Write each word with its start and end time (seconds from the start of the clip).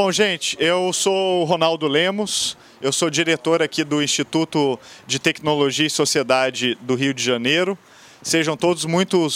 Bom, 0.00 0.12
gente, 0.12 0.56
eu 0.60 0.92
sou 0.92 1.42
o 1.42 1.44
Ronaldo 1.44 1.88
Lemos, 1.88 2.56
eu 2.80 2.92
sou 2.92 3.10
diretor 3.10 3.60
aqui 3.60 3.82
do 3.82 4.00
Instituto 4.00 4.78
de 5.08 5.18
Tecnologia 5.18 5.88
e 5.88 5.90
Sociedade 5.90 6.78
do 6.82 6.94
Rio 6.94 7.12
de 7.12 7.20
Janeiro. 7.20 7.76
Sejam 8.22 8.56
todos 8.56 8.84
muito 8.84 9.26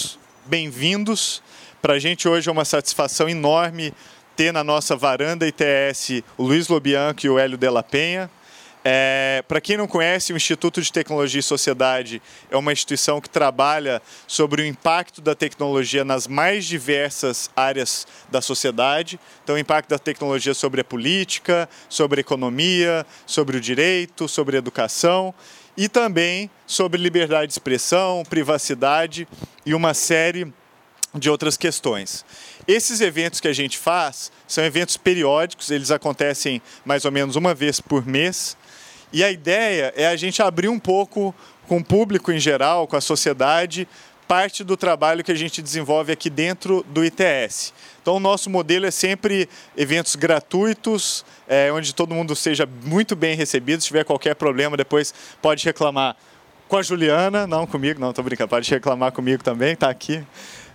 bem-vindos. 0.47 1.43
Para 1.83 1.95
a 1.95 1.98
gente 1.98 2.29
hoje 2.29 2.48
é 2.48 2.53
uma 2.53 2.65
satisfação 2.65 3.29
enorme 3.29 3.93
ter 4.37 4.53
na 4.53 4.62
nossa 4.62 4.95
varanda 4.95 5.48
ITS 5.48 6.23
o 6.39 6.45
Luiz 6.45 6.69
Lobianco 6.69 7.27
e 7.27 7.29
o 7.29 7.41
Hélio 7.41 7.59
Della 7.59 7.83
Penha. 7.83 8.31
É, 8.84 9.45
Para 9.46 9.60
quem 9.60 9.77
não 9.77 9.86
conhece, 9.86 10.32
o 10.32 10.36
Instituto 10.36 10.82
de 10.82 10.92
Tecnologia 10.92 11.38
e 11.38 11.42
Sociedade 11.42 12.20
é 12.50 12.56
uma 12.56 12.72
instituição 12.72 13.20
que 13.20 13.30
trabalha 13.30 14.02
sobre 14.27 14.62
o 14.62 14.66
impacto 14.66 15.20
da 15.20 15.34
tecnologia 15.34 16.05
nas 16.05 16.27
mais 16.27 16.64
diversas 16.64 17.48
áreas 17.55 18.06
da 18.28 18.41
sociedade. 18.41 19.20
Então, 19.45 19.55
o 19.55 19.58
impacto 19.58 19.88
da 19.88 19.98
tecnologia 19.98 20.52
sobre 20.52 20.80
a 20.80 20.84
política, 20.84 21.68
sobre 21.88 22.20
a 22.20 22.22
economia, 22.22 23.06
sobre 23.24 23.56
o 23.56 23.60
direito, 23.60 24.27
sobre 24.27 24.56
a 24.56 24.58
educação 24.58 25.33
e 25.77 25.88
também 25.88 26.50
sobre 26.66 27.00
liberdade 27.00 27.46
de 27.46 27.52
expressão, 27.52 28.24
privacidade 28.28 29.28
e 29.64 29.74
uma 29.74 29.94
série 29.94 30.52
de 31.14 31.28
outras 31.28 31.56
questões. 31.56 32.24
Esses 32.66 33.00
eventos 33.00 33.41
que 33.41 33.48
a 33.48 33.52
gente 33.52 33.77
faz 33.77 34.33
são 34.48 34.64
eventos 34.64 34.96
periódicos, 34.96 35.70
eles 35.70 35.91
acontecem 35.91 36.62
mais 36.84 37.05
ou 37.05 37.12
menos 37.12 37.36
uma 37.36 37.55
vez 37.55 37.80
por 37.80 38.06
mês. 38.06 38.56
E 39.12 39.22
a 39.22 39.30
ideia 39.30 39.92
é 39.96 40.06
a 40.06 40.16
gente 40.16 40.42
abrir 40.42 40.68
um 40.68 40.78
pouco 40.78 41.34
com 41.68 41.78
o 41.78 41.84
público 41.84 42.32
em 42.32 42.38
geral, 42.38 42.86
com 42.86 42.96
a 42.96 43.00
sociedade, 43.00 43.86
parte 44.27 44.64
do 44.64 44.77
trabalho 44.77 45.22
que 45.22 45.30
a 45.30 45.34
gente 45.34 45.60
desenvolve 45.60 46.12
aqui 46.12 46.30
dentro 46.30 46.82
do 46.88 47.05
ITS. 47.05 47.74
Então, 48.00 48.16
o 48.16 48.20
nosso 48.20 48.48
modelo 48.48 48.86
é 48.86 48.90
sempre 48.90 49.48
eventos 49.77 50.16
gratuitos, 50.16 51.24
é, 51.46 51.70
onde 51.70 51.94
todo 51.94 52.14
mundo 52.14 52.34
seja 52.34 52.66
muito 52.84 53.14
bem 53.14 53.36
recebido. 53.36 53.83
Se 53.83 53.88
tiver 53.88 54.05
qualquer 54.05 54.34
problema, 54.34 54.77
depois 54.77 55.12
pode 55.42 55.64
reclamar 55.64 56.16
com 56.66 56.78
a 56.78 56.83
Juliana, 56.83 57.46
não 57.46 57.66
comigo, 57.66 58.00
não, 58.00 58.08
estou 58.08 58.24
brincando, 58.24 58.48
pode 58.48 58.70
reclamar 58.70 59.12
comigo 59.12 59.44
também, 59.44 59.74
está 59.74 59.90
aqui. 59.90 60.24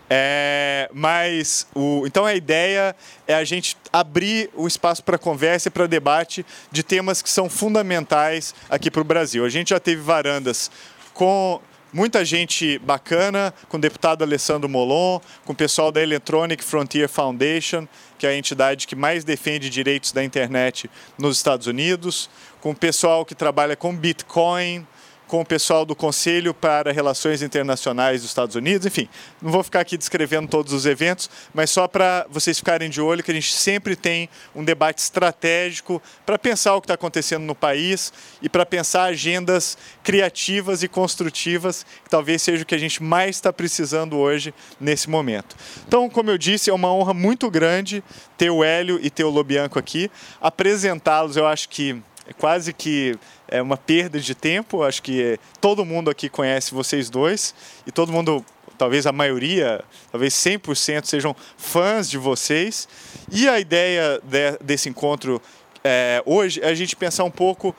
É, 0.09 0.89
mas 0.93 1.67
o, 1.75 2.03
então 2.07 2.25
a 2.25 2.33
ideia 2.33 2.95
é 3.27 3.33
a 3.33 3.43
gente 3.43 3.75
abrir 3.91 4.49
o 4.55 4.65
espaço 4.65 5.03
para 5.03 5.17
conversa 5.17 5.67
e 5.67 5.71
para 5.71 5.85
debate 5.85 6.45
de 6.71 6.81
temas 6.81 7.21
que 7.21 7.29
são 7.29 7.49
fundamentais 7.49 8.55
aqui 8.69 8.89
para 8.89 9.01
o 9.01 9.03
Brasil. 9.03 9.43
A 9.43 9.49
gente 9.49 9.71
já 9.71 9.79
teve 9.79 10.01
varandas 10.01 10.71
com 11.13 11.59
muita 11.91 12.23
gente 12.23 12.79
bacana, 12.79 13.53
com 13.67 13.77
o 13.77 13.79
deputado 13.79 14.23
Alessandro 14.23 14.69
Molon, 14.69 15.19
com 15.45 15.53
o 15.53 15.55
pessoal 15.55 15.91
da 15.91 16.01
Electronic 16.01 16.63
Frontier 16.63 17.09
Foundation, 17.09 17.87
que 18.17 18.25
é 18.25 18.29
a 18.29 18.37
entidade 18.37 18.87
que 18.87 18.95
mais 18.95 19.23
defende 19.23 19.69
direitos 19.69 20.11
da 20.11 20.23
internet 20.23 20.89
nos 21.17 21.37
Estados 21.37 21.67
Unidos, 21.67 22.29
com 22.61 22.71
o 22.71 22.75
pessoal 22.75 23.25
que 23.25 23.35
trabalha 23.35 23.75
com 23.75 23.95
Bitcoin, 23.95 24.85
com 25.27 25.41
o 25.41 25.45
pessoal 25.45 25.85
do 25.85 25.95
Conselho 25.95 26.53
para 26.53 26.91
Relações 26.91 27.41
Internacionais 27.41 28.21
dos 28.21 28.29
Estados 28.31 28.55
Unidos, 28.55 28.87
enfim, 28.87 29.09
não 29.41 29.51
vou 29.51 29.61
ficar 29.61 29.81
aqui 29.81 29.97
descrevendo 29.97 30.47
todos 30.47 30.71
os 30.71 30.85
eventos, 30.85 31.29
mas 31.53 31.69
só 31.69 31.87
para 31.87 32.25
vocês 32.29 32.57
ficarem 32.57 32.89
de 32.89 33.01
olho 33.01 33.21
que 33.21 33.31
a 33.31 33.33
gente 33.33 33.53
sempre 33.53 33.95
tem 33.95 34.29
um 34.55 34.63
debate 34.63 34.99
estratégico 34.99 36.01
para 36.25 36.39
pensar 36.39 36.75
o 36.75 36.81
que 36.81 36.85
está 36.85 36.93
acontecendo 36.93 37.43
no 37.43 37.53
país 37.53 38.13
e 38.41 38.47
para 38.47 38.65
pensar 38.65 39.03
agendas 39.03 39.77
criativas 40.03 40.81
e 40.81 40.87
construtivas, 40.87 41.85
que 42.03 42.09
talvez 42.09 42.41
seja 42.41 42.63
o 42.63 42.65
que 42.65 42.75
a 42.75 42.79
gente 42.79 43.03
mais 43.03 43.35
está 43.35 43.51
precisando 43.51 44.17
hoje 44.17 44.53
nesse 44.79 45.09
momento. 45.09 45.55
Então, 45.85 46.09
como 46.09 46.31
eu 46.31 46.37
disse, 46.37 46.69
é 46.69 46.73
uma 46.73 46.91
honra 46.91 47.13
muito 47.13 47.51
grande 47.51 48.03
ter 48.37 48.49
o 48.49 48.63
Hélio 48.63 48.99
e 49.01 49.09
ter 49.09 49.25
o 49.25 49.29
Lobianco 49.29 49.77
aqui. 49.77 50.09
Apresentá-los, 50.39 51.35
eu 51.35 51.45
acho 51.45 51.67
que 51.69 52.01
é 52.27 52.33
quase 52.33 52.73
que 52.73 53.17
é 53.47 53.61
uma 53.61 53.77
perda 53.77 54.19
de 54.19 54.35
tempo. 54.35 54.83
Acho 54.83 55.01
que 55.01 55.39
todo 55.61 55.85
mundo 55.85 56.09
aqui 56.09 56.29
conhece 56.29 56.73
vocês 56.73 57.09
dois 57.09 57.53
e 57.85 57.91
todo 57.91 58.11
mundo, 58.11 58.45
talvez 58.77 59.05
a 59.05 59.11
maioria, 59.11 59.83
talvez 60.11 60.33
100% 60.33 61.05
sejam 61.05 61.35
fãs 61.57 62.09
de 62.09 62.17
vocês. 62.17 62.87
E 63.31 63.47
a 63.47 63.59
ideia 63.59 64.21
de, 64.23 64.57
desse 64.63 64.89
encontro 64.89 65.41
é, 65.83 66.21
hoje 66.25 66.61
é 66.61 66.69
a 66.69 66.75
gente 66.75 66.95
pensar 66.95 67.23
um 67.23 67.31
pouco 67.31 67.75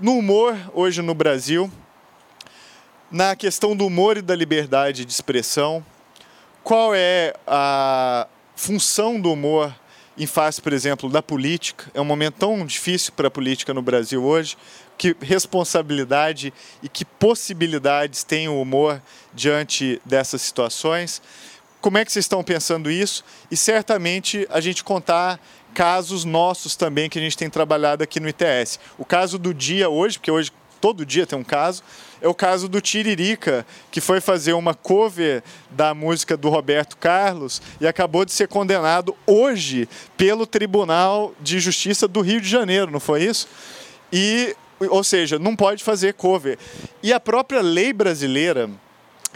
no 0.00 0.18
humor 0.18 0.56
hoje 0.74 1.00
no 1.00 1.14
Brasil, 1.14 1.70
na 3.10 3.36
questão 3.36 3.76
do 3.76 3.86
humor 3.86 4.16
e 4.16 4.22
da 4.22 4.34
liberdade 4.34 5.04
de 5.04 5.12
expressão. 5.12 5.84
Qual 6.62 6.92
é 6.94 7.32
a 7.46 8.26
função 8.56 9.20
do 9.20 9.32
humor 9.32 9.72
em 10.18 10.26
face, 10.26 10.60
por 10.62 10.72
exemplo, 10.72 11.10
da 11.10 11.22
política. 11.22 11.90
É 11.92 12.00
um 12.00 12.04
momento 12.04 12.36
tão 12.38 12.64
difícil 12.64 13.12
para 13.14 13.28
a 13.28 13.30
política 13.30 13.74
no 13.74 13.82
Brasil 13.82 14.24
hoje. 14.24 14.56
Que 14.98 15.14
responsabilidade 15.20 16.52
e 16.82 16.88
que 16.88 17.04
possibilidades 17.04 18.24
tem 18.24 18.48
o 18.48 18.60
humor 18.60 19.02
diante 19.34 20.00
dessas 20.04 20.42
situações? 20.42 21.20
Como 21.80 21.98
é 21.98 22.04
que 22.04 22.10
vocês 22.10 22.24
estão 22.24 22.42
pensando 22.42 22.90
isso? 22.90 23.24
E 23.50 23.56
certamente 23.56 24.46
a 24.50 24.60
gente 24.60 24.82
contar 24.82 25.38
casos 25.74 26.24
nossos 26.24 26.74
também 26.74 27.10
que 27.10 27.18
a 27.18 27.22
gente 27.22 27.36
tem 27.36 27.50
trabalhado 27.50 28.02
aqui 28.02 28.18
no 28.18 28.28
ITS. 28.28 28.80
O 28.96 29.04
caso 29.04 29.38
do 29.38 29.52
dia 29.52 29.90
hoje, 29.90 30.18
porque 30.18 30.30
hoje 30.30 30.50
todo 30.80 31.04
dia 31.04 31.26
tem 31.26 31.38
um 31.38 31.44
caso, 31.44 31.82
é 32.20 32.28
o 32.28 32.34
caso 32.34 32.68
do 32.68 32.80
Tiririca, 32.80 33.66
que 33.90 34.00
foi 34.00 34.20
fazer 34.20 34.52
uma 34.52 34.74
cover 34.74 35.42
da 35.70 35.94
música 35.94 36.36
do 36.36 36.48
Roberto 36.48 36.96
Carlos 36.96 37.60
e 37.80 37.86
acabou 37.86 38.24
de 38.24 38.32
ser 38.32 38.48
condenado 38.48 39.14
hoje 39.26 39.88
pelo 40.16 40.46
Tribunal 40.46 41.34
de 41.40 41.60
Justiça 41.60 42.08
do 42.08 42.20
Rio 42.20 42.40
de 42.40 42.48
Janeiro, 42.48 42.90
não 42.90 43.00
foi 43.00 43.24
isso? 43.24 43.48
E, 44.12 44.56
ou 44.80 45.02
seja, 45.02 45.38
não 45.38 45.56
pode 45.56 45.82
fazer 45.82 46.14
cover. 46.14 46.58
E 47.02 47.12
a 47.12 47.20
própria 47.20 47.60
lei 47.60 47.92
brasileira 47.92 48.70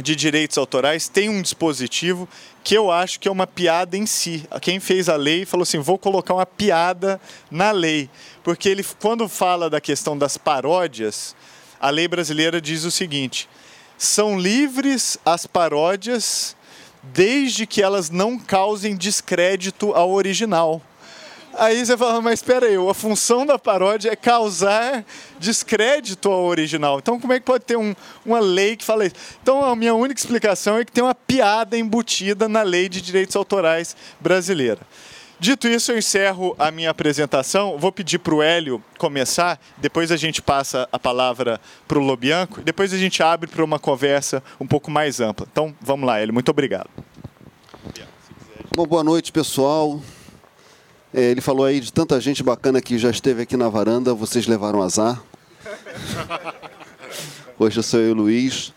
de 0.01 0.17
direitos 0.17 0.57
autorais 0.59 1.09
tem 1.09 1.29
um 1.29 1.43
dispositivo 1.43 2.29
que 2.63 2.75
eu 2.75 2.91
acho 2.91 3.21
que 3.21 3.29
é 3.29 3.31
uma 3.31 3.47
piada 3.47 3.97
em 3.97 4.07
si. 4.07 4.47
Quem 4.61 4.81
fez 4.81 5.09
a 5.09 5.17
lei 5.17 5.45
falou 5.45 5.63
assim: 5.63 5.79
vou 5.79 5.99
colocar 5.99 6.35
uma 6.35 6.47
piada 6.47 7.21
na 7.51 7.71
lei. 7.71 8.09
Porque 8.43 8.69
ele, 8.69 8.85
quando 9.01 9.29
fala 9.29 9.69
da 9.69 9.81
questão 9.81 10.17
das 10.17 10.37
paródias, 10.37 11.35
a 11.81 11.91
lei 11.91 12.09
brasileira 12.09 12.61
diz 12.61 12.85
o 12.85 12.91
seguinte: 12.91 13.49
são 13.97 14.39
livres 14.39 15.19
as 15.25 15.47
paródias 15.47 16.57
desde 17.03 17.67
que 17.67 17.83
elas 17.83 18.11
não 18.11 18.39
causem 18.39 18.97
descrédito 18.97 19.93
ao 19.93 20.11
original. 20.11 20.83
Aí 21.61 21.85
você 21.85 21.95
fala, 21.95 22.23
mas 22.23 22.39
espera 22.39 22.65
aí, 22.65 22.75
a 22.75 22.95
função 22.95 23.45
da 23.45 23.59
paródia 23.59 24.11
é 24.11 24.17
causar 24.17 25.05
descrédito 25.39 26.31
ao 26.31 26.45
original. 26.45 26.99
Então 26.99 27.21
como 27.21 27.35
é 27.35 27.39
que 27.39 27.45
pode 27.45 27.67
ter 27.67 27.77
um, 27.77 27.95
uma 28.25 28.41
lei 28.41 28.77
que 28.77 28.85
fala 28.85 29.05
isso? 29.05 29.15
Então 29.43 29.63
a 29.63 29.77
minha 29.77 29.95
única 29.95 30.19
explicação 30.19 30.79
é 30.79 30.87
que 30.87 30.91
tem 30.91 31.05
uma 31.05 31.15
piada 31.15 31.77
embutida 31.77 32.49
na 32.49 32.63
lei 32.63 32.89
de 32.89 33.03
direitos 33.03 33.37
autorais 33.37 33.95
brasileira. 34.19 34.79
Dito 35.39 35.69
isso, 35.69 35.93
eu 35.93 35.99
encerro 35.99 36.57
a 36.59 36.71
minha 36.71 36.89
apresentação. 36.89 37.77
Vou 37.77 37.93
pedir 37.93 38.21
para 38.21 38.35
o 38.35 38.43
Hélio 38.43 38.83
começar, 38.97 39.61
depois 39.77 40.11
a 40.11 40.17
gente 40.17 40.41
passa 40.41 40.89
a 40.91 40.99
palavra 40.99 41.61
para 41.87 41.99
o 41.99 42.03
Lobianco, 42.03 42.63
depois 42.63 42.95
a 42.95 42.97
gente 42.97 43.23
abre 43.23 43.51
para 43.51 43.63
uma 43.63 43.79
conversa 43.79 44.43
um 44.59 44.67
pouco 44.67 44.91
mais 44.91 45.21
ampla. 45.21 45.47
Então, 45.53 45.75
vamos 45.79 46.07
lá, 46.07 46.19
Hélio. 46.19 46.33
Muito 46.33 46.49
obrigado. 46.49 46.89
Bom, 48.75 48.87
boa 48.87 49.05
noite, 49.05 49.31
pessoal. 49.31 50.01
É, 51.13 51.31
ele 51.31 51.41
falou 51.41 51.65
aí 51.65 51.81
de 51.81 51.93
tanta 51.93 52.21
gente 52.21 52.43
bacana 52.43 52.81
que 52.81 52.97
já 52.97 53.11
esteve 53.11 53.43
aqui 53.43 53.57
na 53.57 53.69
varanda, 53.69 54.15
vocês 54.15 54.47
levaram 54.47 54.81
azar. 54.81 55.21
Hoje 57.59 57.79
eu 57.79 57.83
sou 57.83 58.01
eu, 58.01 58.15
Luiz 58.15 58.73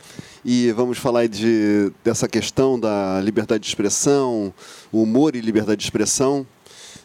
e 0.46 0.72
vamos 0.72 0.98
falar 0.98 1.28
de, 1.28 1.92
dessa 2.04 2.28
questão 2.28 2.80
da 2.80 3.22
liberdade 3.22 3.64
de 3.64 3.70
expressão, 3.70 4.54
humor 4.92 5.36
e 5.36 5.42
liberdade 5.42 5.80
de 5.80 5.86
expressão. 5.86 6.46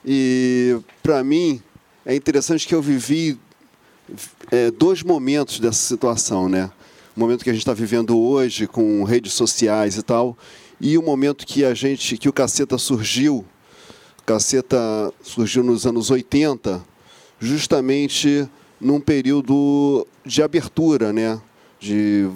E, 0.05 0.79
para 1.03 1.23
mim, 1.23 1.63
é 2.05 2.15
interessante 2.15 2.67
que 2.67 2.75
eu 2.75 2.83
vivi 2.83 3.39
é, 4.51 4.71
dois 4.71 5.03
momentos 5.03 5.61
dessa 5.61 5.79
situação, 5.79 6.49
né? 6.49 6.71
O 7.17 7.21
momento 7.21 7.45
que 7.45 7.51
a 7.51 7.53
gente 7.53 7.63
está 7.63 7.75
vivendo 7.75 8.19
hoje 8.19 8.67
com 8.67 9.05
redes 9.05 9.35
sociais 9.35 9.97
e 9.97 10.03
tal, 10.03 10.37
e 10.81 10.97
o 10.97 11.03
momento 11.03 11.47
que 11.47 11.65
a 11.65 11.75
gente, 11.75 12.17
que 12.17 12.29
o 12.29 12.33
Caceta 12.33 12.79
surgiu, 12.79 13.45
Caceta 14.29 14.79
surgiu 15.23 15.65
nos 15.65 15.87
anos 15.87 16.11
80, 16.11 16.85
justamente 17.41 18.47
num 18.79 19.01
período 19.01 20.07
de 20.23 20.43
abertura, 20.43 21.15
né? 21.15 21.41
De 21.81 22.29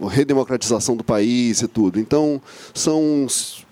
redemocratização 0.00 0.94
do 0.96 1.02
país 1.02 1.60
e 1.60 1.66
tudo. 1.66 1.98
Então, 1.98 2.40
são, 2.72 3.26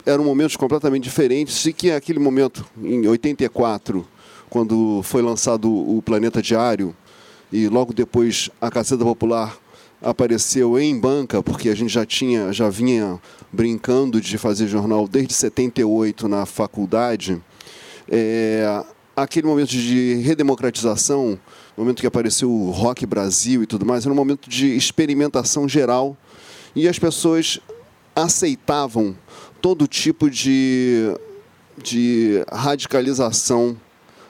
eram 0.04 0.24
momentos 0.24 0.56
completamente 0.56 1.04
diferentes 1.04 1.64
e 1.66 1.72
que 1.72 1.92
aquele 1.92 2.18
momento, 2.18 2.66
em 2.82 3.06
84, 3.06 4.04
quando 4.50 5.00
foi 5.04 5.22
lançado 5.22 5.72
o 5.72 6.02
Planeta 6.02 6.42
Diário, 6.42 6.92
e 7.52 7.68
logo 7.68 7.92
depois 7.92 8.50
a 8.60 8.72
Caceta 8.72 9.04
Popular 9.04 9.56
apareceu 10.02 10.76
em 10.80 10.98
banca, 10.98 11.44
porque 11.44 11.68
a 11.68 11.76
gente 11.76 11.92
já 11.92 12.04
tinha, 12.04 12.52
já 12.52 12.68
vinha 12.68 13.20
brincando 13.52 14.20
de 14.20 14.36
fazer 14.36 14.66
jornal 14.66 15.06
desde 15.06 15.32
78 15.32 16.26
na 16.26 16.44
faculdade, 16.44 17.40
é, 18.10 18.84
aquele 19.16 19.46
momento 19.46 19.70
de 19.70 20.14
redemocratização, 20.14 21.38
momento 21.76 22.00
que 22.00 22.06
apareceu 22.06 22.50
o 22.50 22.70
Rock 22.70 23.06
Brasil 23.06 23.62
e 23.62 23.66
tudo 23.66 23.86
mais, 23.86 24.04
era 24.04 24.12
um 24.12 24.16
momento 24.16 24.48
de 24.48 24.76
experimentação 24.76 25.68
geral 25.68 26.16
e 26.74 26.88
as 26.88 26.98
pessoas 26.98 27.60
aceitavam 28.14 29.16
todo 29.60 29.86
tipo 29.86 30.30
de, 30.30 31.14
de 31.76 32.44
radicalização 32.50 33.76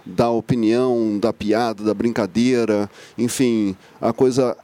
da 0.05 0.31
opinião, 0.31 1.19
da 1.19 1.33
piada, 1.33 1.85
da 1.85 1.93
brincadeira, 1.93 2.91
enfim, 3.17 3.77
a 4.01 4.13
coisa 4.13 4.57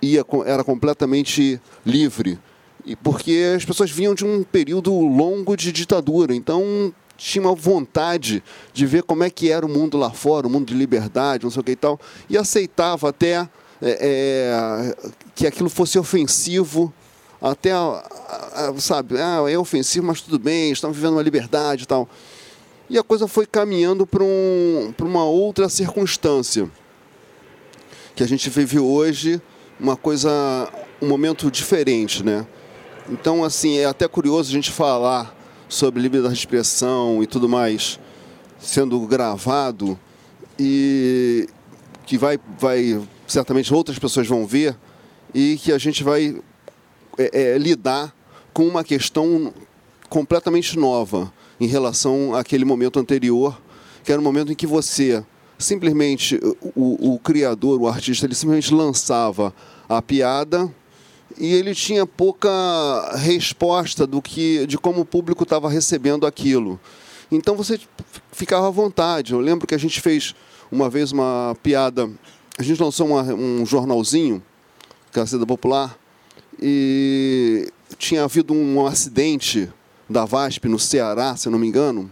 ia, 0.00 0.24
era 0.46 0.62
completamente 0.62 1.60
livre. 1.84 2.38
E 2.86 2.94
porque 2.94 3.54
as 3.56 3.64
pessoas 3.64 3.90
vinham 3.90 4.14
de 4.14 4.24
um 4.24 4.42
período 4.42 4.92
longo 4.92 5.56
de 5.56 5.72
ditadura, 5.72 6.34
então 6.34 6.92
tinha 7.18 7.42
uma 7.42 7.54
vontade 7.54 8.42
de 8.72 8.86
ver 8.86 9.02
como 9.02 9.24
é 9.24 9.28
que 9.28 9.50
era 9.50 9.66
o 9.66 9.68
mundo 9.68 9.98
lá 9.98 10.10
fora, 10.10 10.46
o 10.46 10.50
mundo 10.50 10.68
de 10.68 10.74
liberdade, 10.74 11.42
não 11.42 11.50
sei 11.50 11.60
o 11.60 11.64
que 11.64 11.72
e 11.72 11.76
tal, 11.76 12.00
e 12.30 12.38
aceitava 12.38 13.08
até 13.08 13.40
é, 13.40 13.50
é, 13.82 15.10
que 15.34 15.44
aquilo 15.44 15.68
fosse 15.68 15.98
ofensivo, 15.98 16.94
até, 17.42 17.70
sabe, 18.78 19.16
ah, 19.18 19.44
é 19.50 19.58
ofensivo, 19.58 20.06
mas 20.06 20.20
tudo 20.20 20.38
bem, 20.38 20.70
estamos 20.70 20.96
vivendo 20.96 21.14
uma 21.14 21.22
liberdade 21.22 21.82
e 21.82 21.86
tal. 21.86 22.08
E 22.88 22.96
a 22.96 23.02
coisa 23.02 23.26
foi 23.26 23.46
caminhando 23.46 24.06
para 24.06 24.22
um, 24.22 24.94
uma 25.00 25.24
outra 25.24 25.68
circunstância, 25.68 26.70
que 28.14 28.22
a 28.22 28.28
gente 28.28 28.48
vive 28.48 28.78
hoje, 28.78 29.42
uma 29.78 29.96
coisa, 29.96 30.30
um 31.02 31.08
momento 31.08 31.50
diferente, 31.50 32.24
né? 32.24 32.46
Então, 33.08 33.42
assim, 33.42 33.78
é 33.78 33.86
até 33.86 34.06
curioso 34.06 34.50
a 34.50 34.52
gente 34.52 34.70
falar 34.70 35.37
sobre 35.68 36.00
liberdade 36.00 36.34
de 36.34 36.40
expressão 36.40 37.22
e 37.22 37.26
tudo 37.26 37.48
mais 37.48 37.98
sendo 38.58 38.98
gravado 39.06 39.98
e 40.58 41.48
que 42.06 42.18
vai, 42.18 42.38
vai 42.58 43.00
certamente 43.26 43.72
outras 43.72 43.98
pessoas 43.98 44.26
vão 44.26 44.46
ver 44.46 44.76
e 45.34 45.58
que 45.62 45.72
a 45.72 45.78
gente 45.78 46.02
vai 46.02 46.40
é, 47.16 47.52
é, 47.54 47.58
lidar 47.58 48.14
com 48.52 48.66
uma 48.66 48.82
questão 48.82 49.52
completamente 50.08 50.78
nova 50.78 51.32
em 51.60 51.66
relação 51.66 52.34
àquele 52.34 52.64
momento 52.64 52.98
anterior, 52.98 53.60
que 54.02 54.10
era 54.10 54.20
o 54.20 54.24
momento 54.24 54.52
em 54.52 54.54
que 54.54 54.66
você 54.66 55.22
simplesmente 55.58 56.40
o, 56.74 57.14
o 57.14 57.18
criador, 57.18 57.80
o 57.80 57.88
artista, 57.88 58.26
ele 58.26 58.34
simplesmente 58.34 58.72
lançava 58.72 59.54
a 59.88 60.00
piada 60.00 60.72
e 61.36 61.54
ele 61.54 61.74
tinha 61.74 62.06
pouca 62.06 62.48
resposta 63.16 64.06
do 64.06 64.22
que 64.22 64.66
de 64.66 64.78
como 64.78 65.02
o 65.02 65.04
público 65.04 65.42
estava 65.42 65.68
recebendo 65.68 66.26
aquilo. 66.26 66.80
Então 67.30 67.54
você 67.54 67.78
ficava 68.32 68.68
à 68.68 68.70
vontade. 68.70 69.32
Eu 69.32 69.40
lembro 69.40 69.66
que 69.66 69.74
a 69.74 69.78
gente 69.78 70.00
fez 70.00 70.34
uma 70.70 70.88
vez 70.88 71.12
uma 71.12 71.56
piada, 71.62 72.10
a 72.58 72.62
gente 72.62 72.82
lançou 72.82 73.06
uma, 73.06 73.22
um 73.22 73.64
jornalzinho, 73.66 74.42
Caceta 75.12 75.46
Popular, 75.46 75.98
e 76.60 77.70
tinha 77.98 78.24
havido 78.24 78.52
um 78.54 78.86
acidente 78.86 79.70
da 80.08 80.24
VASP 80.24 80.68
no 80.68 80.78
Ceará, 80.78 81.36
se 81.36 81.48
eu 81.48 81.52
não 81.52 81.58
me 81.58 81.66
engano, 81.66 82.10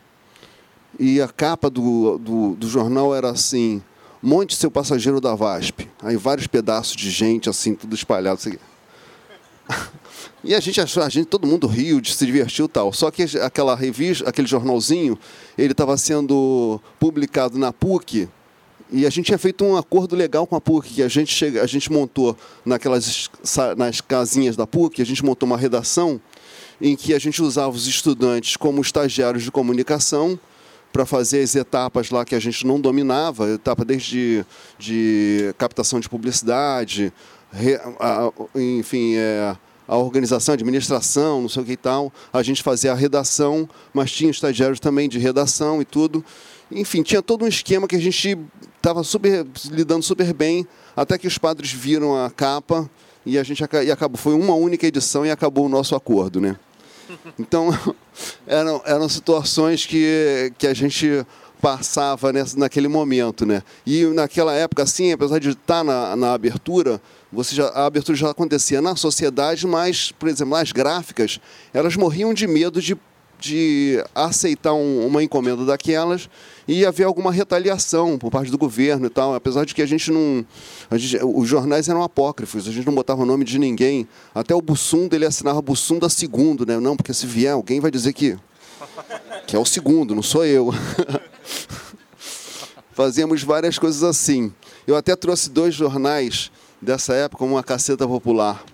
e 0.98 1.20
a 1.20 1.28
capa 1.28 1.68
do, 1.68 2.18
do, 2.18 2.54
do 2.54 2.68
jornal 2.68 3.14
era 3.14 3.30
assim: 3.30 3.82
monte 4.22 4.56
seu 4.56 4.70
passageiro 4.70 5.20
da 5.20 5.34
VASP. 5.34 5.88
Aí 6.02 6.16
vários 6.16 6.46
pedaços 6.46 6.96
de 6.96 7.10
gente, 7.10 7.48
assim, 7.48 7.74
tudo 7.74 7.94
espalhado. 7.94 8.38
Assim. 8.38 8.56
E 10.44 10.54
a 10.54 10.60
gente 10.60 10.80
achou, 10.80 11.02
a 11.02 11.08
gente, 11.08 11.26
todo 11.26 11.46
mundo 11.46 11.66
riu, 11.66 12.00
se 12.04 12.24
divertiu 12.24 12.68
tal. 12.68 12.92
Só 12.92 13.10
que 13.10 13.24
aquela 13.38 13.74
revista, 13.74 14.28
aquele 14.28 14.46
jornalzinho, 14.46 15.18
ele 15.58 15.72
estava 15.72 15.96
sendo 15.96 16.80
publicado 17.00 17.58
na 17.58 17.72
PUC 17.72 18.28
e 18.90 19.04
a 19.04 19.10
gente 19.10 19.26
tinha 19.26 19.38
feito 19.38 19.64
um 19.64 19.76
acordo 19.76 20.14
legal 20.14 20.46
com 20.46 20.54
a 20.54 20.60
PUC, 20.60 20.94
que 20.94 21.02
a 21.02 21.08
gente 21.08 21.34
chega, 21.34 21.62
a 21.62 21.66
gente 21.66 21.90
montou 21.90 22.36
naquelas 22.64 23.28
nas 23.76 24.00
casinhas 24.00 24.54
da 24.54 24.66
PUC, 24.66 25.02
a 25.02 25.06
gente 25.06 25.24
montou 25.24 25.46
uma 25.46 25.56
redação 25.56 26.20
em 26.80 26.94
que 26.94 27.12
a 27.12 27.18
gente 27.18 27.42
usava 27.42 27.74
os 27.74 27.86
estudantes 27.88 28.56
como 28.56 28.80
estagiários 28.80 29.42
de 29.42 29.50
comunicação 29.50 30.38
para 30.92 31.04
fazer 31.04 31.42
as 31.42 31.54
etapas 31.56 32.10
lá 32.10 32.24
que 32.24 32.34
a 32.34 32.38
gente 32.38 32.64
não 32.66 32.80
dominava, 32.80 33.50
etapa 33.50 33.84
desde 33.84 34.46
de 34.78 35.52
captação 35.58 35.98
de 35.98 36.08
publicidade, 36.08 37.12
enfim, 38.54 39.14
é, 39.16 39.56
a 39.86 39.96
organização, 39.96 40.52
a 40.52 40.54
administração, 40.54 41.42
não 41.42 41.48
sei 41.48 41.62
o 41.62 41.66
que 41.66 41.72
e 41.72 41.76
tal. 41.76 42.12
A 42.32 42.42
gente 42.42 42.62
fazia 42.62 42.92
a 42.92 42.94
redação, 42.94 43.68
mas 43.92 44.10
tinha 44.10 44.30
estagiários 44.30 44.80
também 44.80 45.08
de 45.08 45.18
redação 45.18 45.80
e 45.80 45.84
tudo. 45.84 46.24
Enfim, 46.70 47.02
tinha 47.02 47.22
todo 47.22 47.44
um 47.44 47.48
esquema 47.48 47.86
que 47.86 47.96
a 47.96 48.00
gente 48.00 48.38
estava 48.76 49.02
super 49.04 49.46
lidando 49.70 50.02
super 50.02 50.32
bem, 50.32 50.66
até 50.96 51.16
que 51.16 51.26
os 51.26 51.38
padres 51.38 51.72
viram 51.72 52.16
a 52.16 52.30
capa 52.30 52.90
e 53.24 53.38
a 53.38 53.42
gente 53.42 53.62
e 53.84 53.90
acabou. 53.90 54.16
Foi 54.16 54.34
uma 54.34 54.54
única 54.54 54.86
edição 54.86 55.24
e 55.24 55.30
acabou 55.30 55.66
o 55.66 55.68
nosso 55.68 55.94
acordo, 55.94 56.40
né? 56.40 56.56
Então 57.38 57.68
eram, 58.46 58.82
eram 58.84 59.08
situações 59.08 59.86
que, 59.86 60.52
que 60.58 60.66
a 60.66 60.74
gente 60.74 61.24
passava 61.60 62.32
nessa, 62.32 62.58
naquele 62.58 62.88
momento, 62.88 63.46
né? 63.46 63.62
E 63.86 64.04
naquela 64.06 64.54
época, 64.54 64.82
assim, 64.82 65.12
apesar 65.12 65.38
de 65.38 65.50
estar 65.50 65.82
na, 65.82 66.14
na 66.16 66.32
abertura, 66.32 67.00
você 67.32 67.54
já, 67.54 67.66
a 67.68 67.86
abertura 67.86 68.16
já 68.16 68.30
acontecia 68.30 68.80
na 68.80 68.94
sociedade, 68.94 69.66
mas, 69.66 70.12
por 70.12 70.28
exemplo, 70.28 70.54
as 70.54 70.72
gráficas, 70.72 71.40
elas 71.74 71.96
morriam 71.96 72.32
de 72.32 72.46
medo 72.46 72.80
de, 72.80 72.96
de 73.40 74.02
aceitar 74.14 74.74
um, 74.74 75.06
uma 75.06 75.22
encomenda 75.22 75.64
daquelas 75.64 76.28
e 76.68 76.86
haver 76.86 77.04
alguma 77.04 77.32
retaliação 77.32 78.16
por 78.16 78.30
parte 78.30 78.50
do 78.50 78.58
governo 78.58 79.06
e 79.06 79.10
tal. 79.10 79.34
Apesar 79.34 79.64
de 79.64 79.74
que 79.74 79.82
a 79.82 79.86
gente 79.86 80.10
não. 80.10 80.46
A 80.90 80.96
gente, 80.96 81.18
os 81.22 81.48
jornais 81.48 81.88
eram 81.88 82.02
apócrifos, 82.02 82.68
a 82.68 82.72
gente 82.72 82.86
não 82.86 82.94
botava 82.94 83.22
o 83.22 83.26
nome 83.26 83.44
de 83.44 83.58
ninguém. 83.58 84.06
Até 84.34 84.54
o 84.54 84.62
Bussunda 84.62 85.16
ele 85.16 85.26
assinava 85.26 85.60
Bussunda 85.60 86.08
segundo, 86.08 86.64
né? 86.64 86.78
Não, 86.78 86.96
porque 86.96 87.12
se 87.12 87.26
vier 87.26 87.52
alguém 87.52 87.80
vai 87.80 87.90
dizer 87.90 88.12
que. 88.12 88.38
Que 89.46 89.56
é 89.56 89.58
o 89.58 89.64
segundo, 89.64 90.14
não 90.14 90.22
sou 90.22 90.44
eu. 90.44 90.72
Fazíamos 92.92 93.42
várias 93.42 93.78
coisas 93.78 94.02
assim. 94.02 94.52
Eu 94.86 94.96
até 94.96 95.14
trouxe 95.14 95.50
dois 95.50 95.74
jornais 95.74 96.50
dessa 96.80 97.14
época, 97.14 97.44
uma 97.44 97.62
Caceta 97.62 98.06
Popular 98.06 98.64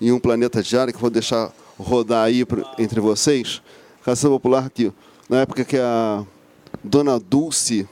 e 0.00 0.12
um 0.12 0.18
Planeta 0.18 0.62
Diário, 0.62 0.92
que 0.92 1.00
vou 1.00 1.10
deixar 1.10 1.52
rodar 1.78 2.24
aí 2.24 2.44
entre 2.78 3.00
vocês. 3.00 3.62
Caceta 4.04 4.28
Popular 4.28 4.66
aqui, 4.66 4.92
na 5.28 5.38
época 5.40 5.64
que 5.64 5.76
a 5.76 6.24
Dona 6.82 7.18
Dulce 7.18 7.88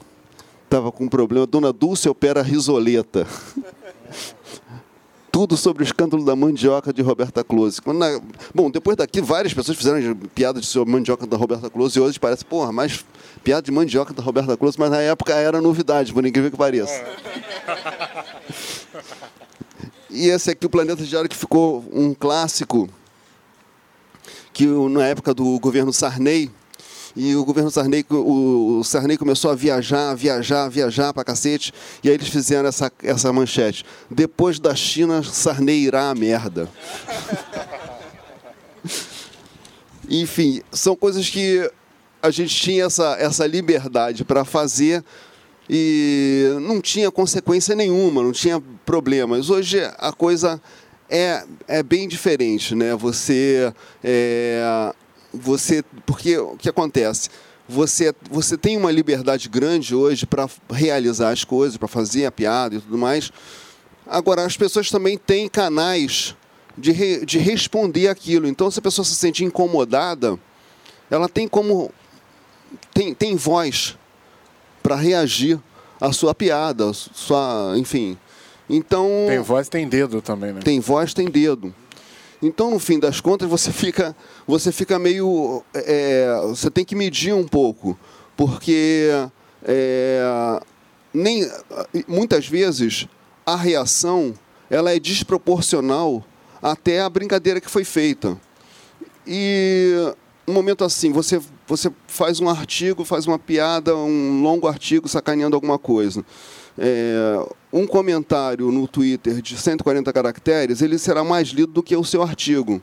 estava 0.64 0.92
com 0.92 1.04
um 1.04 1.08
problema. 1.08 1.46
Dona 1.46 1.72
Dulce 1.72 2.08
opera 2.08 2.42
risoleta. 2.42 3.26
Tudo 5.30 5.54
sobre 5.54 5.82
o 5.82 5.84
escândalo 5.84 6.24
da 6.24 6.34
mandioca 6.34 6.94
de 6.94 7.02
Roberta 7.02 7.44
Close. 7.44 7.78
Na... 7.86 8.18
Bom, 8.54 8.70
depois 8.70 8.96
daqui, 8.96 9.20
várias 9.20 9.52
pessoas 9.52 9.76
fizeram 9.76 10.16
piada 10.34 10.62
sobre 10.62 10.90
mandioca 10.90 11.26
da 11.26 11.36
Roberta 11.36 11.68
Close 11.68 11.98
e 11.98 12.00
hoje 12.00 12.18
parece, 12.18 12.42
porra, 12.42 12.72
mais 12.72 13.04
piada 13.44 13.60
de 13.60 13.70
mandioca 13.70 14.14
da 14.14 14.22
Roberta 14.22 14.56
Close, 14.56 14.78
mas 14.78 14.90
na 14.90 15.02
época 15.02 15.34
era 15.34 15.60
novidade, 15.60 16.10
por 16.10 16.24
incrível 16.24 16.50
que 16.50 16.56
pareça. 16.56 17.04
E 20.08 20.28
esse 20.28 20.50
aqui, 20.50 20.66
o 20.66 20.70
Planeta 20.70 21.04
Diário, 21.04 21.28
que 21.28 21.36
ficou 21.36 21.84
um 21.92 22.14
clássico, 22.14 22.88
que 24.52 24.66
na 24.66 25.06
época 25.06 25.34
do 25.34 25.58
governo 25.58 25.92
Sarney, 25.92 26.50
e 27.16 27.34
o 27.34 27.44
governo 27.46 27.70
Sarney, 27.70 28.04
o, 28.10 28.82
Sarney 28.84 29.16
começou 29.16 29.50
a 29.50 29.54
viajar, 29.54 30.14
viajar, 30.14 30.68
viajar 30.68 31.14
para 31.14 31.24
cacete. 31.24 31.72
E 32.04 32.10
aí 32.10 32.14
eles 32.14 32.28
fizeram 32.28 32.68
essa, 32.68 32.92
essa 33.02 33.32
manchete. 33.32 33.86
Depois 34.10 34.60
da 34.60 34.74
China, 34.74 35.22
Sarney 35.22 35.84
irá 35.84 36.10
a 36.10 36.14
merda. 36.14 36.68
Enfim, 40.10 40.60
são 40.70 40.94
coisas 40.94 41.30
que 41.30 41.70
a 42.22 42.30
gente 42.30 42.54
tinha 42.54 42.84
essa, 42.84 43.16
essa 43.18 43.46
liberdade 43.46 44.22
para 44.22 44.44
fazer 44.44 45.02
e 45.68 46.56
não 46.60 46.80
tinha 46.80 47.10
consequência 47.10 47.74
nenhuma, 47.74 48.22
não 48.22 48.32
tinha 48.32 48.62
problemas. 48.84 49.50
Hoje 49.50 49.80
a 49.98 50.12
coisa 50.12 50.60
é, 51.08 51.44
é 51.66 51.82
bem 51.82 52.06
diferente, 52.08 52.74
né? 52.74 52.94
Você 52.94 53.72
é, 54.02 54.92
você 55.32 55.84
porque 56.04 56.36
o 56.38 56.56
que 56.56 56.68
acontece 56.68 57.28
você 57.68 58.14
você 58.30 58.56
tem 58.56 58.76
uma 58.76 58.90
liberdade 58.90 59.48
grande 59.48 59.94
hoje 59.94 60.24
para 60.24 60.48
realizar 60.70 61.30
as 61.30 61.44
coisas 61.44 61.76
para 61.76 61.88
fazer 61.88 62.26
a 62.26 62.32
piada 62.32 62.76
e 62.76 62.80
tudo 62.80 62.96
mais 62.96 63.32
agora 64.06 64.44
as 64.44 64.56
pessoas 64.56 64.88
também 64.88 65.18
têm 65.18 65.48
canais 65.48 66.36
de, 66.78 66.92
re, 66.92 67.26
de 67.26 67.38
responder 67.38 68.08
aquilo 68.08 68.46
então 68.46 68.70
se 68.70 68.78
a 68.78 68.82
pessoa 68.82 69.04
se 69.04 69.16
sente 69.16 69.44
incomodada 69.44 70.38
ela 71.10 71.28
tem 71.28 71.48
como 71.48 71.90
tem, 72.94 73.12
tem 73.12 73.34
voz 73.34 73.96
para 74.86 74.96
reagir 74.96 75.58
à 76.00 76.12
sua 76.12 76.34
piada 76.34 76.92
sua 76.92 77.74
enfim 77.76 78.16
então 78.68 79.08
tem 79.26 79.40
voz 79.40 79.68
tem 79.68 79.88
dedo 79.88 80.22
também 80.22 80.52
né 80.52 80.60
tem 80.62 80.78
voz 80.78 81.12
tem 81.12 81.28
dedo 81.28 81.74
então, 82.42 82.70
no 82.70 82.78
fim 82.78 82.98
das 82.98 83.18
contas, 83.18 83.48
você 83.48 83.72
fica, 83.72 84.14
você 84.46 84.70
fica 84.70 84.98
meio. 84.98 85.64
É, 85.74 86.38
você 86.42 86.70
tem 86.70 86.84
que 86.84 86.94
medir 86.94 87.32
um 87.34 87.48
pouco, 87.48 87.98
porque 88.36 89.08
é, 89.64 90.60
nem, 91.12 91.50
muitas 92.06 92.46
vezes 92.46 93.08
a 93.44 93.56
reação 93.56 94.34
ela 94.68 94.94
é 94.94 94.98
desproporcional 94.98 96.24
até 96.62 97.00
a 97.00 97.08
brincadeira 97.08 97.60
que 97.60 97.70
foi 97.70 97.84
feita. 97.84 98.38
E 99.26 99.94
um 100.46 100.52
momento 100.52 100.84
assim, 100.84 101.10
você, 101.10 101.40
você 101.66 101.90
faz 102.06 102.40
um 102.40 102.48
artigo, 102.48 103.04
faz 103.04 103.26
uma 103.26 103.38
piada, 103.38 103.94
um 103.96 104.42
longo 104.42 104.68
artigo 104.68 105.08
sacaneando 105.08 105.56
alguma 105.56 105.78
coisa. 105.78 106.24
É, 106.78 107.46
um 107.72 107.86
comentário 107.86 108.70
no 108.70 108.86
Twitter 108.86 109.40
de 109.40 109.56
140 109.56 110.12
caracteres, 110.12 110.82
ele 110.82 110.98
será 110.98 111.24
mais 111.24 111.48
lido 111.48 111.72
do 111.72 111.82
que 111.82 111.96
o 111.96 112.04
seu 112.04 112.22
artigo. 112.22 112.80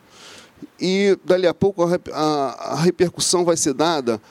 E, 0.80 1.18
dali 1.24 1.48
a 1.48 1.54
pouco, 1.54 1.84
a, 1.84 2.00
a, 2.12 2.74
a 2.74 2.76
repercussão 2.76 3.46
vai 3.46 3.56
ser 3.56 3.74
dada 3.74 4.22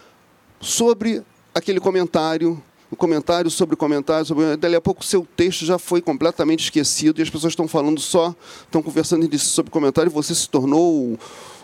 sobre 0.61 1.23
aquele 1.55 1.81
comentário, 1.81 2.63
o 2.91 2.97
comentário 2.97 3.51
sobre 3.51 3.75
o 3.75 3.77
comentário, 3.77 4.27
sobre... 4.27 4.57
dali 4.57 4.77
a 4.77 4.81
pouco 4.81 5.03
o 5.03 5.05
seu 5.05 5.27
texto 5.37 5.65
já 5.65 5.79
foi 5.79 6.01
completamente 6.01 6.65
esquecido 6.65 7.19
e 7.19 7.23
as 7.23 7.31
pessoas 7.31 7.53
estão 7.53 7.67
falando 7.67 8.01
só, 8.01 8.35
estão 8.65 8.83
conversando 8.83 9.39
sobre 9.39 9.71
o 9.71 9.73
comentário 9.73 10.11
e 10.11 10.13
você 10.13 10.35
se 10.35 10.49
tornou 10.49 11.19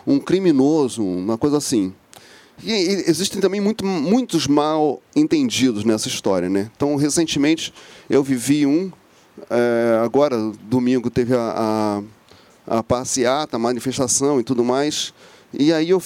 um 0.05 0.19
criminoso, 0.19 1.03
uma 1.03 1.37
coisa 1.37 1.57
assim. 1.57 1.93
E, 2.63 2.71
existem 3.07 3.41
também 3.41 3.61
muito, 3.61 3.85
muitos 3.85 4.47
mal 4.47 5.01
entendidos 5.15 5.83
nessa 5.83 6.07
história. 6.07 6.49
Né? 6.49 6.69
Então, 6.75 6.95
recentemente, 6.95 7.73
eu 8.09 8.23
vivi 8.23 8.65
um, 8.65 8.91
é, 9.49 10.01
agora, 10.03 10.37
domingo, 10.63 11.09
teve 11.09 11.33
a, 11.35 12.03
a, 12.67 12.79
a 12.79 12.83
passeata, 12.83 13.55
a 13.55 13.59
manifestação 13.59 14.39
e 14.39 14.43
tudo 14.43 14.63
mais. 14.63 15.13
E 15.51 15.73
aí 15.73 15.89
eu, 15.89 16.01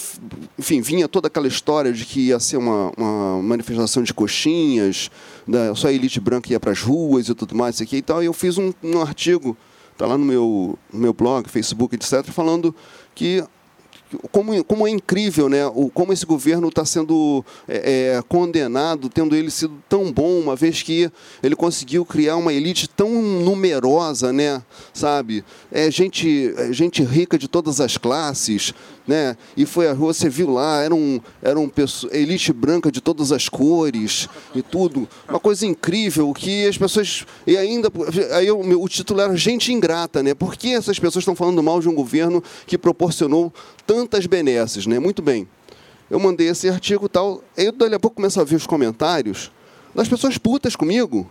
enfim, 0.58 0.80
vinha 0.80 1.08
toda 1.08 1.28
aquela 1.28 1.48
história 1.48 1.92
de 1.92 2.06
que 2.06 2.28
ia 2.28 2.40
ser 2.40 2.58
uma, 2.58 2.92
uma 2.96 3.42
manifestação 3.42 4.02
de 4.02 4.14
coxinhas, 4.14 5.12
da, 5.46 5.76
só 5.76 5.90
a 5.90 5.94
elite 5.94 6.20
branca 6.20 6.52
ia 6.52 6.60
para 6.60 6.72
as 6.72 6.82
ruas 6.82 7.28
e 7.28 7.36
tudo 7.36 7.54
mais, 7.54 7.76
isso 7.76 7.84
aqui 7.84 7.98
e 7.98 8.02
tal. 8.02 8.24
E 8.24 8.26
eu 8.26 8.34
fiz 8.34 8.58
um, 8.58 8.74
um 8.82 9.02
artigo, 9.02 9.58
está 9.92 10.06
lá 10.06 10.18
no 10.18 10.24
meu, 10.24 10.80
no 10.92 11.00
meu 11.00 11.14
blog, 11.14 11.50
Facebook, 11.50 11.94
etc., 11.94 12.24
falando 12.32 12.74
que 13.14 13.44
como, 14.32 14.64
como 14.64 14.88
é 14.88 14.90
incrível, 14.90 15.50
né? 15.50 15.66
O, 15.68 15.90
como 15.90 16.14
esse 16.14 16.26
governo 16.26 16.68
está 16.68 16.86
sendo 16.86 17.44
é, 17.68 18.18
é, 18.18 18.22
condenado, 18.28 19.10
tendo 19.10 19.36
ele 19.36 19.52
sido 19.52 19.74
tão 19.88 20.12
bom, 20.12 20.40
uma 20.40 20.56
vez 20.56 20.82
que 20.82 21.12
ele 21.42 21.56
conseguiu 21.56 22.06
criar 22.06 22.36
uma 22.38 22.54
elite 22.54 22.88
tão 22.88 23.10
numerosa, 23.22 24.34
né? 24.34 24.62
Sabe? 24.94 25.44
É 25.72 25.90
gente, 25.92 26.54
é 26.58 26.72
gente 26.74 27.04
rica 27.04 27.38
de 27.38 27.48
todas 27.48 27.80
as 27.80 27.98
classes, 27.98 28.74
né? 29.08 29.36
E 29.56 29.66
foi 29.66 29.88
a 29.88 29.94
rua, 29.94 30.14
você 30.14 30.30
viu 30.30 30.50
lá, 30.50 30.82
era 30.82 30.96
um, 30.96 31.20
era 31.42 31.60
um 31.60 31.70
elite 32.12 32.54
branca 32.54 32.92
de 32.92 33.02
todas 33.02 33.32
as 33.32 33.50
cores 33.50 34.28
e 34.56 34.62
tudo. 34.62 35.08
Uma 35.28 35.40
coisa 35.40 35.66
incrível 35.66 36.34
que 36.34 36.66
as 36.68 36.78
pessoas. 36.78 37.26
E 37.46 37.58
ainda. 37.58 37.90
Aí 38.34 38.50
o, 38.50 38.82
o 38.82 38.88
título 38.88 39.22
era 39.22 39.36
Gente 39.36 39.72
Ingrata, 39.72 40.24
né? 40.24 40.34
Por 40.34 40.56
que 40.56 40.74
essas 40.74 40.98
pessoas 41.00 41.24
estão 41.24 41.36
falando 41.36 41.62
mal 41.62 41.80
de 41.80 41.90
um 41.90 41.96
governo 41.96 42.44
que 42.66 42.78
proporcionou 42.78 43.54
tantas 43.86 44.26
benesses, 44.26 44.86
né? 44.86 45.00
Muito 45.00 45.22
bem. 45.22 45.48
Eu 46.10 46.20
mandei 46.20 46.48
esse 46.48 46.70
artigo 46.70 47.06
e 47.06 47.10
tal. 47.10 47.44
Aí 47.58 47.72
dali 47.72 47.96
a 47.96 48.00
pouco 48.00 48.16
começo 48.16 48.40
a 48.40 48.44
ver 48.44 48.56
os 48.56 48.68
comentários 48.68 49.52
das 49.94 50.08
pessoas 50.08 50.38
putas 50.38 50.76
comigo, 50.76 51.30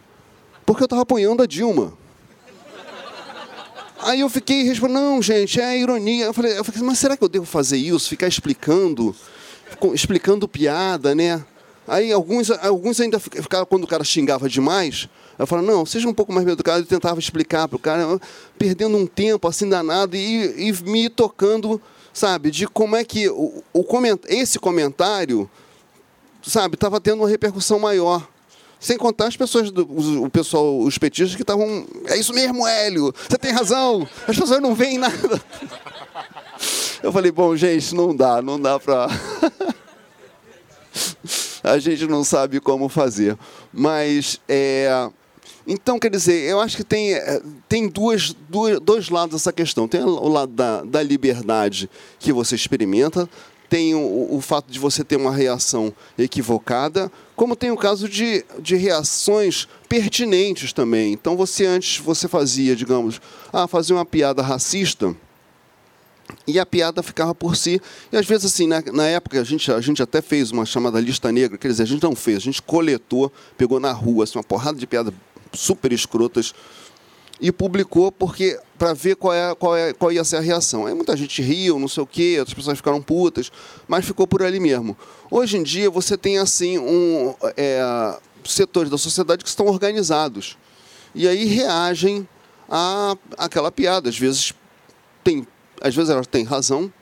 porque 0.65 0.83
eu 0.83 0.87
estava 0.87 1.03
apoiando 1.03 1.43
a 1.43 1.47
Dilma. 1.47 1.93
Aí 4.03 4.21
eu 4.21 4.29
fiquei 4.29 4.65
respondendo, 4.65 5.01
não, 5.01 5.23
gente, 5.23 5.61
é 5.61 5.79
ironia. 5.79 6.25
Eu 6.25 6.35
falei, 6.35 6.59
eu 6.59 6.65
falei, 6.65 6.83
mas 6.83 6.99
será 6.99 7.17
que 7.17 7.23
eu 7.23 7.29
devo 7.29 7.47
fazer 7.47 7.77
isso? 7.77 8.09
Ficar 8.09 8.27
explicando, 8.27 9.15
explicando 9.95 10.49
piada, 10.49 11.15
né? 11.15 11.43
Aí 11.87 12.13
alguns, 12.13 12.51
alguns 12.51 13.01
ainda 13.01 13.21
ficavam, 13.21 13.65
quando 13.65 13.85
o 13.85 13.87
cara 13.87 14.03
xingava 14.03 14.49
demais, 14.49 15.09
eu 15.39 15.47
falava, 15.47 15.67
não, 15.67 15.87
seja 15.87 16.09
um 16.09 16.15
pouco 16.15 16.33
mais 16.33 16.47
educado. 16.47 16.83
e 16.83 16.87
tentava 16.87 17.21
explicar 17.21 17.69
para 17.69 17.77
o 17.77 17.79
cara, 17.79 18.21
perdendo 18.59 18.97
um 18.97 19.07
tempo 19.07 19.47
assim 19.47 19.69
danado 19.69 20.17
e, 20.17 20.69
e 20.69 20.73
me 20.83 21.09
tocando, 21.09 21.81
sabe, 22.13 22.51
de 22.51 22.67
como 22.67 22.97
é 22.97 23.05
que 23.05 23.29
o, 23.29 23.63
o 23.73 23.85
coment, 23.85 24.19
esse 24.27 24.59
comentário, 24.59 25.49
sabe, 26.43 26.75
estava 26.75 27.01
tendo 27.01 27.21
uma 27.21 27.29
repercussão 27.29 27.79
maior. 27.79 28.29
Sem 28.83 28.99
contar 28.99 29.29
as 29.29 29.37
pessoas, 29.37 29.71
do, 29.71 29.87
o 30.25 30.29
pessoal, 30.29 30.81
os 30.81 30.99
petistas 30.99 31.37
que 31.37 31.43
estavam. 31.43 31.87
É 32.07 32.19
isso 32.19 32.35
mesmo, 32.35 32.67
Hélio, 32.67 33.15
você 33.29 33.39
tem 33.39 33.53
razão, 33.53 34.09
as 34.27 34.37
pessoas 34.37 34.61
não 34.61 34.75
veem 34.75 34.99
nada. 34.99 35.41
Eu 37.01 37.13
falei, 37.13 37.31
bom, 37.31 37.55
gente, 37.57 37.95
não 37.95 38.15
dá, 38.15 38.43
não 38.43 38.61
dá 38.61 38.81
para. 38.81 39.07
a 41.63 41.79
gente 41.79 42.09
não 42.09 42.25
sabe 42.25 42.59
como 42.59 42.89
fazer. 42.89 43.39
Mas, 43.73 44.41
é... 44.49 45.09
então, 45.65 45.97
quer 45.97 46.11
dizer, 46.11 46.51
eu 46.51 46.61
acho 46.61 46.77
que 46.77 46.85
tem, 46.85 47.15
é, 47.15 47.41
tem 47.69 47.89
duas, 47.89 48.35
duas, 48.49 48.81
dois 48.81 49.09
lados 49.09 49.37
dessa 49.37 49.53
questão. 49.53 49.87
Tem 49.87 50.03
o 50.03 50.29
lado 50.29 50.53
da, 50.53 50.83
da 50.83 51.01
liberdade 51.05 51.89
que 52.19 52.33
você 52.33 52.57
experimenta, 52.57 53.29
tem 53.73 53.95
o, 53.95 54.29
o, 54.35 54.39
fato 54.43 54.71
de 54.71 54.79
você 54.79 55.03
ter 55.03 55.17
uma 55.17 55.35
reação 55.35 55.95
equivocada, 56.19 57.11
como 57.35 57.57
tem 57.57 57.71
o 57.71 57.77
caso 57.79 58.07
de, 58.07 58.45
de 58.59 58.77
reações 58.77 59.67
pertinentes 59.89 60.75
também. 60.75 61.15
Então 61.15 61.39
você 61.39 61.65
antes 61.65 61.97
você 61.97 62.29
fazia, 62.29 62.77
digamos, 62.77 63.19
ah, 63.51 63.67
fazia 63.67 63.97
uma 63.97 64.05
piada 64.05 64.43
racista 64.43 65.17
e 66.47 66.61
a 66.61 66.67
piada 66.67 67.03
ficava 67.03 67.35
por 67.35 67.57
si. 67.57 67.81
E 68.13 68.17
às 68.19 68.27
vezes, 68.27 68.53
assim, 68.53 68.67
na, 68.67 68.83
na, 68.93 69.07
época, 69.07 69.41
a 69.41 69.45
gente, 69.45 69.73
a 69.73 69.81
gente 69.81 70.03
até 70.03 70.21
fez 70.21 70.51
uma 70.51 70.67
chamada 70.67 71.01
lista 71.01 71.33
negra, 71.33 71.57
quer 71.57 71.69
dizer, 71.69 71.85
a 71.85 71.87
gente 71.87 72.03
não 72.03 72.15
fez, 72.15 72.37
a 72.37 72.41
gente 72.41 72.61
coletou, 72.61 73.33
pegou 73.57 73.81
na 73.81 73.91
rua 73.91 74.25
assim, 74.25 74.37
uma 74.37 74.45
porrada 74.45 74.79
de 74.79 74.87
piadas 74.87 75.15
super 75.51 75.93
escrotas 75.93 76.55
e 77.43 77.51
publicou 77.51 78.13
porque 78.13 78.57
para 78.79 78.95
ver 78.95 79.17
qual, 79.17 79.35
é, 79.35 79.55
qual, 79.57 79.77
é, 79.77 79.93
qual 79.93 80.13
ia 80.13 80.23
ser 80.23 80.37
a 80.37 80.41
reação. 80.41 80.87
Aí 80.87 80.95
muita 80.95 81.17
gente 81.17 81.43
riu, 81.43 81.79
não 81.79 81.89
sei 81.89 82.03
o 82.05 82.07
quê, 82.07 82.37
outras 82.39 82.55
pessoas 82.55 82.79
ficaram 82.79 83.03
putas, 83.03 83.51
mas 83.89 84.05
ficou 84.05 84.29
por 84.29 84.45
ali 84.45 84.61
mesmo. 84.61 84.97
Hoje 85.29 85.59
em 85.59 85.63
dia 85.63 85.91
você 85.91 86.17
tem 86.17 86.39
assim 86.39 86.79
um 86.79 87.35
é, 87.57 88.17
setores 88.45 88.89
da 88.89 88.97
sociedade 88.97 89.43
que 89.43 89.49
estão 89.49 89.67
organizados 89.67 90.57
e 91.13 91.27
aí 91.27 91.45
reagem 91.45 92.27
a 92.71 93.17
aquela 93.37 93.73
piada. 93.73 94.09
Às 94.09 94.17
vezes 94.17 94.55
tem, 95.25 95.47
às 95.81 95.95
vezes 95.95 96.11
elas 96.11 96.29
têm 96.29 96.45
razão, 96.45 96.93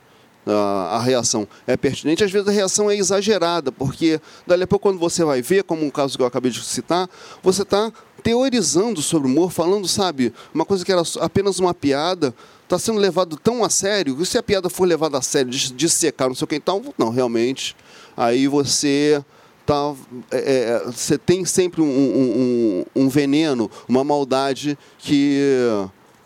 a, 0.45 0.97
a, 0.97 1.01
reação 1.01 1.47
é 1.67 1.77
pertinente, 1.77 2.23
às 2.23 2.31
vezes 2.31 2.47
a 2.47 2.51
reação 2.51 2.89
é 2.89 2.95
exagerada, 2.95 3.71
porque 3.71 4.19
dali 4.47 4.63
a 4.63 4.67
pouco, 4.67 4.89
quando 4.89 4.99
você 4.99 5.23
vai 5.23 5.41
ver, 5.41 5.63
como 5.63 5.85
o 5.85 5.91
caso 5.91 6.17
que 6.17 6.23
eu 6.23 6.27
acabei 6.27 6.51
de 6.51 6.63
citar, 6.63 7.09
você 7.43 7.61
está 7.61 7.91
teorizando 8.23 9.01
sobre 9.01 9.27
o 9.27 9.31
humor, 9.31 9.51
falando, 9.51 9.87
sabe, 9.87 10.33
uma 10.53 10.65
coisa 10.65 10.85
que 10.85 10.91
era 10.91 11.01
apenas 11.19 11.59
uma 11.59 11.73
piada, 11.73 12.33
está 12.63 12.77
sendo 12.79 12.99
levado 12.99 13.37
tão 13.37 13.63
a 13.63 13.69
sério, 13.69 14.17
e 14.19 14.25
se 14.25 14.37
a 14.37 14.43
piada 14.43 14.69
for 14.69 14.85
levada 14.85 15.17
a 15.17 15.21
sério, 15.21 15.49
de, 15.51 15.89
secar, 15.89 16.27
não 16.27 16.35
sei 16.35 16.45
o 16.45 16.47
que, 16.47 16.55
então, 16.55 16.81
não, 16.97 17.09
realmente, 17.09 17.75
aí 18.15 18.47
você 18.47 19.23
tá, 19.65 19.93
é, 20.31 20.37
é, 20.37 20.83
você 20.85 21.17
tem 21.17 21.45
sempre 21.45 21.81
um, 21.81 21.85
um, 21.85 22.85
um, 22.95 23.09
veneno, 23.09 23.69
uma 23.87 24.03
maldade 24.03 24.77
que, 24.99 25.39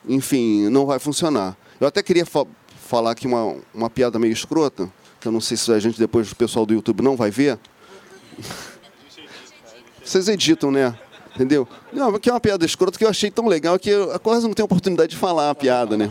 enfim, 0.07 0.69
não 0.69 0.85
vai 0.85 0.99
funcionar. 0.99 1.57
Eu 1.79 1.87
até 1.87 2.01
queria 2.01 2.25
fa 2.25 2.45
falar 2.87 3.11
aqui 3.11 3.25
uma, 3.25 3.57
uma 3.73 3.89
piada 3.89 4.19
meio 4.19 4.31
escrota, 4.31 4.91
que 5.19 5.27
eu 5.27 5.31
não 5.31 5.41
sei 5.41 5.57
se 5.57 5.71
a 5.71 5.79
gente 5.79 5.97
depois 5.97 6.31
o 6.31 6.35
pessoal 6.35 6.67
do 6.67 6.73
YouTube 6.75 7.01
não 7.01 7.15
vai 7.15 7.31
ver. 7.31 7.57
Vocês 10.05 10.27
editam, 10.27 10.69
né? 10.69 10.95
Entendeu? 11.35 11.67
Não, 11.91 12.11
porque 12.11 12.29
é 12.29 12.33
uma 12.33 12.39
piada 12.39 12.65
escrota 12.65 12.97
que 12.97 13.03
eu 13.03 13.09
achei 13.09 13.29
tão 13.29 13.45
legal 13.47 13.77
que 13.77 13.89
eu 13.89 14.17
quase 14.21 14.47
não 14.47 14.53
tenho 14.53 14.65
oportunidade 14.65 15.11
de 15.11 15.17
falar 15.17 15.49
a 15.49 15.55
piada, 15.55 15.97
né? 15.97 16.09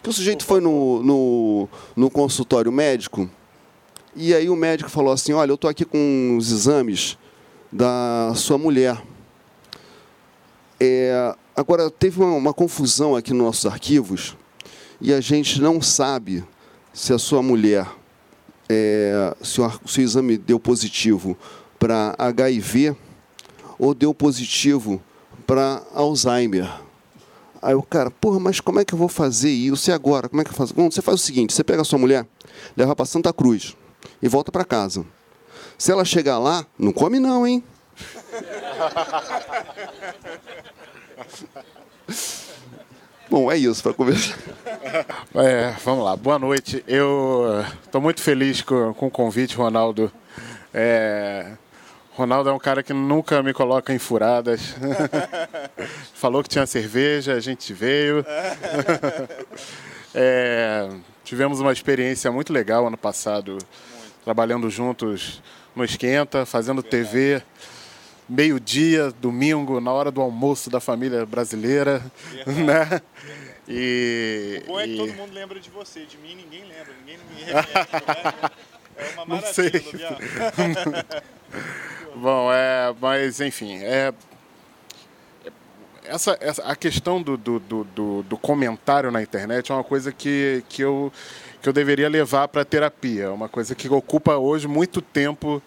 Que 0.00 0.08
o 0.08 0.12
sujeito 0.12 0.44
foi 0.44 0.60
no, 0.60 1.02
no, 1.02 1.68
no 1.96 2.08
consultório 2.08 2.70
médico 2.70 3.28
e 4.14 4.32
aí 4.32 4.48
o 4.48 4.54
médico 4.54 4.88
falou 4.88 5.12
assim, 5.12 5.32
olha, 5.32 5.50
eu 5.50 5.56
estou 5.56 5.68
aqui 5.68 5.84
com 5.84 6.36
os 6.38 6.52
exames 6.52 7.18
da 7.72 8.32
sua 8.36 8.56
mulher. 8.56 9.02
É, 10.78 11.34
agora, 11.56 11.90
teve 11.90 12.22
uma, 12.22 12.36
uma 12.36 12.54
confusão 12.54 13.16
aqui 13.16 13.32
nos 13.32 13.46
nossos 13.46 13.66
arquivos 13.66 14.36
e 15.00 15.12
a 15.12 15.20
gente 15.20 15.60
não 15.60 15.82
sabe 15.82 16.44
se 16.92 17.12
a 17.12 17.18
sua 17.18 17.42
mulher, 17.42 17.84
é, 18.68 19.36
se, 19.42 19.60
o, 19.60 19.70
se 19.86 20.00
o 20.00 20.02
exame 20.02 20.38
deu 20.38 20.60
positivo 20.60 21.36
para 21.80 22.14
HIV 22.16 22.96
ou 23.78 23.94
deu 23.94 24.12
positivo 24.14 25.00
para 25.46 25.82
Alzheimer. 25.94 26.68
Aí 27.60 27.74
o 27.74 27.82
cara, 27.82 28.10
porra, 28.10 28.38
mas 28.38 28.60
como 28.60 28.80
é 28.80 28.84
que 28.84 28.94
eu 28.94 28.98
vou 28.98 29.08
fazer 29.08 29.50
isso? 29.50 29.90
E 29.90 29.92
agora? 29.92 30.28
Como 30.28 30.40
é 30.40 30.44
que 30.44 30.50
eu 30.50 30.54
faço? 30.54 30.74
Bom, 30.74 30.90
você 30.90 31.02
faz 31.02 31.20
o 31.20 31.24
seguinte: 31.24 31.52
você 31.52 31.64
pega 31.64 31.82
a 31.82 31.84
sua 31.84 31.98
mulher, 31.98 32.26
leva 32.76 32.94
para 32.94 33.04
Santa 33.06 33.32
Cruz 33.32 33.76
e 34.22 34.28
volta 34.28 34.52
para 34.52 34.64
casa. 34.64 35.04
Se 35.76 35.92
ela 35.92 36.04
chegar 36.04 36.38
lá, 36.38 36.64
não 36.78 36.92
come 36.92 37.18
não, 37.18 37.46
hein? 37.46 37.62
Bom, 43.30 43.52
é 43.52 43.58
isso 43.58 43.82
para 43.82 43.92
conversar. 43.92 44.38
É, 45.34 45.74
vamos 45.84 46.02
lá. 46.04 46.16
Boa 46.16 46.38
noite. 46.38 46.82
Eu 46.88 47.62
estou 47.84 48.00
muito 48.00 48.22
feliz 48.22 48.62
com, 48.62 48.94
com 48.94 49.08
o 49.08 49.10
convite, 49.10 49.54
Ronaldo. 49.54 50.10
É, 50.72 51.52
Ronaldo 52.18 52.50
é 52.50 52.52
um 52.52 52.58
cara 52.58 52.82
que 52.82 52.92
nunca 52.92 53.40
me 53.44 53.52
coloca 53.52 53.94
em 53.94 53.98
furadas. 54.00 54.74
Falou 56.14 56.42
que 56.42 56.48
tinha 56.48 56.66
cerveja, 56.66 57.34
a 57.34 57.38
gente 57.38 57.72
veio. 57.72 58.26
é, 60.12 60.88
tivemos 61.22 61.60
uma 61.60 61.70
experiência 61.72 62.32
muito 62.32 62.52
legal 62.52 62.88
ano 62.88 62.98
passado, 62.98 63.52
muito. 63.52 63.66
trabalhando 64.24 64.68
juntos 64.68 65.40
no 65.76 65.84
Esquenta, 65.84 66.44
fazendo 66.44 66.82
Verdade. 66.82 67.08
TV 67.08 67.42
meio-dia, 68.28 69.12
domingo, 69.20 69.80
na 69.80 69.92
hora 69.92 70.10
do 70.10 70.20
almoço 70.20 70.68
da 70.68 70.80
família 70.80 71.24
brasileira. 71.24 72.02
Verdade. 72.44 72.64
Né? 72.64 73.02
E, 73.68 74.64
o 74.64 74.66
bom 74.66 74.80
é 74.80 74.84
que 74.86 74.94
e... 74.94 74.96
todo 74.96 75.12
mundo 75.14 75.32
lembra 75.32 75.60
de 75.60 75.70
você, 75.70 76.04
de 76.04 76.18
mim 76.18 76.34
ninguém 76.34 76.64
lembra, 76.64 76.92
ninguém 76.98 77.18
me 77.30 77.44
reconhece. 77.44 78.54
É 78.98 79.10
uma 79.14 79.26
maravilha, 79.26 79.72
Bom, 82.16 82.52
é, 82.52 82.92
mas 83.00 83.40
enfim, 83.40 83.78
é, 83.80 84.12
essa, 86.04 86.36
essa, 86.40 86.62
a 86.62 86.74
questão 86.74 87.22
do, 87.22 87.36
do, 87.36 87.60
do, 87.60 88.22
do, 88.22 88.38
comentário 88.38 89.10
na 89.10 89.22
internet 89.22 89.70
é 89.70 89.74
uma 89.74 89.84
coisa 89.84 90.10
que, 90.10 90.64
que, 90.68 90.82
eu, 90.82 91.12
que 91.62 91.68
eu 91.68 91.72
deveria 91.72 92.08
levar 92.08 92.48
para 92.48 92.62
a 92.62 92.64
terapia. 92.64 93.24
É 93.24 93.28
uma 93.28 93.48
coisa 93.48 93.74
que 93.74 93.88
ocupa 93.88 94.36
hoje 94.36 94.66
muito 94.66 95.00
tempo 95.00 95.62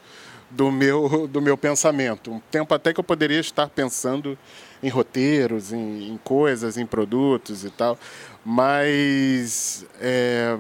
do 0.50 0.72
meu, 0.72 1.28
do 1.28 1.42
meu 1.42 1.58
pensamento. 1.58 2.32
Um 2.32 2.40
tempo 2.52 2.74
até 2.74 2.94
que 2.94 3.00
eu 3.00 3.04
poderia 3.04 3.40
estar 3.40 3.70
pensando 3.70 4.38
em 4.84 4.90
roteiros, 4.90 5.72
em, 5.72 6.12
em 6.12 6.20
coisas, 6.24 6.78
em 6.78 6.86
produtos 6.86 7.64
e 7.64 7.70
tal. 7.70 7.98
Mas. 8.44 9.86
É, 10.02 10.58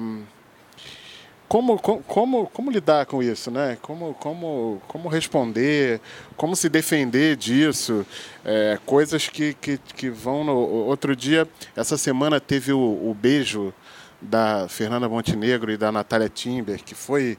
como, 1.51 1.77
como, 1.77 2.48
como 2.48 2.72
lidar 2.72 3.05
com 3.05 3.22
isso, 3.22 3.51
né? 3.51 3.77
Como, 3.81 4.13
como, 4.13 4.81
como 4.88 5.10
responder, 5.10 6.00
como 6.38 6.55
se 6.55 6.70
defender 6.70 7.36
disso, 7.36 8.05
é, 8.46 8.79
coisas 8.86 9.27
que, 9.27 9.53
que, 9.55 9.77
que 9.77 10.10
vão 10.10 10.46
no... 10.46 10.55
Outro 10.55 11.13
dia, 11.13 11.46
essa 11.75 11.98
semana 11.98 12.39
teve 12.39 12.72
o, 12.72 12.79
o 12.79 13.13
beijo 13.13 13.74
da 14.22 14.70
Fernanda 14.70 15.10
Montenegro 15.10 15.74
e 15.74 15.75
da 15.75 15.91
Natália 15.91 16.29
Timber, 16.29 16.81
que 16.81 16.96
foi 16.96 17.38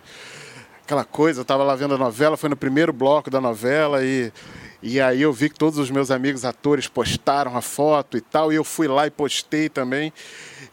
aquela 0.85 1.04
coisa, 1.04 1.40
eu 1.40 1.42
estava 1.42 1.64
lá 1.64 1.75
vendo 1.75 1.95
a 1.95 1.99
novela, 1.99 2.37
foi 2.37 2.50
no 2.50 2.57
primeiro 2.57 2.92
bloco 2.92 3.31
da 3.31 3.40
novela 3.40 4.04
e 4.04 4.31
e 4.83 5.00
aí 5.00 5.23
eu 5.23 5.33
vi 5.33 5.49
que 5.49 5.54
todos 5.54 5.78
os 5.78 5.92
meus 5.92 6.11
amigos 6.11 6.45
atores 6.45 6.88
postaram 6.88 7.57
a 7.57 7.62
foto 7.62 8.16
e 8.16 8.21
tal, 8.21 8.52
e 8.52 8.57
eu 8.57 8.64
fui 8.64 8.88
lá 8.88 9.07
e 9.07 9.11
postei 9.11 9.69
também. 9.69 10.12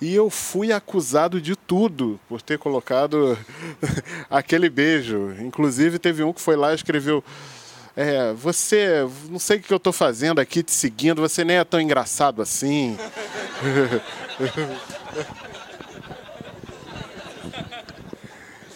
E 0.02 0.16
eu 0.16 0.30
fui 0.30 0.72
acusado 0.72 1.42
de 1.42 1.56
tudo 1.56 2.20
por 2.30 2.42
ter 2.42 2.58
colocado 2.58 3.38
aquele 4.30 4.70
beijo. 4.70 5.36
Inclusive 5.40 6.00
teve 6.00 6.24
um 6.24 6.32
que 6.32 6.40
foi 6.40 6.56
lá 6.56 6.72
e 6.72 6.76
escreveu: 6.76 7.24
é, 7.96 8.32
você, 8.34 9.06
não 9.30 9.40
sei 9.40 9.58
o 9.58 9.62
que 9.62 9.74
eu 9.74 9.78
estou 9.78 9.92
fazendo 9.92 10.40
aqui 10.40 10.64
te 10.64 10.72
seguindo, 10.72 11.22
você 11.22 11.44
nem 11.44 11.58
é 11.58 11.64
tão 11.64 11.82
engraçado 11.82 12.42
assim. 12.42 12.98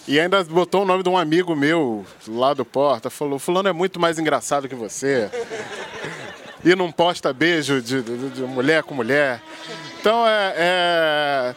E 0.06 0.20
ainda 0.20 0.44
botou 0.44 0.82
o 0.82 0.86
nome 0.86 1.02
de 1.02 1.08
um 1.08 1.18
amigo 1.18 1.56
meu 1.56 2.06
lá 2.28 2.54
do 2.54 2.66
Porta. 2.66 3.10
Falou: 3.10 3.40
Fulano 3.40 3.70
é 3.70 3.74
muito 3.74 4.00
mais 4.00 4.20
engraçado 4.20 4.68
que 4.68 4.76
você. 4.76 5.30
E 6.66 6.74
não 6.78 6.90
posta 6.94 7.34
beijo 7.34 7.82
de, 7.82 8.02
de, 8.02 8.30
de 8.30 8.42
mulher 8.44 8.84
com 8.84 8.96
mulher. 8.96 9.42
Então 10.04 10.28
é. 10.28 10.54
é... 10.58 11.56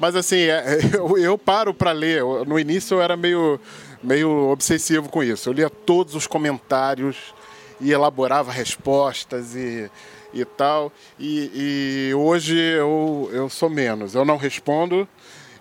Mas 0.00 0.16
assim, 0.16 0.38
é, 0.38 0.80
eu, 0.92 1.16
eu, 1.16 1.38
paro 1.38 1.72
para 1.72 1.92
ler. 1.92 2.24
No 2.44 2.58
início 2.58 2.96
eu 2.96 3.02
era 3.02 3.16
meio, 3.16 3.60
meio 4.02 4.50
obsessivo 4.50 5.08
com 5.08 5.22
isso. 5.22 5.48
Eu 5.48 5.52
lia 5.52 5.70
todos 5.70 6.16
os 6.16 6.26
comentários 6.26 7.32
e 7.80 7.92
elaborava 7.92 8.50
respostas 8.50 9.54
e, 9.54 9.88
e 10.32 10.44
tal. 10.44 10.90
E, 11.20 12.08
e 12.10 12.14
hoje 12.16 12.58
eu, 12.58 13.30
eu 13.32 13.48
sou 13.48 13.70
menos. 13.70 14.16
Eu 14.16 14.24
não 14.24 14.36
respondo 14.36 15.08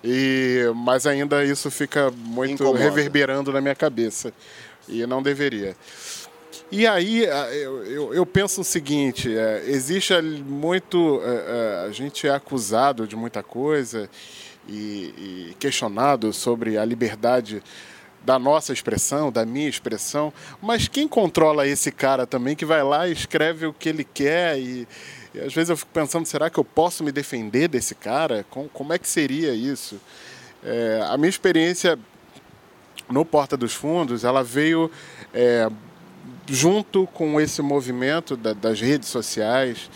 e, 0.04 0.63
mas 0.76 1.06
ainda 1.06 1.46
isso 1.46 1.69
fica 1.69 2.10
muito 2.10 2.63
Incomoda. 2.63 2.80
reverberando 2.80 3.54
na 3.54 3.62
minha 3.62 3.76
cabeça. 3.76 4.34
E 4.89 5.06
não 5.06 5.22
deveria. 5.22 5.76
E 6.76 6.88
aí 6.88 7.24
eu, 7.24 7.86
eu, 7.86 8.14
eu 8.16 8.26
penso 8.26 8.62
o 8.62 8.64
seguinte, 8.64 9.32
é, 9.32 9.64
existe 9.68 10.20
muito. 10.20 11.22
É, 11.24 11.84
é, 11.84 11.88
a 11.88 11.92
gente 11.92 12.28
é 12.28 12.32
acusado 12.32 13.06
de 13.06 13.16
muita 13.16 13.44
coisa 13.44 14.10
e, 14.68 15.52
e 15.52 15.56
questionado 15.60 16.34
sobre 16.34 16.76
a 16.76 16.84
liberdade 16.84 17.62
da 18.26 18.40
nossa 18.40 18.74
expressão, 18.74 19.32
da 19.32 19.46
minha 19.46 19.70
expressão, 19.70 20.34
mas 20.60 20.88
quem 20.88 21.08
controla 21.08 21.68
esse 21.68 21.92
cara 21.92 22.26
também 22.26 22.56
que 22.56 22.66
vai 22.66 22.82
lá 22.82 23.08
e 23.08 23.12
escreve 23.12 23.68
o 23.68 23.74
que 23.74 23.90
ele 23.90 24.04
quer 24.04 24.58
e, 24.58 24.88
e 25.32 25.42
às 25.42 25.54
vezes 25.54 25.70
eu 25.70 25.78
fico 25.78 25.92
pensando, 25.94 26.26
será 26.26 26.50
que 26.50 26.58
eu 26.58 26.66
posso 26.66 27.04
me 27.04 27.12
defender 27.12 27.68
desse 27.68 27.94
cara? 27.94 28.48
Com, 28.50 28.68
como 28.68 28.94
é 28.94 28.98
que 28.98 29.08
seria 29.08 29.54
isso? 29.54 30.02
É, 30.64 31.06
a 31.08 31.16
minha 31.18 31.30
experiência 31.30 32.00
no 33.08 33.24
Porta 33.24 33.56
dos 33.56 33.76
Fundos, 33.76 34.24
ela 34.24 34.44
veio 34.44 34.90
é, 35.32 35.70
junto 36.48 37.08
com 37.08 37.40
esse 37.40 37.62
movimento 37.62 38.36
da, 38.36 38.54
das 38.54 38.80
redes 38.80 39.10
sociais, 39.10 39.90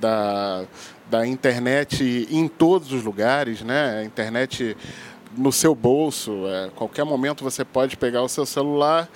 da, 0.00 0.64
da 1.10 1.26
internet 1.26 2.26
em 2.30 2.48
todos 2.48 2.92
os 2.92 3.02
lugares, 3.02 3.62
né? 3.62 4.00
A 4.00 4.04
internet 4.04 4.76
no 5.36 5.52
seu 5.52 5.74
bolso. 5.74 6.46
É, 6.46 6.70
qualquer 6.74 7.04
momento 7.04 7.44
você 7.44 7.64
pode 7.64 7.96
pegar 7.96 8.22
o 8.22 8.28
seu 8.28 8.46
celular 8.46 9.08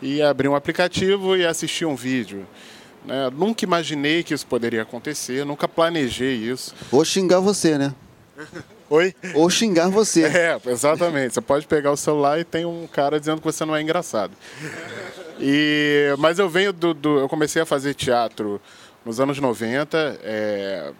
e 0.00 0.22
abrir 0.22 0.48
um 0.48 0.54
aplicativo 0.54 1.36
e 1.36 1.46
assistir 1.46 1.84
um 1.84 1.96
vídeo. 1.96 2.46
Né? 3.04 3.30
Nunca 3.32 3.64
imaginei 3.64 4.22
que 4.22 4.34
isso 4.34 4.46
poderia 4.46 4.82
acontecer, 4.82 5.44
nunca 5.44 5.68
planejei 5.68 6.34
isso. 6.34 6.74
Ou 6.90 7.04
xingar 7.04 7.40
você, 7.40 7.78
né? 7.78 7.94
Oi? 8.90 9.14
Ou 9.34 9.48
xingar 9.48 9.88
você. 9.88 10.24
É, 10.24 10.60
exatamente. 10.66 11.34
Você 11.34 11.40
pode 11.40 11.66
pegar 11.66 11.90
o 11.90 11.96
celular 11.96 12.38
e 12.38 12.44
tem 12.44 12.64
um 12.64 12.86
cara 12.86 13.18
dizendo 13.18 13.38
que 13.38 13.44
você 13.44 13.64
não 13.64 13.74
é 13.74 13.82
engraçado. 13.82 14.32
E, 15.38 16.14
mas 16.18 16.38
eu 16.38 16.48
venho 16.48 16.72
do, 16.72 16.94
do 16.94 17.18
Eu 17.18 17.28
comecei 17.28 17.60
a 17.60 17.66
fazer 17.66 17.94
teatro 17.94 18.60
nos 19.04 19.20
anos 19.20 19.38
90. 19.38 20.20
É, 20.22 20.92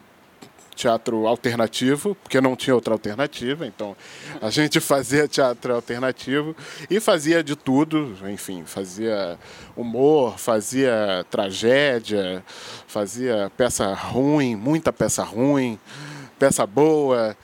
teatro 0.74 1.26
alternativo, 1.26 2.14
porque 2.16 2.40
não 2.40 2.56
tinha 2.56 2.74
outra 2.74 2.92
alternativa, 2.92 3.66
então 3.66 3.96
a 4.40 4.50
gente 4.50 4.80
fazia 4.80 5.28
teatro 5.28 5.74
alternativo 5.74 6.54
e 6.90 7.00
fazia 7.00 7.42
de 7.42 7.56
tudo, 7.56 8.16
enfim, 8.28 8.64
fazia 8.66 9.38
humor, 9.76 10.38
fazia 10.38 11.24
tragédia, 11.30 12.44
fazia 12.86 13.50
peça 13.56 13.94
ruim, 13.94 14.56
muita 14.56 14.92
peça 14.92 15.22
ruim, 15.22 15.78
peça 16.38 16.66
boa. 16.66 17.36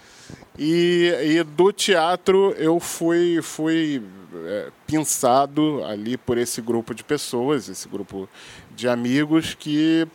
E, 0.63 1.15
e 1.23 1.43
do 1.43 1.73
teatro 1.73 2.53
eu 2.59 2.79
fui, 2.79 3.41
fui 3.41 4.03
é, 4.45 4.69
pensado 4.87 5.83
ali 5.85 6.19
por 6.19 6.37
esse 6.37 6.61
grupo 6.61 6.95
de 6.95 7.03
pessoas, 7.03 7.67
esse 7.71 7.89
grupo 7.89 8.29
de 8.77 8.87
amigos 8.87 9.55
que 9.55 10.07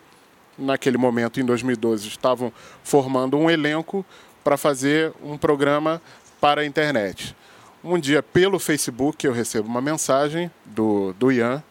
naquele 0.55 0.99
momento, 0.99 1.39
em 1.39 1.43
2012, 1.43 2.07
estavam 2.07 2.53
formando 2.83 3.35
um 3.35 3.49
elenco 3.49 4.05
para 4.43 4.55
fazer 4.55 5.11
um 5.23 5.35
programa 5.35 5.99
para 6.39 6.61
a 6.61 6.65
internet. 6.65 7.35
Um 7.83 7.99
dia, 7.99 8.21
pelo 8.21 8.59
Facebook, 8.59 9.25
eu 9.25 9.33
recebo 9.33 9.67
uma 9.67 9.81
mensagem 9.81 10.51
do, 10.63 11.11
do 11.13 11.31
Ian, 11.31 11.63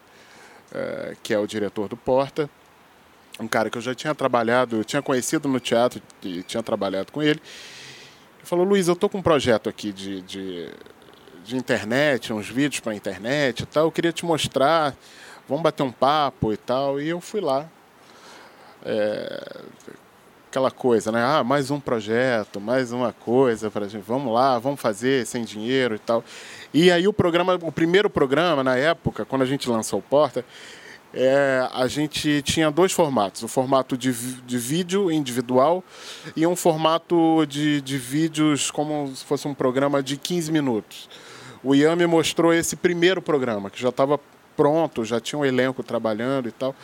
é, 0.73 1.15
que 1.23 1.33
é 1.33 1.39
o 1.39 1.47
diretor 1.47 1.87
do 1.87 1.95
Porta, 1.95 2.49
um 3.39 3.47
cara 3.47 3.69
que 3.69 3.77
eu 3.77 3.81
já 3.81 3.95
tinha 3.95 4.13
trabalhado, 4.13 4.75
eu 4.75 4.83
tinha 4.83 5.01
conhecido 5.01 5.47
no 5.47 5.61
teatro 5.61 6.01
e 6.21 6.43
tinha 6.43 6.61
trabalhado 6.61 7.13
com 7.13 7.23
ele. 7.23 7.41
Falou: 8.45 8.63
Luiz, 8.63 8.87
eu 8.87 8.93
estou 8.93 9.09
com 9.09 9.17
um 9.17 9.23
projeto 9.23 9.67
aqui 9.67 9.91
de, 9.91 10.21
de, 10.21 10.69
de 11.43 11.57
internet, 11.57 12.31
uns 12.31 12.47
vídeos 12.47 12.79
para 12.79 12.93
internet 12.93 13.61
e 13.61 13.65
tal, 13.65 13.85
eu 13.85 13.91
queria 13.91 14.11
te 14.11 14.23
mostrar, 14.23 14.95
vamos 15.49 15.63
bater 15.63 15.81
um 15.81 15.91
papo 15.91 16.53
e 16.53 16.57
tal. 16.57 17.01
E 17.01 17.09
eu 17.09 17.19
fui 17.19 17.41
lá, 17.41 17.67
é, 18.85 19.61
aquela 20.47 20.69
coisa, 20.69 21.11
né? 21.11 21.23
Ah, 21.23 21.43
mais 21.43 21.71
um 21.71 21.79
projeto, 21.79 22.61
mais 22.61 22.91
uma 22.91 23.11
coisa 23.11 23.71
para 23.71 23.87
gente. 23.87 24.03
Vamos 24.03 24.31
lá, 24.31 24.59
vamos 24.59 24.79
fazer 24.79 25.25
sem 25.25 25.43
dinheiro 25.43 25.95
e 25.95 25.99
tal. 25.99 26.23
E 26.71 26.91
aí 26.91 27.07
o 27.07 27.13
programa, 27.13 27.57
o 27.63 27.71
primeiro 27.71 28.11
programa 28.11 28.63
na 28.63 28.75
época, 28.75 29.25
quando 29.25 29.41
a 29.41 29.47
gente 29.47 29.67
lançou 29.67 29.97
o 29.97 30.03
Porta, 30.03 30.45
é, 31.17 31.69
a 31.71 31.87
gente 31.87 32.41
tinha 32.41 32.69
dois 32.69 32.91
formatos: 32.91 33.41
o 33.41 33.47
formato 33.47 33.97
de, 33.97 34.11
de 34.11 34.57
vídeo 34.57 35.09
individual 35.09 35.81
e 36.35 36.45
um 36.45 36.55
formato 36.55 37.45
de, 37.47 37.79
de 37.79 37.97
vídeos 37.97 38.69
como 38.69 39.15
se 39.15 39.23
fosse 39.23 39.47
um 39.47 39.53
programa 39.53 40.03
de 40.03 40.17
15 40.17 40.51
minutos. 40.51 41.09
O 41.63 41.73
Ian 41.73 41.95
me 41.95 42.05
mostrou 42.05 42.53
esse 42.53 42.75
primeiro 42.75 43.21
programa, 43.21 43.69
que 43.69 43.81
já 43.81 43.89
estava 43.89 44.19
pronto, 44.57 45.05
já 45.05 45.19
tinha 45.21 45.39
um 45.39 45.45
elenco 45.45 45.81
trabalhando 45.81 46.49
e 46.49 46.51
tal. 46.51 46.75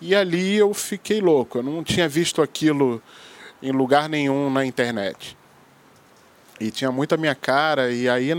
E 0.00 0.14
ali 0.14 0.54
eu 0.54 0.72
fiquei 0.72 1.20
louco, 1.20 1.58
eu 1.58 1.62
não 1.62 1.82
tinha 1.82 2.08
visto 2.08 2.40
aquilo 2.40 3.02
em 3.60 3.72
lugar 3.72 4.08
nenhum 4.08 4.50
na 4.50 4.64
internet. 4.64 5.36
E 6.60 6.70
tinha 6.70 6.92
muito 6.92 7.12
a 7.14 7.18
minha 7.18 7.34
cara, 7.34 7.90
e 7.90 8.08
aí 8.08 8.30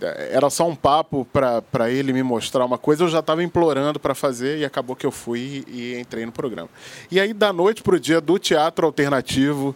era 0.00 0.50
só 0.50 0.68
um 0.68 0.74
papo 0.74 1.26
para 1.32 1.90
ele 1.90 2.12
me 2.12 2.22
mostrar 2.22 2.64
uma 2.64 2.76
coisa, 2.76 3.04
eu 3.04 3.08
já 3.08 3.20
estava 3.20 3.42
implorando 3.42 3.98
para 3.98 4.14
fazer 4.14 4.58
e 4.58 4.64
acabou 4.64 4.94
que 4.94 5.06
eu 5.06 5.10
fui 5.10 5.64
e 5.68 5.98
entrei 5.98 6.26
no 6.26 6.32
programa. 6.32 6.68
E 7.10 7.18
aí, 7.18 7.32
da 7.32 7.52
noite 7.52 7.82
para 7.82 7.96
o 7.96 8.00
dia 8.00 8.20
do 8.20 8.38
teatro 8.38 8.86
alternativo, 8.86 9.74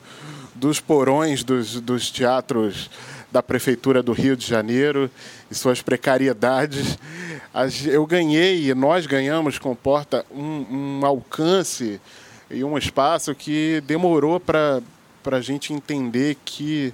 dos 0.54 0.78
porões 0.78 1.42
dos, 1.42 1.80
dos 1.80 2.10
teatros 2.10 2.90
da 3.32 3.42
Prefeitura 3.42 4.02
do 4.02 4.12
Rio 4.12 4.36
de 4.36 4.46
Janeiro 4.46 5.10
e 5.50 5.54
suas 5.54 5.80
precariedades, 5.80 6.98
eu 7.86 8.04
ganhei, 8.04 8.68
e 8.68 8.74
nós 8.74 9.06
ganhamos 9.06 9.58
com 9.58 9.74
Porta, 9.74 10.26
um, 10.30 11.00
um 11.00 11.06
alcance 11.06 12.00
e 12.50 12.62
um 12.64 12.76
espaço 12.76 13.34
que 13.34 13.80
demorou 13.86 14.38
para 14.40 14.82
a 15.24 15.40
gente 15.40 15.72
entender 15.72 16.36
que 16.44 16.92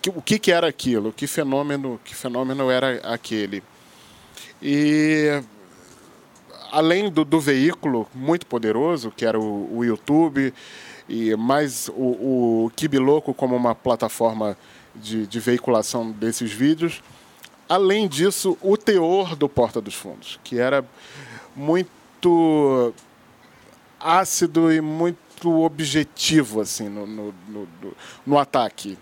que, 0.00 0.10
o 0.10 0.22
que, 0.22 0.38
que 0.38 0.52
era 0.52 0.66
aquilo, 0.66 1.12
que 1.12 1.26
fenômeno, 1.26 2.00
que 2.04 2.14
fenômeno 2.14 2.70
era 2.70 3.00
aquele. 3.12 3.62
E 4.62 5.42
além 6.70 7.10
do, 7.10 7.24
do 7.24 7.40
veículo 7.40 8.06
muito 8.14 8.46
poderoso, 8.46 9.10
que 9.10 9.24
era 9.24 9.38
o, 9.38 9.78
o 9.78 9.84
YouTube, 9.84 10.52
e 11.08 11.34
mais 11.36 11.88
o, 11.88 12.64
o 12.66 12.72
Kibiloco 12.76 13.32
como 13.32 13.56
uma 13.56 13.74
plataforma 13.74 14.56
de, 14.94 15.26
de 15.26 15.40
veiculação 15.40 16.10
desses 16.10 16.52
vídeos, 16.52 17.02
além 17.68 18.06
disso, 18.06 18.58
o 18.60 18.76
teor 18.76 19.34
do 19.34 19.48
Porta 19.48 19.80
dos 19.80 19.94
Fundos, 19.94 20.38
que 20.44 20.58
era 20.58 20.84
muito 21.56 22.92
ácido 23.98 24.72
e 24.72 24.80
muito 24.80 25.62
objetivo 25.62 26.60
assim 26.60 26.88
no, 26.88 27.06
no, 27.06 27.34
no, 27.48 27.68
no 28.26 28.38
ataque 28.38 28.96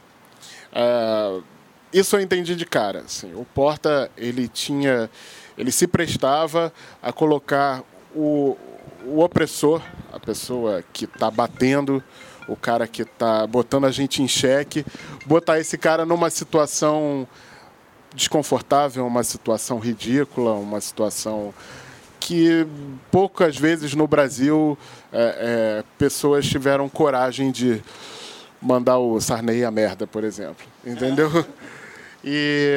Uh, 0.76 1.42
isso 1.92 2.16
eu 2.16 2.20
entendi 2.20 2.54
de 2.54 2.66
cara. 2.66 3.00
Assim, 3.00 3.32
o 3.34 3.44
Porta 3.44 4.10
ele 4.16 4.48
tinha, 4.48 5.08
ele 5.56 5.72
se 5.72 5.86
prestava 5.86 6.72
a 7.02 7.12
colocar 7.12 7.82
o, 8.14 8.56
o 9.06 9.20
opressor, 9.20 9.80
a 10.12 10.20
pessoa 10.20 10.84
que 10.92 11.06
está 11.06 11.30
batendo, 11.30 12.02
o 12.46 12.54
cara 12.54 12.86
que 12.86 13.02
está 13.02 13.46
botando 13.46 13.86
a 13.86 13.90
gente 13.90 14.22
em 14.22 14.28
xeque, 14.28 14.84
botar 15.24 15.58
esse 15.58 15.78
cara 15.78 16.04
numa 16.04 16.28
situação 16.28 17.26
desconfortável, 18.14 19.06
uma 19.06 19.22
situação 19.22 19.78
ridícula, 19.78 20.52
uma 20.52 20.80
situação 20.80 21.52
que 22.20 22.66
poucas 23.10 23.56
vezes 23.56 23.94
no 23.94 24.06
Brasil 24.06 24.76
é, 25.12 25.78
é, 25.80 25.84
pessoas 25.96 26.46
tiveram 26.46 26.88
coragem 26.88 27.50
de 27.50 27.82
mandar 28.60 28.98
o 28.98 29.20
Sarney 29.20 29.64
a 29.64 29.70
merda, 29.70 30.06
por 30.06 30.24
exemplo. 30.24 30.66
Entendeu? 30.84 31.30
E, 32.24 32.72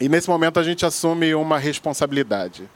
e 0.00 0.08
nesse 0.08 0.28
momento 0.28 0.58
a 0.58 0.62
gente 0.62 0.86
assume 0.86 1.34
uma 1.34 1.58
responsabilidade. 1.58 2.68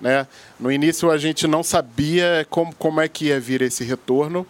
Né? 0.00 0.26
No 0.58 0.72
início 0.72 1.10
a 1.10 1.16
gente 1.16 1.46
não 1.46 1.62
sabia 1.62 2.46
como, 2.50 2.74
como 2.74 3.00
é 3.00 3.08
que 3.08 3.26
ia 3.26 3.38
vir 3.38 3.62
esse 3.62 3.84
retorno. 3.84 4.46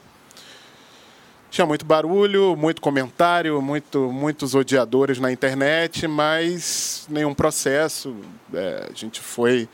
Tinha 1.51 1.67
muito 1.67 1.85
barulho, 1.85 2.57
muito 2.57 2.83
comentário, 2.83 3.63
muito, 3.63 4.11
muitos 4.11 4.55
odiadores 4.55 5.19
na 5.19 5.31
internet, 5.31 6.07
mas 6.07 7.07
nenhum 7.09 7.33
processo. 7.33 8.17
É, 8.53 8.89
a 8.91 8.95
gente 8.95 9.21
foi 9.21 9.69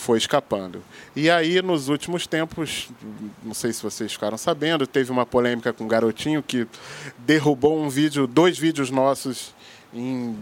foi 0.00 0.16
escapando. 0.16 0.82
E 1.14 1.28
aí, 1.28 1.60
nos 1.60 1.88
últimos 1.88 2.26
tempos, 2.26 2.88
não 3.42 3.52
sei 3.52 3.70
se 3.70 3.82
vocês 3.82 4.10
ficaram 4.10 4.38
sabendo, 4.38 4.86
teve 4.86 5.12
uma 5.12 5.26
polêmica 5.26 5.74
com 5.74 5.84
um 5.84 5.88
garotinho 5.88 6.42
que 6.42 6.66
derrubou 7.18 7.78
um 7.78 7.90
vídeo, 7.90 8.26
dois 8.26 8.58
vídeos 8.58 8.90
nossos 8.90 9.54
em 9.92 10.34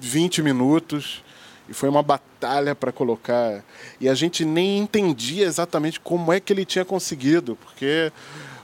20 0.00 0.42
minutos. 0.42 1.22
E 1.68 1.74
foi 1.74 1.88
uma 1.88 2.02
batalha 2.02 2.74
para 2.74 2.90
colocar. 2.92 3.62
E 4.00 4.08
a 4.08 4.14
gente 4.14 4.42
nem 4.44 4.78
entendia 4.78 5.44
exatamente 5.44 6.00
como 6.00 6.32
é 6.32 6.40
que 6.40 6.52
ele 6.52 6.64
tinha 6.64 6.84
conseguido, 6.84 7.56
porque 7.56 8.10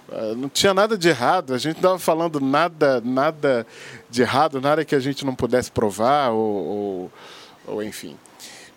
uh, 0.08 0.34
não 0.36 0.48
tinha 0.48 0.72
nada 0.72 0.96
de 0.96 1.08
errado. 1.08 1.52
A 1.52 1.58
gente 1.58 1.76
não 1.76 1.80
estava 1.80 1.98
falando 1.98 2.40
nada, 2.40 3.00
nada 3.02 3.66
de 4.08 4.22
errado, 4.22 4.58
nada 4.60 4.86
que 4.86 4.94
a 4.94 5.00
gente 5.00 5.24
não 5.24 5.34
pudesse 5.34 5.70
provar, 5.70 6.30
ou, 6.30 6.66
ou, 6.66 7.12
ou 7.66 7.82
enfim. 7.82 8.16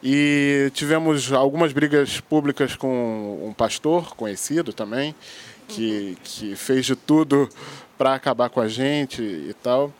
E 0.03 0.69
tivemos 0.73 1.31
algumas 1.31 1.71
brigas 1.71 2.19
públicas 2.19 2.75
com 2.75 3.39
um 3.41 3.53
pastor 3.53 4.13
conhecido 4.15 4.73
também, 4.73 5.15
que, 5.65 6.17
que 6.21 6.57
fez 6.57 6.85
de 6.85 6.93
tudo 6.93 7.47
para 7.97 8.13
acabar 8.13 8.49
com 8.49 8.59
a 8.59 8.67
gente 8.67 9.21
e 9.21 9.55
tal. 9.63 9.93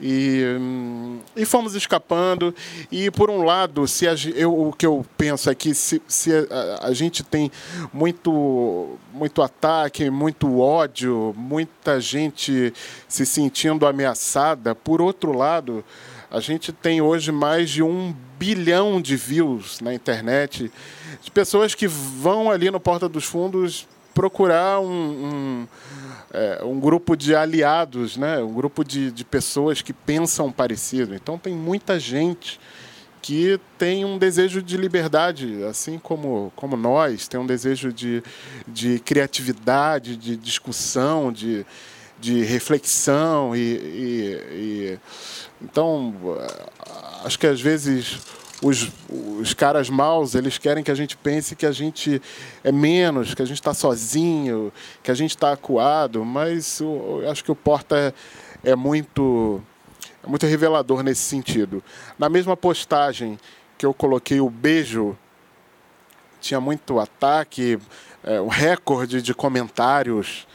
E, 0.00 0.56
hum, 0.58 1.20
e 1.36 1.44
fomos 1.44 1.74
escapando. 1.74 2.54
E, 2.90 3.10
por 3.10 3.28
um 3.28 3.44
lado, 3.44 3.86
se 3.86 4.08
a, 4.08 4.14
eu, 4.34 4.68
o 4.68 4.72
que 4.72 4.86
eu 4.86 5.04
penso 5.16 5.50
é 5.50 5.54
que 5.54 5.74
se, 5.74 6.00
se 6.08 6.30
a, 6.32 6.86
a, 6.86 6.92
gente 6.94 7.22
tem 7.22 7.50
muito, 7.92 8.98
muito 9.12 9.42
ataque, 9.42 10.08
muito 10.10 10.58
ódio, 10.58 11.34
muita 11.36 12.00
gente 12.00 12.72
se 13.06 13.24
sentindo 13.26 13.86
ameaçada, 13.86 14.74
por 14.74 15.00
outro 15.00 15.36
lado, 15.36 15.84
a 16.30 16.40
gente 16.40 16.72
tem 16.72 17.00
hoje 17.00 17.30
mais 17.30 17.70
de 17.70 17.82
um 17.82 18.14
bilhão 18.38 19.00
de 19.00 19.16
views 19.16 19.80
na 19.80 19.94
internet 19.94 20.70
de 21.22 21.30
pessoas 21.30 21.74
que 21.74 21.86
vão 21.86 22.50
ali 22.50 22.70
no 22.70 22.80
Porta 22.80 23.08
dos 23.08 23.24
Fundos 23.24 23.86
procurar 24.14 24.80
um, 24.80 24.86
um, 24.86 25.68
é, 26.32 26.62
um 26.64 26.78
grupo 26.78 27.16
de 27.16 27.34
aliados, 27.34 28.16
né? 28.16 28.38
um 28.38 28.52
grupo 28.52 28.84
de, 28.84 29.10
de 29.10 29.24
pessoas 29.24 29.82
que 29.82 29.92
pensam 29.92 30.52
parecido. 30.52 31.14
Então 31.14 31.36
tem 31.36 31.54
muita 31.54 31.98
gente 31.98 32.60
que 33.20 33.58
tem 33.78 34.04
um 34.04 34.18
desejo 34.18 34.60
de 34.62 34.76
liberdade, 34.76 35.64
assim 35.64 35.98
como, 35.98 36.52
como 36.54 36.76
nós, 36.76 37.26
tem 37.26 37.40
um 37.40 37.46
desejo 37.46 37.90
de, 37.90 38.22
de 38.68 38.98
criatividade, 38.98 40.14
de 40.14 40.36
discussão, 40.36 41.32
de, 41.32 41.64
de 42.20 42.42
reflexão 42.44 43.56
e, 43.56 43.60
e, 43.60 44.40
e 44.52 44.98
então, 45.62 46.14
acho 47.24 47.38
que 47.38 47.46
às 47.46 47.60
vezes 47.60 48.20
os, 48.62 48.90
os 49.08 49.52
caras 49.54 49.90
maus, 49.90 50.34
eles 50.34 50.58
querem 50.58 50.84
que 50.84 50.90
a 50.90 50.94
gente 50.94 51.16
pense 51.16 51.56
que 51.56 51.66
a 51.66 51.72
gente 51.72 52.20
é 52.62 52.70
menos, 52.70 53.34
que 53.34 53.42
a 53.42 53.44
gente 53.44 53.58
está 53.58 53.74
sozinho, 53.74 54.72
que 55.02 55.10
a 55.10 55.14
gente 55.14 55.30
está 55.30 55.52
acuado, 55.52 56.24
mas 56.24 56.80
eu, 56.80 57.22
acho 57.30 57.42
que 57.42 57.50
o 57.50 57.56
Porta 57.56 57.96
é, 58.62 58.70
é 58.70 58.76
muito, 58.76 59.60
é 60.22 60.26
muito 60.26 60.46
revelador 60.46 61.02
nesse 61.02 61.22
sentido. 61.22 61.82
Na 62.18 62.28
mesma 62.28 62.56
postagem 62.56 63.38
que 63.76 63.84
eu 63.84 63.92
coloquei 63.92 64.40
o 64.40 64.48
beijo, 64.48 65.16
tinha 66.40 66.60
muito 66.60 67.00
ataque, 67.00 67.78
é, 68.22 68.40
um 68.40 68.48
recorde 68.48 69.20
de 69.20 69.34
comentários 69.34 70.46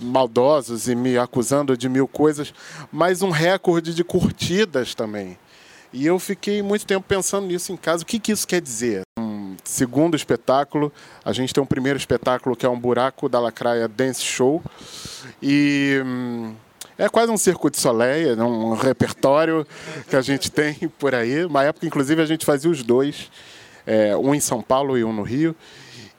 maldosos 0.00 0.88
e 0.88 0.94
me 0.94 1.18
acusando 1.18 1.76
de 1.76 1.88
mil 1.88 2.06
coisas, 2.06 2.52
mas 2.90 3.22
um 3.22 3.30
recorde 3.30 3.94
de 3.94 4.04
curtidas 4.04 4.94
também. 4.94 5.38
E 5.92 6.06
eu 6.06 6.18
fiquei 6.18 6.62
muito 6.62 6.86
tempo 6.86 7.04
pensando 7.06 7.46
nisso 7.46 7.72
em 7.72 7.76
casa. 7.76 8.02
O 8.02 8.06
que, 8.06 8.18
que 8.18 8.32
isso 8.32 8.48
quer 8.48 8.62
dizer? 8.62 9.02
Um 9.18 9.56
segundo 9.62 10.16
espetáculo, 10.16 10.90
a 11.22 11.32
gente 11.32 11.52
tem 11.52 11.62
um 11.62 11.66
primeiro 11.66 11.98
espetáculo 11.98 12.56
que 12.56 12.64
é 12.64 12.68
um 12.68 12.78
Buraco 12.78 13.28
da 13.28 13.38
Lacraia 13.38 13.86
Dance 13.86 14.22
Show. 14.22 14.62
E 15.42 16.00
hum, 16.04 16.54
é 16.96 17.08
quase 17.08 17.30
um 17.30 17.36
circo 17.36 17.70
de 17.70 17.78
soleil, 17.78 18.36
né? 18.36 18.42
um 18.42 18.74
repertório 18.74 19.66
que 20.08 20.16
a 20.16 20.22
gente 20.22 20.50
tem 20.50 20.74
por 20.98 21.14
aí. 21.14 21.44
Uma 21.44 21.64
época, 21.64 21.86
inclusive, 21.86 22.22
a 22.22 22.26
gente 22.26 22.46
fazia 22.46 22.70
os 22.70 22.82
dois, 22.82 23.30
é, 23.86 24.16
um 24.16 24.34
em 24.34 24.40
São 24.40 24.62
Paulo 24.62 24.96
e 24.96 25.04
um 25.04 25.12
no 25.12 25.22
Rio. 25.22 25.54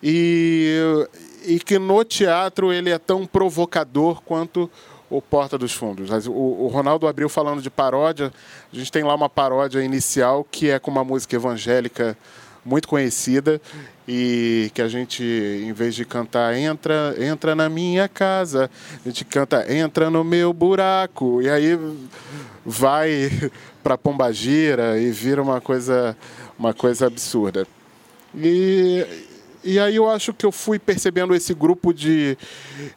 E, 0.03 1.07
e 1.45 1.59
que 1.59 1.77
no 1.77 2.03
teatro 2.03 2.71
ele 2.71 2.89
é 2.89 2.97
tão 2.97 3.25
provocador 3.25 4.21
quanto 4.21 4.69
o 5.09 5.21
Porta 5.21 5.57
dos 5.57 5.73
Fundos. 5.73 6.09
O, 6.27 6.67
Ronaldo 6.67 7.07
abriu 7.07 7.29
falando 7.29 7.61
de 7.61 7.69
paródia. 7.69 8.33
A 8.71 8.75
gente 8.75 8.91
tem 8.91 9.03
lá 9.03 9.13
uma 9.13 9.29
paródia 9.29 9.83
inicial 9.83 10.45
que 10.49 10.69
é 10.69 10.79
com 10.79 10.89
uma 10.89 11.03
música 11.03 11.35
evangélica 11.35 12.17
muito 12.65 12.87
conhecida 12.87 13.61
e 14.07 14.71
que 14.73 14.81
a 14.81 14.87
gente, 14.87 15.23
em 15.23 15.71
vez 15.73 15.93
de 15.93 16.05
cantar 16.05 16.55
entra, 16.57 17.13
entra 17.19 17.53
na 17.53 17.69
minha 17.69 18.07
casa, 18.07 18.71
a 19.05 19.07
gente 19.07 19.25
canta 19.25 19.71
entra 19.71 20.09
no 20.09 20.23
meu 20.23 20.53
buraco 20.53 21.41
e 21.41 21.49
aí 21.49 21.77
vai 22.65 23.29
para 23.83 23.97
Pombagira 23.97 24.97
e 24.97 25.11
vira 25.11 25.41
uma 25.41 25.59
coisa, 25.59 26.17
uma 26.57 26.73
coisa 26.73 27.07
absurda. 27.07 27.67
E 28.33 29.05
e 29.63 29.79
aí 29.79 29.95
eu 29.95 30.09
acho 30.09 30.33
que 30.33 30.45
eu 30.45 30.51
fui 30.51 30.77
percebendo 30.77 31.33
esse 31.33 31.53
grupo 31.53 31.93
de, 31.93 32.37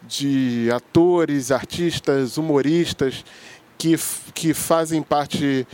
de 0.07 0.69
atores, 0.73 1.51
artistas, 1.51 2.37
humoristas 2.37 3.25
que, 3.79 3.97
que 4.35 4.53
fazem 4.53 5.03
parte 5.03 5.67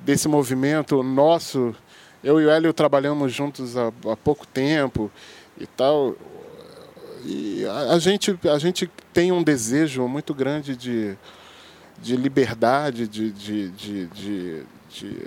desse 0.00 0.26
movimento 0.26 1.02
nosso. 1.02 1.74
Eu 2.22 2.40
e 2.40 2.46
o 2.46 2.50
Hélio 2.50 2.72
trabalhamos 2.72 3.32
juntos 3.32 3.76
há, 3.76 3.92
há 4.10 4.16
pouco 4.16 4.46
tempo 4.46 5.10
e 5.58 5.66
tal. 5.66 6.16
E 7.24 7.64
a, 7.66 7.94
a, 7.94 7.98
gente, 7.98 8.38
a 8.52 8.58
gente 8.58 8.90
tem 9.12 9.30
um 9.30 9.42
desejo 9.42 10.06
muito 10.08 10.34
grande 10.34 10.74
de, 10.74 11.16
de 12.00 12.16
liberdade, 12.16 13.06
de, 13.06 13.30
de, 13.30 13.68
de, 13.70 14.06
de, 14.88 15.26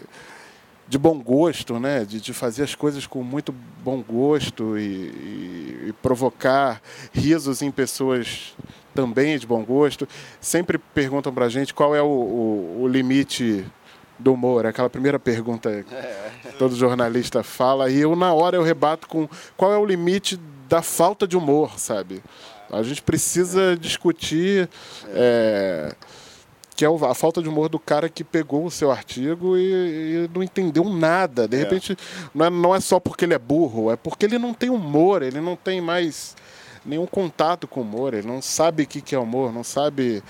de, 0.94 0.98
bom 1.00 1.20
gosto, 1.20 1.80
né? 1.80 2.06
de, 2.06 2.22
de 2.22 2.34
fazer 2.34 2.64
as 2.64 2.76
coisas 2.76 3.08
com 3.08 3.24
muito 3.24 3.52
bom 3.84 4.02
gosto 4.02 4.78
e, 4.78 4.82
e, 4.82 5.86
e 5.88 5.94
provocar 6.02 6.80
risos 7.12 7.64
em 7.64 7.72
pessoas 7.72 8.56
também 8.94 9.38
de 9.40 9.48
bom 9.48 9.64
gosto. 9.64 10.08
Sempre 10.40 10.78
perguntam 10.78 11.34
para 11.34 11.46
a 11.46 11.50
gente 11.50 11.74
qual 11.74 11.96
é 11.96 12.02
o, 12.02 12.06
o, 12.06 12.82
o 12.84 12.88
limite 12.88 13.66
do 14.20 14.34
humor, 14.34 14.68
aquela 14.68 14.90
primeira 14.90 15.18
pergunta 15.18 15.84
que 16.44 16.54
todo 16.60 16.76
jornalista 16.76 17.42
fala, 17.42 17.90
e 17.90 18.00
eu 18.00 18.16
na 18.16 18.32
hora 18.32 18.56
eu 18.56 18.64
rebato 18.64 19.08
com 19.08 19.28
qual 19.58 19.74
é 19.74 19.78
o 19.78 19.86
limite 19.86 20.40
da 20.70 20.84
falta 20.84 21.28
de 21.28 21.36
humor, 21.36 21.80
sabe? 21.80 22.24
A 22.72 22.84
gente 22.84 23.02
precisa 23.02 23.76
discutir 23.76 24.70
é, 25.10 25.96
que 26.76 26.86
é 26.86 26.88
a 26.88 27.14
falta 27.14 27.42
de 27.42 27.50
humor 27.50 27.70
do 27.70 27.80
cara 27.80 28.10
que 28.10 28.24
pegou 28.24 28.66
o 28.66 28.72
seu 28.72 28.92
artigo 28.92 29.58
e, 29.58 30.26
e 30.26 30.30
não 30.34 30.42
entendeu 30.42 30.86
nada. 30.86 31.48
De 31.48 31.56
é. 31.56 31.60
repente, 31.60 31.98
não 32.34 32.46
é, 32.46 32.50
não 32.50 32.76
é 32.76 32.80
só 32.80 33.00
porque 33.00 33.26
ele 33.26 33.34
é 33.34 33.40
burro, 33.40 33.92
é 33.92 33.96
porque 33.96 34.26
ele 34.26 34.38
não 34.38 34.54
tem 34.54 34.70
humor, 34.70 35.22
ele 35.22 35.40
não 35.40 35.56
tem 35.56 35.82
mais 35.82 36.36
nenhum 36.86 37.06
contato 37.06 37.68
com 37.68 37.82
humor, 37.82 38.14
ele 38.14 38.28
não 38.28 38.42
sabe 38.42 38.84
o 38.84 38.88
que 38.88 39.16
é 39.16 39.20
humor, 39.20 39.54
não 39.54 39.64
sabe. 39.64 40.24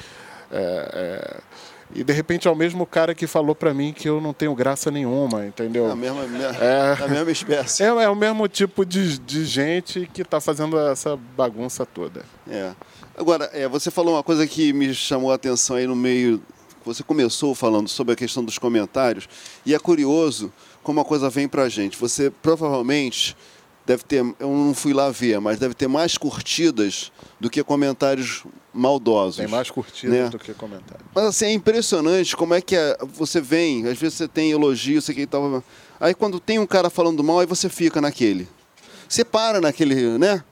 É, 0.51 0.89
é 0.93 1.63
e 1.95 2.03
de 2.03 2.11
repente 2.11 2.47
é 2.47 2.51
o 2.51 2.55
mesmo 2.55 2.85
cara 2.85 3.13
que 3.13 3.27
falou 3.27 3.53
para 3.53 3.73
mim 3.73 3.93
que 3.93 4.09
eu 4.09 4.19
não 4.19 4.33
tenho 4.33 4.55
graça 4.55 4.89
nenhuma, 4.89 5.45
entendeu? 5.45 5.91
A 5.91 5.95
mesma, 5.95 6.23
é, 6.59 6.97
a 7.03 7.07
mesma 7.07 7.31
espécie. 7.31 7.83
É, 7.83 7.87
é, 7.87 8.09
o 8.09 8.15
mesmo 8.15 8.47
tipo 8.47 8.83
de, 8.83 9.19
de 9.19 9.45
gente 9.45 10.09
que 10.11 10.23
está 10.23 10.41
fazendo 10.41 10.79
essa 10.79 11.15
bagunça 11.37 11.85
toda. 11.85 12.23
É. 12.49 12.71
Agora, 13.15 13.49
é, 13.53 13.67
você 13.67 13.91
falou 13.91 14.15
uma 14.15 14.23
coisa 14.23 14.47
que 14.47 14.73
me 14.73 14.93
chamou 14.93 15.31
a 15.31 15.35
atenção 15.35 15.75
aí 15.75 15.85
no 15.85 15.95
meio. 15.95 16.41
Você 16.83 17.03
começou 17.03 17.53
falando 17.53 17.87
sobre 17.87 18.13
a 18.13 18.15
questão 18.15 18.43
dos 18.43 18.57
comentários, 18.57 19.29
e 19.65 19.73
é 19.73 19.79
curioso 19.79 20.51
como 20.81 20.99
a 20.99 21.05
coisa 21.05 21.29
vem 21.29 21.47
para 21.47 21.63
a 21.63 21.69
gente. 21.69 21.97
Você 21.97 22.29
provavelmente 22.29 23.37
deve 23.85 24.03
ter, 24.03 24.17
eu 24.17 24.49
não 24.49 24.73
fui 24.73 24.93
lá 24.93 25.09
ver, 25.09 25.39
mas 25.39 25.59
deve 25.59 25.73
ter 25.73 25.87
mais 25.87 26.17
curtidas 26.17 27.11
do 27.39 27.49
que 27.49 27.63
comentários 27.63 28.43
maldosos. 28.73 29.37
Tem 29.37 29.47
mais 29.47 29.69
curtidas 29.69 30.13
né? 30.13 30.29
do 30.29 30.39
que 30.39 30.53
comentários. 30.53 31.05
Mas 31.13 31.25
assim, 31.25 31.45
é 31.45 31.53
impressionante 31.53 32.35
como 32.35 32.53
é 32.53 32.61
que 32.61 32.75
é, 32.75 32.97
você 33.13 33.39
vem, 33.39 33.87
às 33.87 33.97
vezes 33.97 34.17
você 34.17 34.27
tem 34.27 34.51
elogio, 34.51 35.01
você 35.01 35.13
que 35.13 35.27
tal. 35.27 35.63
Aí 35.99 36.13
quando 36.13 36.39
tem 36.39 36.59
um 36.59 36.65
cara 36.65 36.89
falando 36.89 37.23
mal, 37.23 37.39
aí 37.39 37.45
você 37.45 37.69
fica 37.69 38.01
naquele. 38.01 38.47
Você 39.07 39.23
para 39.23 39.61
naquele, 39.61 40.17
né? 40.17 40.43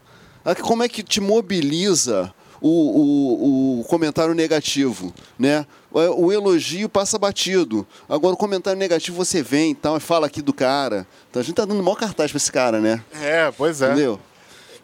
Como 0.62 0.84
é 0.84 0.90
que 0.90 1.04
te 1.04 1.20
mobiliza 1.20 2.34
o, 2.62 2.70
o, 2.70 3.80
o 3.82 3.84
comentário 3.86 4.34
negativo, 4.34 5.14
né? 5.38 5.66
O 5.92 6.32
elogio 6.32 6.88
passa 6.88 7.18
batido. 7.18 7.86
Agora 8.08 8.34
o 8.34 8.38
comentário 8.38 8.80
negativo 8.80 9.18
você 9.18 9.42
vem 9.42 9.72
e 9.72 9.76
tal, 9.76 9.98
e 9.98 10.00
fala 10.00 10.28
aqui 10.28 10.42
do 10.42 10.54
cara. 10.54 11.06
Então 11.30 11.42
a 11.42 11.44
gente 11.44 11.56
tá 11.56 11.66
dando 11.66 11.84
maior 11.84 11.98
cartaz 11.98 12.32
para 12.32 12.38
esse 12.38 12.52
cara, 12.52 12.80
né? 12.80 13.04
É, 13.22 13.52
pois 13.52 13.82
é. 13.82 13.88
Entendeu? 13.88 14.20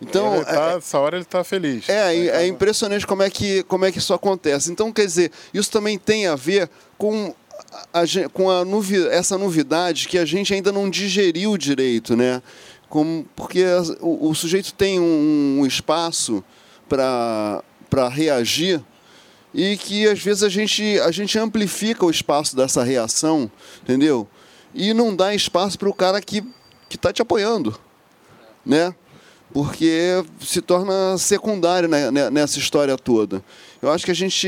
Então, 0.01 0.43
tá, 0.43 0.73
é, 0.73 0.77
essa 0.77 0.99
hora 0.99 1.15
ele 1.15 1.23
está 1.23 1.43
feliz. 1.43 1.87
É, 1.89 2.15
é, 2.15 2.27
é 2.27 2.47
impressionante 2.47 3.05
como 3.05 3.23
é, 3.23 3.29
que, 3.29 3.63
como 3.63 3.85
é 3.85 3.91
que 3.91 3.97
isso 3.97 4.13
acontece. 4.13 4.71
Então, 4.71 4.91
quer 4.91 5.05
dizer, 5.05 5.31
isso 5.53 5.71
também 5.71 5.97
tem 5.97 6.27
a 6.27 6.35
ver 6.35 6.69
com 6.97 7.33
a, 7.93 8.01
com 8.31 8.49
a 8.49 8.63
novi, 8.63 9.07
essa 9.07 9.37
novidade 9.37 10.07
que 10.07 10.17
a 10.17 10.25
gente 10.25 10.53
ainda 10.53 10.71
não 10.71 10.89
digeriu 10.89 11.57
direito, 11.57 12.15
né? 12.15 12.41
Como, 12.89 13.25
porque 13.35 13.63
o, 13.99 14.29
o 14.29 14.35
sujeito 14.35 14.73
tem 14.73 14.99
um, 14.99 15.59
um 15.61 15.65
espaço 15.65 16.43
para 16.87 17.63
reagir 18.09 18.81
e 19.53 19.77
que 19.77 20.07
às 20.07 20.19
vezes 20.19 20.43
a 20.43 20.49
gente, 20.49 20.99
a 20.99 21.11
gente 21.11 21.37
amplifica 21.39 22.05
o 22.05 22.11
espaço 22.11 22.55
dessa 22.55 22.83
reação, 22.83 23.49
entendeu? 23.81 24.27
E 24.73 24.93
não 24.93 25.15
dá 25.15 25.33
espaço 25.33 25.79
para 25.79 25.89
o 25.89 25.93
cara 25.93 26.21
que 26.21 26.43
está 26.89 27.11
te 27.11 27.21
apoiando, 27.21 27.77
né? 28.65 28.93
Porque 29.51 30.23
se 30.41 30.61
torna 30.61 31.17
secundário 31.17 31.89
nessa 32.31 32.59
história 32.59 32.97
toda. 32.97 33.43
Eu 33.81 33.89
acho 33.89 34.05
que 34.05 34.11
a 34.11 34.15
gente 34.15 34.47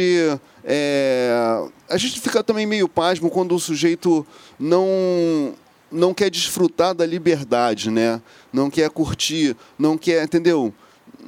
é, 0.63 1.63
a 1.89 1.97
gente 1.97 2.19
fica 2.19 2.43
também 2.43 2.65
meio 2.65 2.88
pasmo 2.88 3.30
quando 3.30 3.56
o 3.56 3.60
sujeito 3.60 4.25
não 4.60 5.56
não 5.91 6.13
quer 6.13 6.30
desfrutar 6.30 6.93
da 6.93 7.06
liberdade, 7.06 7.89
né? 7.89 8.21
Não 8.54 8.69
quer 8.69 8.89
curtir, 8.91 9.56
não 9.78 9.97
quer, 9.97 10.23
entendeu? 10.23 10.71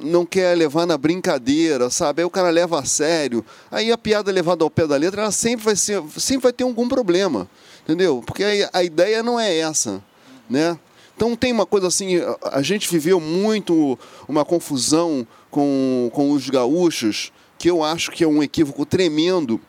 Não 0.00 0.24
quer 0.24 0.56
levar 0.56 0.86
na 0.86 0.96
brincadeira, 0.96 1.90
sabe? 1.90 2.22
Aí 2.22 2.26
o 2.26 2.30
cara 2.30 2.50
leva 2.50 2.80
a 2.80 2.84
sério. 2.84 3.44
Aí 3.70 3.92
a 3.92 3.98
piada 3.98 4.30
levada 4.30 4.64
ao 4.64 4.70
pé 4.70 4.86
da 4.86 4.96
letra, 4.96 5.22
ela 5.22 5.32
sempre 5.32 5.64
vai, 5.64 5.76
ser, 5.76 6.02
sempre 6.16 6.44
vai 6.44 6.52
ter 6.52 6.64
algum 6.64 6.88
problema, 6.88 7.48
entendeu? 7.82 8.22
Porque 8.26 8.44
a, 8.44 8.78
a 8.78 8.84
ideia 8.84 9.22
não 9.22 9.38
é 9.38 9.58
essa, 9.58 10.02
né? 10.48 10.78
Então 11.16 11.36
tem 11.36 11.52
uma 11.52 11.66
coisa 11.66 11.86
assim, 11.86 12.20
a 12.50 12.62
gente 12.62 12.90
viveu 12.90 13.20
muito 13.20 13.98
uma 14.26 14.44
confusão 14.44 15.26
com, 15.50 16.10
com 16.12 16.32
os 16.32 16.48
gaúchos, 16.48 17.32
que 17.58 17.70
eu 17.70 17.84
acho 17.84 18.10
que 18.10 18.24
é 18.24 18.26
um 18.26 18.42
equívoco 18.42 18.84
tremendo, 18.84 19.60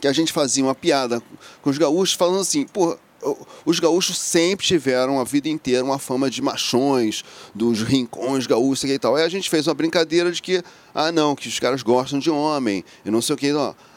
que 0.00 0.08
a 0.08 0.12
gente 0.12 0.32
fazia 0.32 0.64
uma 0.64 0.74
piada 0.74 1.22
com 1.62 1.70
os 1.70 1.78
gaúchos 1.78 2.16
falando 2.16 2.40
assim, 2.40 2.66
pô, 2.66 2.96
os 3.64 3.80
gaúchos 3.80 4.18
sempre 4.18 4.66
tiveram 4.66 5.20
a 5.20 5.24
vida 5.24 5.48
inteira 5.48 5.84
uma 5.84 5.98
fama 5.98 6.30
de 6.30 6.40
machões, 6.40 7.24
dos 7.54 7.82
rincões 7.82 8.46
gaúchos 8.46 8.88
e 8.88 8.98
tal. 8.98 9.16
Aí 9.16 9.24
a 9.24 9.28
gente 9.28 9.50
fez 9.50 9.66
uma 9.66 9.74
brincadeira 9.74 10.30
de 10.30 10.40
que, 10.40 10.62
ah, 10.94 11.10
não, 11.10 11.34
que 11.34 11.48
os 11.48 11.58
caras 11.58 11.82
gostam 11.82 12.18
de 12.18 12.30
homem 12.30 12.84
e 13.04 13.10
não 13.10 13.20
sei 13.20 13.34
o 13.34 13.38
que. 13.38 13.50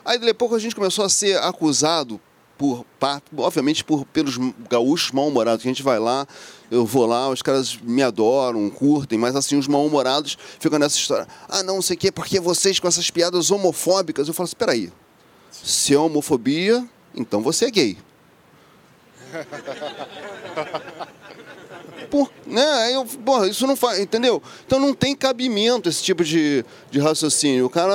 Aí 0.03 0.17
depois 0.17 0.53
a 0.53 0.59
gente 0.59 0.75
começou 0.75 1.05
a 1.05 1.09
ser 1.09 1.37
acusado 1.37 2.19
por, 2.57 2.85
obviamente, 3.37 3.83
por, 3.83 4.05
pelos 4.05 4.37
gaúchos 4.69 5.11
mal-humorados. 5.11 5.65
A 5.65 5.67
gente 5.67 5.81
vai 5.81 5.99
lá, 5.99 6.27
eu 6.69 6.85
vou 6.85 7.05
lá, 7.05 7.29
os 7.29 7.41
caras 7.41 7.75
me 7.81 8.03
adoram, 8.03 8.69
curtem, 8.69 9.17
mas 9.17 9.35
assim, 9.35 9.57
os 9.57 9.67
mal-humorados 9.67 10.37
ficam 10.59 10.77
nessa 10.77 10.95
história. 10.95 11.27
Ah, 11.49 11.63
não, 11.63 11.75
não 11.75 11.81
sei 11.81 11.95
o 11.95 11.99
que, 11.99 12.11
porque 12.11 12.39
vocês 12.39 12.79
com 12.79 12.87
essas 12.87 13.09
piadas 13.09 13.49
homofóbicas. 13.49 14.27
Eu 14.27 14.33
falo 14.33 14.45
assim, 14.45 14.55
peraí, 14.55 14.91
se 15.51 15.93
é 15.93 15.97
homofobia, 15.97 16.87
então 17.15 17.41
você 17.41 17.65
é 17.65 17.71
gay. 17.71 17.97
Por, 22.09 22.29
né? 22.45 22.93
Eu, 22.93 23.05
porra, 23.05 23.47
isso 23.47 23.65
não 23.65 23.75
faz, 23.75 23.99
entendeu? 23.99 24.41
Então 24.65 24.79
não 24.79 24.93
tem 24.93 25.15
cabimento 25.15 25.87
esse 25.87 26.03
tipo 26.03 26.23
de, 26.23 26.65
de 26.89 26.99
raciocínio. 26.99 27.65
O 27.65 27.69
cara. 27.69 27.93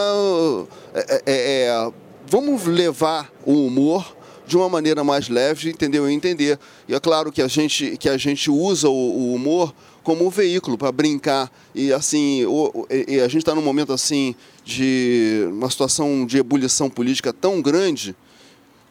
É, 0.95 1.15
é, 1.15 1.23
é, 1.27 1.93
vamos 2.27 2.65
levar 2.65 3.31
o 3.45 3.67
humor 3.67 4.17
de 4.47 4.57
uma 4.57 4.69
maneira 4.69 5.03
mais 5.03 5.29
leve, 5.29 5.71
entendeu? 5.71 6.09
E 6.09 6.15
entender. 6.15 6.59
E 6.89 6.95
é 6.95 7.01
claro 7.01 7.33
que 7.33 7.43
a 7.43 7.49
gente, 7.49 7.97
que 7.97 8.09
a 8.09 8.17
gente 8.17 8.51
usa 8.51 8.89
o, 8.89 8.93
o 8.93 9.35
humor 9.35 9.75
como 10.03 10.25
um 10.25 10.31
veículo 10.31 10.79
para 10.79 10.93
brincar. 10.93 11.51
E 11.75 11.93
assim, 11.93 12.45
o, 12.47 12.87
e 12.89 13.21
a 13.21 13.29
gente 13.29 13.39
está 13.39 13.55
num 13.55 13.63
momento 13.63 13.93
assim 13.93 14.37
de 14.65 15.49
uma 15.51 15.69
situação 15.69 16.25
de 16.25 16.39
ebulição 16.39 16.89
política 16.89 17.33
tão 17.33 17.61
grande 17.61 18.15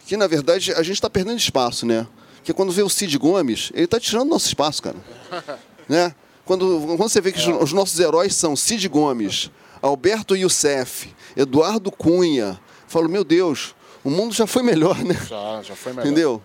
que, 0.06 0.18
na 0.18 0.28
verdade, 0.28 0.74
a 0.74 0.84
gente 0.84 0.96
está 0.96 1.10
perdendo 1.10 1.38
espaço, 1.38 1.86
né? 1.86 2.06
Que 2.46 2.54
quando 2.54 2.72
vê 2.72 2.84
o 2.84 2.90
Cid 2.90 3.18
Gomes, 3.18 3.72
ele 3.74 3.86
está 3.86 4.00
tirando 4.00 4.30
nosso 4.30 4.46
espaço, 4.48 4.84
cara. 4.84 4.98
né? 5.90 6.14
Quando, 6.46 6.96
quando 6.96 7.10
você 7.10 7.20
vê 7.20 7.32
que 7.32 7.40
os, 7.40 7.48
os 7.48 7.74
nossos 7.74 8.00
heróis 8.00 8.36
são 8.36 8.56
Cid 8.56 8.88
Gomes, 8.88 9.50
Alberto 9.82 10.36
Youssef, 10.36 11.10
Eduardo 11.36 11.92
Cunha, 11.92 12.62
falo, 12.88 13.10
meu 13.10 13.24
Deus, 13.24 13.76
o 14.04 14.12
mundo 14.12 14.32
já 14.32 14.46
foi 14.46 14.62
melhor, 14.62 15.04
né? 15.04 15.16
Já, 15.28 15.64
já 15.64 15.76
foi 15.76 15.92
melhor. 15.92 16.06
Entendeu? 16.06 16.42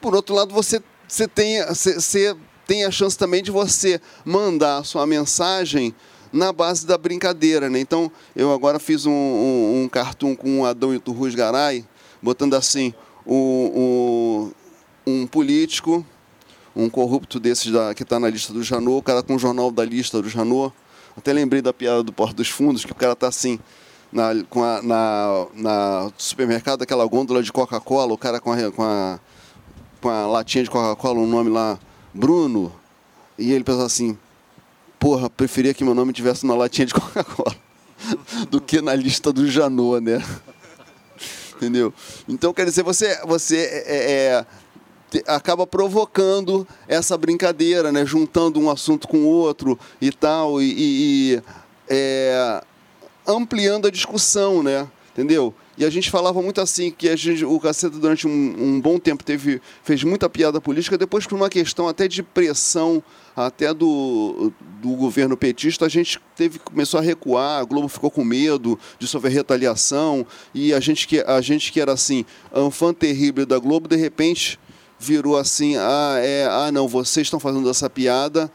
Por 0.00 0.12
outro 0.16 0.34
lado, 0.34 0.52
você, 0.52 0.82
você, 1.06 1.28
tem, 1.28 1.64
você, 1.66 1.94
você 1.94 2.36
tem 2.66 2.84
a 2.84 2.90
chance 2.90 3.16
também 3.16 3.44
de 3.44 3.52
você 3.52 4.00
mandar 4.24 4.78
a 4.78 4.84
sua 4.84 5.06
mensagem 5.06 5.94
na 6.32 6.52
base 6.52 6.84
da 6.84 6.98
brincadeira, 6.98 7.70
né? 7.70 7.78
Então, 7.78 8.10
eu 8.34 8.52
agora 8.52 8.80
fiz 8.80 9.06
um, 9.06 9.12
um, 9.12 9.82
um 9.84 9.88
cartoon 9.88 10.34
com 10.34 10.62
o 10.62 10.66
Adão 10.66 10.92
e 10.92 10.98
Turrus 10.98 11.36
Garay, 11.36 11.86
botando 12.20 12.54
assim, 12.54 12.92
o, 13.24 14.50
o 14.52 14.61
um 15.06 15.26
político, 15.26 16.04
um 16.74 16.88
corrupto 16.88 17.38
desses 17.38 17.70
da, 17.70 17.94
que 17.94 18.02
está 18.02 18.18
na 18.18 18.28
lista 18.28 18.52
do 18.52 18.62
Janot, 18.62 18.98
o 18.98 19.02
cara 19.02 19.22
com 19.22 19.36
o 19.36 19.38
jornal 19.38 19.70
da 19.70 19.84
lista 19.84 20.20
do 20.22 20.28
Janot. 20.28 20.72
Até 21.16 21.32
lembrei 21.32 21.60
da 21.60 21.72
piada 21.72 22.02
do 22.02 22.12
Porto 22.12 22.36
dos 22.36 22.48
Fundos, 22.48 22.84
que 22.84 22.92
o 22.92 22.94
cara 22.94 23.12
está 23.12 23.28
assim, 23.28 23.58
na, 24.10 24.30
com 24.48 24.64
a, 24.64 24.82
na, 24.82 25.46
na 25.54 26.12
supermercado, 26.16 26.82
aquela 26.82 27.04
gôndola 27.06 27.42
de 27.42 27.52
Coca-Cola, 27.52 28.12
o 28.12 28.18
cara 28.18 28.40
com 28.40 28.52
a, 28.52 28.70
com 28.70 28.82
a, 28.82 29.20
com 30.00 30.08
a 30.08 30.26
latinha 30.26 30.64
de 30.64 30.70
Coca-Cola, 30.70 31.18
um 31.18 31.26
nome 31.26 31.50
lá, 31.50 31.78
Bruno. 32.14 32.72
E 33.38 33.52
ele 33.52 33.64
pensa 33.64 33.84
assim, 33.84 34.16
porra, 34.98 35.28
preferia 35.28 35.74
que 35.74 35.84
meu 35.84 35.94
nome 35.94 36.12
tivesse 36.12 36.46
na 36.46 36.54
latinha 36.54 36.86
de 36.86 36.94
Coca-Cola 36.94 37.54
do 38.50 38.60
que 38.60 38.80
na 38.80 38.94
lista 38.94 39.32
do 39.32 39.46
Janot, 39.50 40.00
né? 40.00 40.22
Entendeu? 41.56 41.92
Então, 42.28 42.52
quer 42.52 42.64
dizer, 42.64 42.82
você, 42.82 43.20
você 43.24 43.56
é, 43.86 44.12
é 44.12 44.46
acaba 45.26 45.66
provocando 45.66 46.66
essa 46.86 47.16
brincadeira, 47.16 47.90
né? 47.90 48.04
juntando 48.06 48.60
um 48.60 48.70
assunto 48.70 49.08
com 49.08 49.18
o 49.18 49.26
outro 49.26 49.78
e 50.00 50.10
tal, 50.10 50.60
e, 50.60 50.74
e 50.76 51.42
é, 51.88 52.62
ampliando 53.26 53.86
a 53.86 53.90
discussão, 53.90 54.62
né? 54.62 54.88
entendeu? 55.12 55.54
E 55.76 55.84
a 55.84 55.90
gente 55.90 56.10
falava 56.10 56.42
muito 56.42 56.60
assim, 56.60 56.90
que 56.90 57.14
gente, 57.16 57.44
o 57.44 57.58
Caceta 57.58 57.98
durante 57.98 58.26
um, 58.26 58.30
um, 58.30 58.80
bom 58.80 58.98
tempo 58.98 59.24
teve, 59.24 59.60
fez 59.82 60.02
muita 60.04 60.28
piada 60.28 60.60
política, 60.60 60.98
depois 60.98 61.26
por 61.26 61.34
uma 61.34 61.48
questão 61.48 61.88
até 61.88 62.06
de 62.06 62.22
pressão 62.22 63.02
até 63.34 63.72
do, 63.72 64.52
do 64.82 64.90
governo 64.90 65.36
petista, 65.36 65.86
a 65.86 65.88
gente 65.88 66.20
teve, 66.36 66.58
começou 66.58 67.00
a 67.00 67.02
recuar, 67.02 67.60
a 67.60 67.64
Globo 67.64 67.88
ficou 67.88 68.10
com 68.10 68.22
medo 68.22 68.78
de 68.98 69.06
sofrer 69.06 69.32
retaliação, 69.32 70.26
e 70.54 70.74
a 70.74 70.80
gente 70.80 71.08
que, 71.08 71.20
a 71.20 71.40
gente 71.40 71.72
que 71.72 71.80
era 71.80 71.92
assim, 71.92 72.26
fã 72.70 72.92
terrível 72.92 73.46
da 73.46 73.58
Globo, 73.58 73.88
de 73.88 73.96
repente 73.96 74.58
virou 75.02 75.36
assim, 75.36 75.76
ah, 75.76 76.16
é, 76.18 76.46
ah 76.46 76.70
não, 76.70 76.86
vocês 76.86 77.26
estão 77.26 77.40
fazendo 77.40 77.68
essa 77.68 77.90
piada 77.90 78.50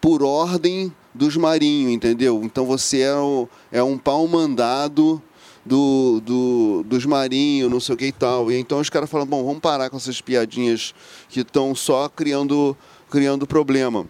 por 0.00 0.22
ordem 0.22 0.92
dos 1.14 1.36
marinhos, 1.36 1.92
entendeu? 1.92 2.40
Então 2.42 2.66
você 2.66 3.00
é, 3.00 3.14
o, 3.14 3.48
é 3.70 3.82
um 3.82 3.96
pau 3.96 4.26
mandado 4.26 5.22
do, 5.64 6.20
do, 6.24 6.82
dos 6.84 7.06
marinhos, 7.06 7.70
não 7.70 7.78
sei 7.78 7.94
o 7.94 7.98
que 7.98 8.06
e 8.06 8.12
tal. 8.12 8.50
E 8.50 8.58
então 8.58 8.80
os 8.80 8.90
caras 8.90 9.08
falam, 9.08 9.26
bom, 9.26 9.44
vamos 9.44 9.60
parar 9.60 9.90
com 9.90 9.96
essas 9.96 10.20
piadinhas 10.20 10.92
que 11.28 11.40
estão 11.40 11.74
só 11.74 12.08
criando, 12.08 12.76
criando 13.08 13.46
problema. 13.46 14.06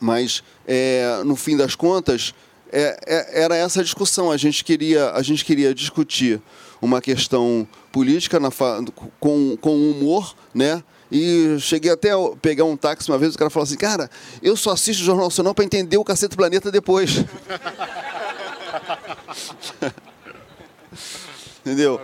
Mas, 0.00 0.42
é, 0.66 1.22
no 1.26 1.36
fim 1.36 1.58
das 1.58 1.74
contas, 1.74 2.34
é, 2.72 2.98
é, 3.06 3.42
era 3.42 3.54
essa 3.54 3.80
a 3.80 3.84
discussão. 3.84 4.30
A 4.30 4.36
gente 4.38 4.64
queria, 4.64 5.10
a 5.10 5.22
gente 5.22 5.44
queria 5.44 5.74
discutir 5.74 6.40
uma 6.80 7.02
questão 7.02 7.68
política 7.92 8.38
na, 8.40 8.50
com, 9.18 9.56
com 9.60 9.90
humor, 9.90 10.34
né? 10.54 10.82
E 11.10 11.56
cheguei 11.58 11.90
até 11.90 12.12
a 12.12 12.16
pegar 12.40 12.64
um 12.64 12.76
táxi 12.76 13.10
uma 13.10 13.18
vez, 13.18 13.34
o 13.34 13.38
cara 13.38 13.50
falou 13.50 13.64
assim, 13.64 13.76
cara, 13.76 14.08
eu 14.40 14.56
só 14.56 14.70
assisto 14.70 15.02
o 15.02 15.06
Jornal 15.06 15.24
Nacional 15.26 15.52
para 15.54 15.64
entender 15.64 15.96
o 15.96 16.04
Cacete 16.04 16.36
Planeta 16.36 16.70
depois. 16.70 17.24
Entendeu? 21.60 22.00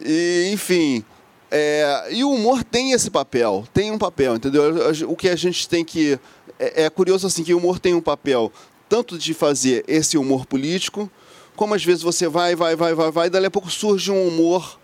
E, 0.00 0.50
enfim. 0.52 1.04
É, 1.50 2.08
e 2.10 2.24
o 2.24 2.30
humor 2.30 2.64
tem 2.64 2.92
esse 2.92 3.10
papel, 3.10 3.68
tem 3.74 3.90
um 3.90 3.98
papel, 3.98 4.36
entendeu? 4.36 4.62
O 5.06 5.14
que 5.14 5.28
a 5.28 5.36
gente 5.36 5.68
tem 5.68 5.84
que. 5.84 6.18
É, 6.58 6.84
é 6.84 6.90
curioso 6.90 7.26
assim 7.26 7.44
que 7.44 7.52
o 7.52 7.58
humor 7.58 7.78
tem 7.78 7.92
um 7.92 8.00
papel 8.00 8.50
tanto 8.88 9.18
de 9.18 9.34
fazer 9.34 9.84
esse 9.86 10.16
humor 10.16 10.46
político, 10.46 11.10
como 11.54 11.74
às 11.74 11.84
vezes 11.84 12.02
você 12.02 12.26
vai, 12.26 12.56
vai, 12.56 12.74
vai, 12.74 12.94
vai, 12.94 13.10
vai, 13.10 13.26
e 13.26 13.30
dali 13.30 13.46
a 13.46 13.50
pouco 13.50 13.70
surge 13.70 14.10
um 14.10 14.28
humor 14.28 14.78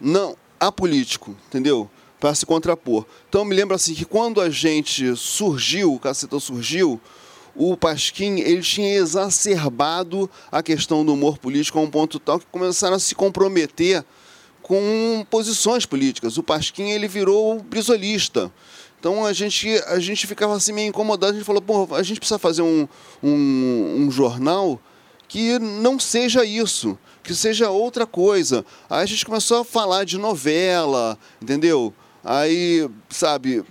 não 0.00 0.36
apolítico, 0.58 1.36
entendeu? 1.48 1.88
Para 2.20 2.34
se 2.34 2.46
contrapor. 2.46 3.04
Então 3.28 3.44
me 3.44 3.54
lembro 3.54 3.74
assim 3.74 3.94
que 3.94 4.04
quando 4.04 4.40
a 4.40 4.48
gente 4.48 5.14
surgiu, 5.16 5.94
o 5.94 5.98
Cacetão 5.98 6.40
surgiu, 6.40 7.00
o 7.54 7.76
Pasquim 7.76 8.40
ele 8.40 8.62
tinha 8.62 8.94
exacerbado 8.96 10.28
a 10.50 10.62
questão 10.62 11.04
do 11.04 11.12
humor 11.12 11.38
político 11.38 11.78
a 11.78 11.82
um 11.82 11.90
ponto 11.90 12.18
tal 12.18 12.38
que 12.38 12.46
começaram 12.46 12.96
a 12.96 12.98
se 12.98 13.14
comprometer 13.14 14.04
com 14.62 15.24
posições 15.30 15.84
políticas. 15.84 16.38
O 16.38 16.42
Pasquim 16.42 16.90
ele 16.90 17.06
virou 17.06 17.60
brisolista. 17.62 18.50
Então 18.98 19.24
a 19.24 19.32
gente, 19.32 19.68
a 19.86 19.98
gente 19.98 20.26
ficava 20.26 20.56
assim 20.56 20.72
meio 20.72 20.88
incomodado, 20.88 21.32
a 21.32 21.36
gente 21.36 21.44
falou, 21.44 21.60
pô, 21.60 21.94
a 21.94 22.02
gente 22.02 22.18
precisa 22.18 22.38
fazer 22.38 22.62
um, 22.62 22.88
um, 23.22 23.96
um 23.98 24.10
jornal 24.10 24.80
que 25.28 25.58
não 25.58 26.00
seja 26.00 26.44
isso, 26.44 26.98
que 27.24 27.34
seja 27.34 27.70
outra 27.70 28.06
coisa. 28.06 28.64
Aí 28.88 29.02
a 29.02 29.06
gente 29.06 29.24
começou 29.24 29.60
a 29.60 29.64
falar 29.64 30.04
de 30.04 30.18
novela, 30.18 31.18
entendeu? 31.42 31.92
Aí, 32.22 32.88
sabe, 33.10 33.62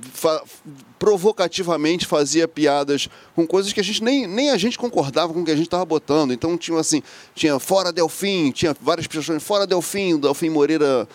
provocativamente 1.00 2.06
fazia 2.06 2.48
piadas 2.48 3.10
com 3.36 3.48
coisas 3.48 3.74
que 3.74 3.80
a 3.80 3.84
gente 3.84 4.04
nem, 4.04 4.28
nem 4.28 4.52
a 4.52 4.58
gente 4.58 4.78
concordava 4.78 5.34
com 5.34 5.42
o 5.42 5.46
que 5.46 5.50
a 5.50 5.56
gente 5.56 5.66
estava 5.66 5.84
botando. 5.84 6.34
Então 6.34 6.56
tinha 6.56 6.80
assim, 6.80 7.02
tinha 7.34 7.58
fora 7.58 7.92
Delfim, 7.92 8.52
tinha 8.52 8.76
várias 8.80 9.08
pichações, 9.08 9.42
fora 9.42 9.66
Delfim, 9.66 10.20
Delfim 10.20 10.50
Moreira, 10.50 11.08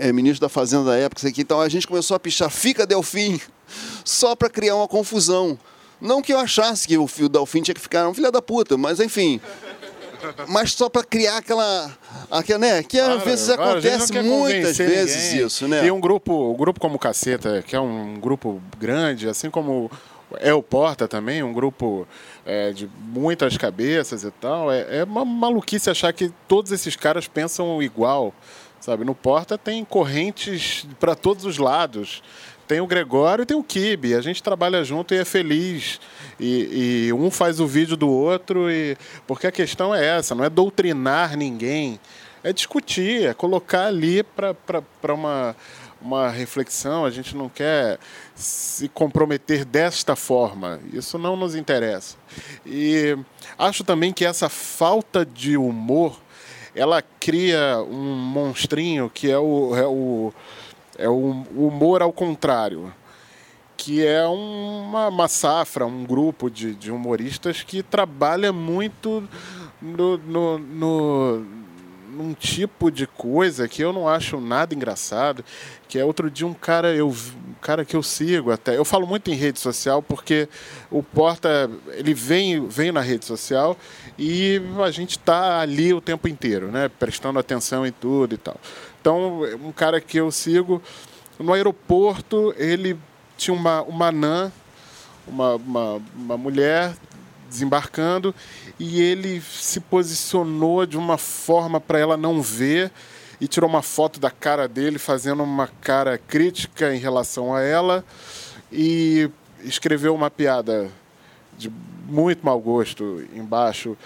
é, 0.00 0.12
ministro 0.12 0.40
da 0.40 0.48
Fazenda 0.48 0.84
da 0.84 0.96
época, 0.96 1.26
aqui. 1.26 1.40
Então 1.40 1.60
a 1.60 1.68
gente 1.68 1.86
começou 1.86 2.14
a 2.16 2.20
pichar 2.20 2.48
fica 2.48 2.86
Delfim, 2.86 3.40
só 4.04 4.36
para 4.36 4.48
criar 4.48 4.76
uma 4.76 4.86
confusão. 4.86 5.58
Não 6.00 6.22
que 6.22 6.32
eu 6.32 6.38
achasse 6.38 6.86
que 6.86 6.96
o 6.96 7.28
Delfim 7.28 7.62
tinha 7.62 7.74
que 7.74 7.80
ficar 7.80 8.08
um 8.08 8.14
filho 8.14 8.30
da 8.30 8.42
puta, 8.42 8.76
mas 8.76 9.00
enfim 9.00 9.40
mas 10.48 10.72
só 10.72 10.88
para 10.88 11.04
criar 11.04 11.38
aquela, 11.38 11.90
aquela, 12.30 12.58
né? 12.58 12.82
Que 12.82 12.98
às 12.98 13.22
vezes 13.22 13.50
acontece 13.50 14.12
muitas 14.22 14.76
vezes 14.76 15.32
ninguém. 15.32 15.46
isso, 15.46 15.68
né? 15.68 15.86
E 15.86 15.90
um 15.90 16.00
grupo, 16.00 16.52
um 16.52 16.56
grupo 16.56 16.80
como 16.80 16.98
Caceta, 16.98 17.62
que 17.66 17.74
é 17.74 17.80
um 17.80 18.14
grupo 18.20 18.60
grande, 18.78 19.28
assim 19.28 19.50
como 19.50 19.90
é 20.40 20.52
o 20.52 20.62
Porta 20.62 21.06
também, 21.06 21.42
um 21.42 21.52
grupo 21.52 22.06
é, 22.44 22.72
de 22.72 22.88
muitas 22.98 23.56
cabeças 23.56 24.24
e 24.24 24.30
tal, 24.30 24.72
é, 24.72 24.98
é 24.98 25.04
uma 25.04 25.24
maluquice 25.24 25.90
achar 25.90 26.12
que 26.12 26.32
todos 26.48 26.72
esses 26.72 26.96
caras 26.96 27.28
pensam 27.28 27.82
igual, 27.82 28.34
sabe? 28.80 29.04
No 29.04 29.14
Porta 29.14 29.56
tem 29.56 29.84
correntes 29.84 30.86
para 30.98 31.14
todos 31.14 31.44
os 31.44 31.58
lados. 31.58 32.22
Tem 32.66 32.80
o 32.80 32.86
Gregório 32.86 33.42
e 33.42 33.46
tem 33.46 33.56
o 33.56 33.62
Kibe. 33.62 34.14
A 34.14 34.20
gente 34.20 34.42
trabalha 34.42 34.82
junto 34.84 35.14
e 35.14 35.18
é 35.18 35.24
feliz. 35.24 36.00
E, 36.40 37.06
e, 37.08 37.12
um 37.12 37.30
faz 37.30 37.60
o 37.60 37.66
vídeo 37.66 37.96
do 37.96 38.08
outro. 38.08 38.70
E... 38.70 38.96
Porque 39.26 39.46
a 39.46 39.52
questão 39.52 39.94
é 39.94 40.04
essa: 40.16 40.34
não 40.34 40.44
é 40.44 40.50
doutrinar 40.50 41.36
ninguém. 41.36 42.00
É 42.42 42.52
discutir, 42.52 43.26
é 43.26 43.32
colocar 43.32 43.86
ali 43.86 44.22
para 44.22 45.14
uma, 45.14 45.56
uma 46.00 46.28
reflexão. 46.28 47.04
A 47.04 47.10
gente 47.10 47.34
não 47.34 47.48
quer 47.48 47.98
se 48.34 48.88
comprometer 48.88 49.64
desta 49.64 50.14
forma. 50.14 50.78
Isso 50.92 51.16
não 51.16 51.36
nos 51.36 51.54
interessa. 51.54 52.16
E 52.66 53.16
acho 53.58 53.82
também 53.82 54.12
que 54.12 54.26
essa 54.26 54.50
falta 54.50 55.24
de 55.24 55.56
humor 55.56 56.20
ela 56.74 57.02
cria 57.20 57.78
um 57.88 58.16
monstrinho 58.16 59.08
que 59.08 59.30
é 59.30 59.38
o, 59.38 59.76
é 59.76 59.86
o 59.86 60.32
é 60.98 61.08
o 61.08 61.44
humor 61.56 62.02
ao 62.02 62.12
contrário, 62.12 62.92
que 63.76 64.04
é 64.04 64.26
uma, 64.26 65.08
uma 65.08 65.28
safra, 65.28 65.86
um 65.86 66.04
grupo 66.04 66.50
de, 66.50 66.74
de 66.74 66.90
humoristas 66.90 67.62
que 67.62 67.82
trabalha 67.82 68.52
muito 68.52 69.28
no, 69.80 70.16
no, 70.18 70.58
no, 70.58 71.46
num 72.14 72.32
tipo 72.32 72.90
de 72.90 73.06
coisa 73.06 73.66
que 73.66 73.82
eu 73.82 73.92
não 73.92 74.08
acho 74.08 74.40
nada 74.40 74.74
engraçado, 74.74 75.44
que 75.88 75.98
é 75.98 76.04
outro 76.04 76.30
dia 76.30 76.46
um 76.46 76.54
cara, 76.54 76.94
eu, 76.94 77.08
um 77.08 77.54
cara 77.60 77.84
que 77.84 77.96
eu 77.96 78.02
sigo 78.02 78.50
até. 78.50 78.76
Eu 78.76 78.84
falo 78.84 79.06
muito 79.06 79.30
em 79.30 79.34
rede 79.34 79.58
social 79.60 80.02
porque 80.02 80.48
o 80.90 81.02
Porta, 81.02 81.70
ele 81.92 82.14
vem, 82.14 82.66
vem 82.66 82.92
na 82.92 83.00
rede 83.00 83.24
social 83.24 83.76
e 84.18 84.60
a 84.82 84.90
gente 84.90 85.18
está 85.18 85.60
ali 85.60 85.92
o 85.92 86.00
tempo 86.00 86.28
inteiro, 86.28 86.70
né? 86.70 86.88
Prestando 86.88 87.38
atenção 87.38 87.86
em 87.86 87.92
tudo 87.92 88.34
e 88.34 88.38
tal. 88.38 88.56
Então, 89.00 89.42
um 89.62 89.72
cara 89.72 90.00
que 90.00 90.18
eu 90.18 90.30
sigo, 90.30 90.80
no 91.38 91.52
aeroporto, 91.52 92.54
ele 92.56 92.96
tinha 93.36 93.54
uma, 93.54 93.82
uma 93.82 94.06
anã, 94.08 94.52
uma, 95.26 95.56
uma, 95.56 96.02
uma 96.14 96.36
mulher 96.36 96.94
desembarcando, 97.54 98.34
e 98.78 99.00
ele 99.00 99.40
se 99.40 99.80
posicionou 99.80 100.84
de 100.84 100.98
uma 100.98 101.16
forma 101.16 101.80
para 101.80 101.98
ela 101.98 102.16
não 102.16 102.42
ver 102.42 102.90
e 103.40 103.48
tirou 103.48 103.68
uma 103.68 103.82
foto 103.82 104.20
da 104.20 104.30
cara 104.30 104.68
dele 104.68 104.98
fazendo 104.98 105.42
uma 105.42 105.68
cara 105.80 106.18
crítica 106.18 106.94
em 106.94 106.98
relação 106.98 107.54
a 107.54 107.62
ela 107.62 108.04
e 108.72 109.30
escreveu 109.62 110.14
uma 110.14 110.30
piada 110.30 110.90
de 111.56 111.70
muito 112.06 112.44
mau 112.44 112.60
gosto 112.60 113.24
embaixo 113.34 113.96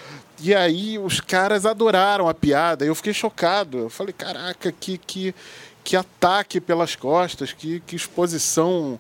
e 0.41 0.55
aí 0.55 0.99
os 0.99 1.21
caras 1.21 1.67
adoraram 1.67 2.29
a 2.29 2.35
piada. 2.35 2.85
Eu 2.85 2.95
fiquei 2.95 3.13
chocado. 3.13 3.79
Eu 3.79 3.91
falei, 3.91 4.13
caraca, 4.13 4.71
que, 4.71 4.97
que, 4.97 5.35
que 5.83 5.97
ataque 5.97 6.61
pelas 6.61 6.95
costas, 6.95 7.53
que, 7.53 7.81
que 7.81 7.97
exposição 7.97 8.99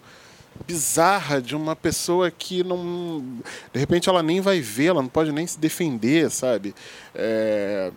bizarra 0.66 1.40
de 1.40 1.54
uma 1.56 1.74
pessoa 1.76 2.30
que 2.30 2.62
não. 2.64 3.40
De 3.72 3.78
repente 3.78 4.08
ela 4.08 4.22
nem 4.22 4.40
vai 4.40 4.60
ver, 4.60 4.86
ela 4.86 5.02
não 5.02 5.08
pode 5.08 5.32
nem 5.32 5.46
se 5.46 5.58
defender, 5.58 6.30
sabe? 6.30 6.74
É 7.14 7.90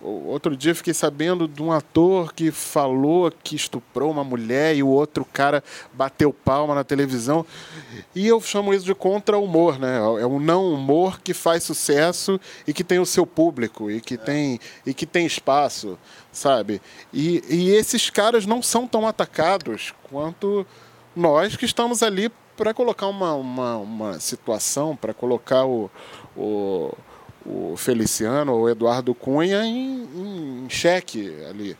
Outro 0.00 0.56
dia 0.56 0.76
fiquei 0.76 0.94
sabendo 0.94 1.48
de 1.48 1.60
um 1.60 1.72
ator 1.72 2.32
que 2.32 2.52
falou 2.52 3.32
que 3.42 3.56
estuprou 3.56 4.12
uma 4.12 4.22
mulher 4.22 4.76
e 4.76 4.82
o 4.82 4.86
outro 4.86 5.24
cara 5.24 5.62
bateu 5.92 6.32
palma 6.32 6.72
na 6.72 6.84
televisão. 6.84 7.44
E 8.14 8.24
eu 8.24 8.40
chamo 8.40 8.72
isso 8.72 8.84
de 8.84 8.94
contra-humor, 8.94 9.76
né? 9.76 9.96
É 10.20 10.26
um 10.26 10.38
não-humor 10.38 11.20
que 11.20 11.34
faz 11.34 11.64
sucesso 11.64 12.40
e 12.64 12.72
que 12.72 12.84
tem 12.84 13.00
o 13.00 13.06
seu 13.06 13.26
público 13.26 13.90
e 13.90 14.00
que, 14.00 14.14
é. 14.14 14.18
tem, 14.18 14.60
e 14.86 14.94
que 14.94 15.04
tem 15.04 15.26
espaço, 15.26 15.98
sabe? 16.30 16.80
E, 17.12 17.42
e 17.48 17.70
esses 17.70 18.08
caras 18.08 18.46
não 18.46 18.62
são 18.62 18.86
tão 18.86 19.04
atacados 19.04 19.92
quanto 20.08 20.64
nós 21.18 21.56
que 21.56 21.64
estamos 21.64 22.02
ali 22.02 22.30
para 22.56 22.72
colocar 22.72 23.06
uma, 23.06 23.34
uma, 23.34 23.76
uma 23.76 24.20
situação, 24.20 24.96
para 24.96 25.12
colocar 25.12 25.64
o, 25.64 25.90
o 26.36 26.92
o 27.48 27.76
Feliciano 27.76 28.52
ou 28.52 28.68
Eduardo 28.68 29.14
Cunha 29.14 29.64
em, 29.64 30.02
em 30.64 30.66
xeque 30.68 31.34
ali. 31.48 31.76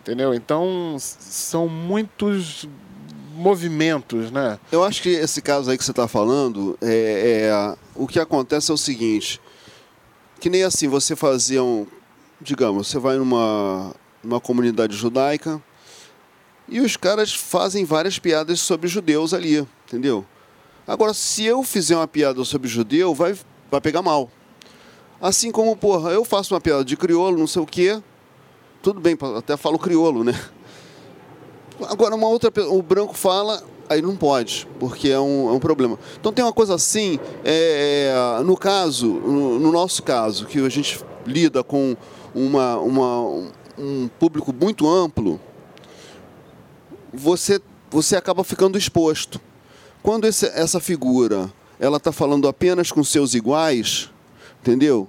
Entendeu? 0.00 0.32
Então, 0.32 0.96
são 0.98 1.68
muitos 1.68 2.66
movimentos, 3.34 4.30
né? 4.30 4.58
Eu 4.72 4.82
acho 4.82 5.02
que 5.02 5.10
esse 5.10 5.42
caso 5.42 5.70
aí 5.70 5.76
que 5.76 5.84
você 5.84 5.90
está 5.90 6.08
falando, 6.08 6.78
é, 6.80 7.50
é, 7.50 7.76
o 7.94 8.06
que 8.06 8.18
acontece 8.18 8.70
é 8.70 8.74
o 8.74 8.78
seguinte, 8.78 9.40
que 10.40 10.48
nem 10.48 10.62
assim, 10.62 10.88
você 10.88 11.14
fazia 11.14 11.62
um, 11.62 11.86
digamos, 12.40 12.86
você 12.86 12.98
vai 12.98 13.16
numa, 13.16 13.94
numa 14.22 14.40
comunidade 14.40 14.96
judaica 14.96 15.60
e 16.68 16.80
os 16.80 16.96
caras 16.96 17.34
fazem 17.34 17.84
várias 17.84 18.18
piadas 18.18 18.60
sobre 18.60 18.88
judeus 18.88 19.32
ali, 19.32 19.66
entendeu? 19.86 20.24
Agora, 20.86 21.12
se 21.12 21.44
eu 21.44 21.62
fizer 21.62 21.96
uma 21.96 22.06
piada 22.06 22.44
sobre 22.44 22.68
judeu, 22.68 23.14
vai, 23.14 23.36
vai 23.70 23.80
pegar 23.80 24.02
mal. 24.02 24.30
Assim 25.20 25.50
como, 25.50 25.76
porra, 25.76 26.10
eu 26.10 26.24
faço 26.24 26.54
uma 26.54 26.60
piada 26.60 26.84
de 26.84 26.96
crioulo, 26.96 27.38
não 27.38 27.46
sei 27.46 27.62
o 27.62 27.66
quê. 27.66 28.00
Tudo 28.82 29.00
bem, 29.00 29.16
até 29.36 29.56
falo 29.56 29.78
crioulo, 29.78 30.22
né? 30.22 30.38
Agora, 31.88 32.14
uma 32.14 32.28
outra 32.28 32.52
o 32.68 32.82
branco 32.82 33.14
fala, 33.14 33.62
aí 33.88 34.00
não 34.00 34.16
pode, 34.16 34.66
porque 34.78 35.08
é 35.08 35.18
um, 35.18 35.48
é 35.48 35.52
um 35.52 35.58
problema. 35.58 35.98
Então 36.18 36.32
tem 36.32 36.44
uma 36.44 36.52
coisa 36.52 36.74
assim, 36.74 37.18
é, 37.44 38.12
é, 38.38 38.42
no 38.44 38.56
caso, 38.56 39.06
no, 39.06 39.58
no, 39.58 39.72
nosso 39.72 40.02
caso, 40.02 40.46
que 40.46 40.58
a 40.64 40.68
gente 40.68 41.00
lida 41.26 41.62
com 41.62 41.96
uma, 42.34 42.76
uma, 42.78 43.50
um 43.78 44.08
público 44.18 44.52
muito 44.52 44.88
amplo, 44.88 45.40
você, 47.16 47.60
você 47.90 48.16
acaba 48.16 48.44
ficando 48.44 48.78
exposto. 48.78 49.40
Quando 50.02 50.26
esse, 50.26 50.46
essa 50.46 50.78
figura 50.78 51.52
ela 51.78 51.96
está 51.96 52.12
falando 52.12 52.48
apenas 52.48 52.90
com 52.90 53.02
seus 53.02 53.34
iguais, 53.34 54.10
entendeu? 54.60 55.08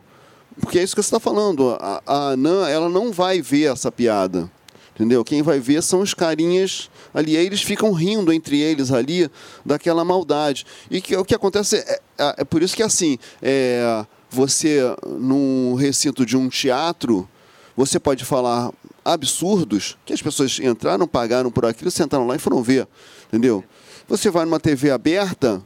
Porque 0.60 0.80
é 0.80 0.84
isso 0.84 0.95
que 0.95 1.01
você 1.01 1.08
está 1.08 1.20
falando. 1.20 1.78
A, 1.80 2.01
a 2.05 2.30
Anã, 2.30 2.68
ela 2.68 2.89
não 2.89 3.12
vai 3.12 3.41
ver 3.41 3.72
essa 3.72 3.91
piada. 3.91 4.49
Entendeu? 4.95 5.24
Quem 5.24 5.43
vai 5.43 5.60
ver 5.60 5.84
são 5.84 6.01
os 6.01 6.16
carinhas 6.16 6.89
ali. 7.14 7.38
Aí 7.38 7.45
eles 7.45 7.62
ficam 7.62 7.91
rindo 7.91 8.34
entre 8.34 8.60
eles 8.60 8.91
ali 8.91 9.30
daquela 9.64 10.03
maldade. 10.03 10.66
E 10.89 10.99
que, 10.99 11.16
o 11.16 11.24
que 11.24 11.36
acontece 11.36 11.78
é, 11.78 12.01
é, 12.18 12.36
é 12.39 12.43
por 12.43 12.64
isso 12.64 12.76
que 12.76 12.82
assim, 12.82 13.20
é, 13.39 14.03
você 14.28 14.82
num 15.05 15.76
recinto 15.76 16.26
de 16.26 16.36
um 16.36 16.49
teatro, 16.49 17.30
você 17.76 17.99
pode 17.99 18.26
falar 18.26 18.72
absurdos 19.14 19.97
que 20.05 20.14
as 20.14 20.22
pessoas 20.22 20.60
entraram, 20.60 21.08
pagaram 21.08 21.49
por 21.49 21.66
aquilo, 21.66 21.89
sentaram 21.89 22.28
lá 22.28 22.36
e 22.36 22.39
foram 22.39 22.62
ver. 22.62 22.88
Entendeu? 23.28 23.64
Você 24.08 24.30
vai 24.30 24.45
numa 24.45 24.60
TV 24.60 24.91
aberta, 24.91 25.62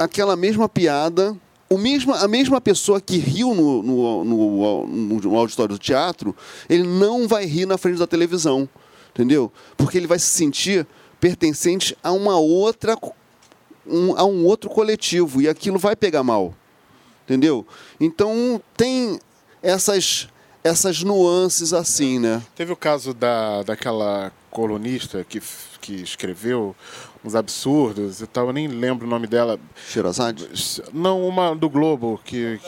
aquela 0.00 0.36
mesma 0.36 0.68
piada 0.68 1.36
o 1.70 1.76
mesmo, 1.76 2.14
a 2.14 2.26
mesma 2.26 2.60
pessoa 2.60 3.00
que 3.00 3.18
riu 3.18 3.54
no, 3.54 3.82
no, 3.82 4.24
no, 4.24 5.20
no, 5.20 5.36
auditório 5.36 5.74
do 5.74 5.78
teatro, 5.78 6.34
ele 6.68 6.84
não 6.84 7.28
vai 7.28 7.44
rir 7.44 7.66
na 7.66 7.76
frente 7.76 7.98
da 7.98 8.06
televisão, 8.06 8.66
entendeu? 9.10 9.52
Porque 9.76 9.98
ele 9.98 10.06
vai 10.06 10.18
se 10.18 10.26
sentir 10.26 10.86
pertencente 11.20 11.94
a 12.02 12.10
uma 12.10 12.38
outra, 12.38 12.96
um, 13.86 14.16
a 14.16 14.24
um 14.24 14.46
outro 14.46 14.70
coletivo 14.70 15.42
e 15.42 15.48
aquilo 15.48 15.78
vai 15.78 15.94
pegar 15.94 16.22
mal, 16.22 16.54
entendeu? 17.24 17.66
Então 18.00 18.62
tem 18.74 19.20
essas 19.62 20.28
essas 20.62 21.02
nuances 21.02 21.72
assim, 21.72 22.18
né? 22.18 22.42
Teve 22.54 22.72
o 22.72 22.76
caso 22.76 23.14
da, 23.14 23.62
daquela 23.62 24.32
colunista 24.50 25.24
que, 25.24 25.40
que 25.80 25.94
escreveu 25.94 26.74
uns 27.24 27.34
absurdos 27.34 28.20
e 28.20 28.26
tal, 28.26 28.46
eu 28.48 28.52
nem 28.52 28.68
lembro 28.68 29.06
o 29.06 29.10
nome 29.10 29.26
dela. 29.26 29.58
Sherazade? 29.88 30.48
Não, 30.92 31.26
uma 31.26 31.54
do 31.54 31.68
Globo, 31.68 32.20
que... 32.24 32.60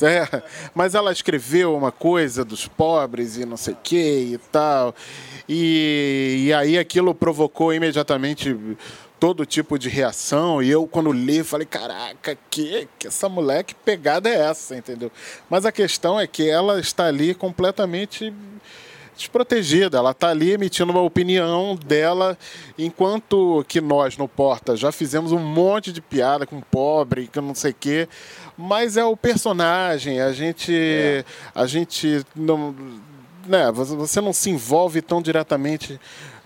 É, 0.00 0.42
mas 0.74 0.94
ela 0.94 1.12
escreveu 1.12 1.76
uma 1.76 1.92
coisa 1.92 2.44
dos 2.46 2.66
pobres 2.66 3.36
e 3.36 3.44
não 3.44 3.58
sei 3.58 3.74
o 3.74 3.78
que 3.82 4.32
e 4.32 4.38
tal. 4.50 4.94
E, 5.46 6.46
e 6.46 6.54
aí 6.54 6.78
aquilo 6.78 7.14
provocou 7.14 7.74
imediatamente 7.74 8.56
todo 9.22 9.46
tipo 9.46 9.78
de 9.78 9.88
reação. 9.88 10.60
E 10.60 10.68
eu, 10.68 10.84
quando 10.84 11.12
li, 11.12 11.44
falei: 11.44 11.64
caraca, 11.64 12.36
que, 12.50 12.88
que 12.98 13.06
essa 13.06 13.28
moleque 13.28 13.72
pegada 13.72 14.28
é 14.28 14.50
essa, 14.50 14.74
entendeu? 14.74 15.12
Mas 15.48 15.64
a 15.64 15.70
questão 15.70 16.18
é 16.18 16.26
que 16.26 16.50
ela 16.50 16.80
está 16.80 17.06
ali 17.06 17.32
completamente 17.32 18.34
desprotegida. 19.16 19.96
Ela 19.96 20.10
está 20.10 20.30
ali 20.30 20.50
emitindo 20.50 20.90
uma 20.90 21.02
opinião 21.02 21.76
dela, 21.76 22.36
enquanto 22.76 23.64
que 23.68 23.80
nós 23.80 24.16
no 24.16 24.26
Porta 24.26 24.74
já 24.74 24.90
fizemos 24.90 25.30
um 25.30 25.38
monte 25.38 25.92
de 25.92 26.00
piada 26.00 26.44
com 26.44 26.60
pobre, 26.60 27.28
que 27.28 27.40
não 27.40 27.54
sei 27.54 27.70
o 27.70 27.76
quê. 27.78 28.08
Mas 28.58 28.96
é 28.96 29.04
o 29.04 29.16
personagem, 29.16 30.20
a 30.20 30.32
gente, 30.32 30.74
é. 30.74 31.24
a 31.54 31.64
gente 31.64 32.26
não, 32.34 32.74
né, 33.46 33.70
você 33.70 34.20
não 34.20 34.32
se 34.32 34.50
envolve 34.50 35.00
tão 35.00 35.22
diretamente 35.22 36.00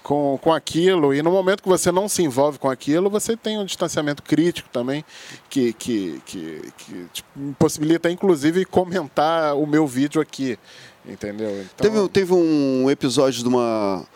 com, 0.06 0.38
com 0.40 0.52
aquilo, 0.52 1.12
e 1.12 1.20
no 1.20 1.32
momento 1.32 1.64
que 1.64 1.68
você 1.68 1.90
não 1.90 2.08
se 2.08 2.22
envolve 2.22 2.60
com 2.60 2.70
aquilo, 2.70 3.10
você 3.10 3.36
tem 3.36 3.58
um 3.58 3.64
distanciamento 3.64 4.22
crítico 4.22 4.68
também, 4.72 5.04
que, 5.50 5.72
que, 5.72 6.22
que, 6.24 6.72
que 6.78 7.06
possibilita, 7.58 8.08
inclusive, 8.08 8.64
comentar 8.64 9.56
o 9.56 9.66
meu 9.66 9.84
vídeo 9.84 10.20
aqui. 10.20 10.56
Entendeu? 11.04 11.50
Então... 11.50 11.90
Teve, 11.90 12.08
teve 12.10 12.34
um 12.34 12.88
episódio 12.88 13.42
de 13.42 13.48
uma, 13.48 14.06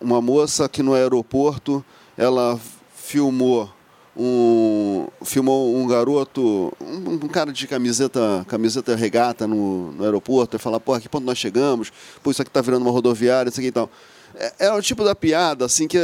uma 0.00 0.22
moça 0.22 0.68
que 0.68 0.84
no 0.84 0.94
aeroporto 0.94 1.84
ela 2.16 2.56
filmou 2.94 3.68
um 4.16 5.08
filmou 5.24 5.74
um 5.74 5.84
garoto, 5.88 6.72
um, 6.80 7.14
um, 7.24 7.28
cara 7.28 7.52
de 7.52 7.66
camiseta, 7.66 8.46
camiseta 8.46 8.94
regata 8.94 9.48
no, 9.48 9.90
no 9.90 10.04
aeroporto, 10.04 10.54
e 10.54 10.60
falar, 10.60 10.78
pô, 10.78 10.96
que 11.00 11.08
ponto 11.08 11.24
nós 11.24 11.38
chegamos? 11.38 11.92
Pô, 12.22 12.30
isso 12.30 12.40
aqui 12.40 12.52
tá 12.52 12.60
virando 12.60 12.82
uma 12.82 12.92
rodoviária, 12.92 13.50
isso 13.50 13.58
aqui 13.58 13.70
e 13.70 13.72
tal. 13.72 13.90
É, 14.36 14.66
é 14.66 14.72
o 14.72 14.82
tipo 14.82 15.04
da 15.04 15.14
piada, 15.14 15.64
assim, 15.64 15.86
que 15.86 15.98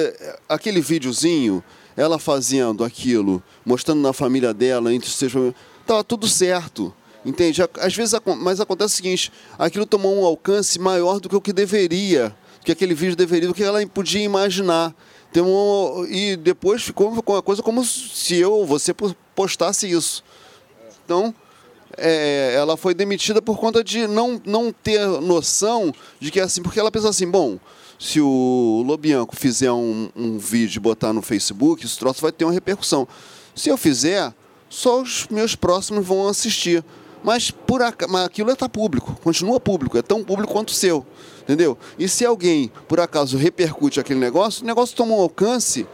aquele 0.48 0.80
videozinho, 0.80 1.62
ela 1.96 2.18
fazendo 2.18 2.84
aquilo, 2.84 3.42
mostrando 3.64 4.00
na 4.00 4.12
família 4.12 4.54
dela, 4.54 4.92
entre 4.94 5.10
seus 5.10 5.32
tava 5.86 6.04
tudo 6.04 6.28
certo. 6.28 6.94
Entende? 7.24 7.60
Às 7.78 7.94
vezes, 7.94 8.18
mas 8.38 8.60
acontece 8.60 8.94
o 8.94 8.96
seguinte: 8.96 9.32
aquilo 9.58 9.84
tomou 9.84 10.18
um 10.18 10.24
alcance 10.24 10.78
maior 10.78 11.20
do 11.20 11.28
que 11.28 11.36
o 11.36 11.40
que 11.40 11.52
deveria, 11.52 12.34
do 12.60 12.64
que 12.64 12.72
aquele 12.72 12.94
vídeo 12.94 13.14
deveria, 13.14 13.48
do 13.48 13.54
que 13.54 13.62
ela 13.62 13.84
podia 13.86 14.22
imaginar. 14.22 14.94
E 16.08 16.36
depois 16.36 16.82
ficou 16.82 17.10
uma 17.10 17.42
coisa 17.42 17.62
como 17.62 17.84
se 17.84 18.36
eu 18.36 18.52
ou 18.52 18.66
você 18.66 18.94
postasse 19.34 19.90
isso. 19.90 20.24
Então, 21.04 21.34
é, 21.96 22.54
ela 22.56 22.76
foi 22.76 22.94
demitida 22.94 23.42
por 23.42 23.58
conta 23.58 23.84
de 23.84 24.06
não, 24.06 24.40
não 24.44 24.72
ter 24.72 25.06
noção 25.20 25.92
de 26.18 26.30
que 26.30 26.40
é 26.40 26.42
assim, 26.42 26.62
porque 26.62 26.80
ela 26.80 26.90
pensa 26.90 27.08
assim, 27.08 27.30
bom, 27.30 27.58
se 28.00 28.18
o 28.18 28.82
Lobianco 28.86 29.36
fizer 29.36 29.70
um, 29.70 30.08
um 30.16 30.38
vídeo 30.38 30.78
e 30.78 30.80
botar 30.80 31.12
no 31.12 31.20
Facebook, 31.20 31.84
esse 31.84 31.98
troço 31.98 32.22
vai 32.22 32.32
ter 32.32 32.46
uma 32.46 32.52
repercussão. 32.52 33.06
Se 33.54 33.68
eu 33.68 33.76
fizer, 33.76 34.32
só 34.70 35.02
os 35.02 35.26
meus 35.30 35.54
próximos 35.54 36.06
vão 36.06 36.26
assistir. 36.26 36.82
Mas, 37.22 37.50
por 37.50 37.82
ac... 37.82 38.06
mas 38.08 38.24
aquilo 38.24 38.50
está 38.50 38.66
público, 38.66 39.14
continua 39.22 39.60
público, 39.60 39.98
é 39.98 40.02
tão 40.02 40.24
público 40.24 40.50
quanto 40.50 40.70
o 40.70 40.72
seu. 40.72 41.04
Entendeu? 41.42 41.76
E 41.98 42.08
se 42.08 42.24
alguém, 42.24 42.72
por 42.88 42.98
acaso, 43.00 43.36
repercute 43.36 44.00
aquele 44.00 44.18
negócio, 44.18 44.64
o 44.64 44.66
negócio 44.66 44.96
toma 44.96 45.14
um 45.14 45.20
alcance 45.20 45.86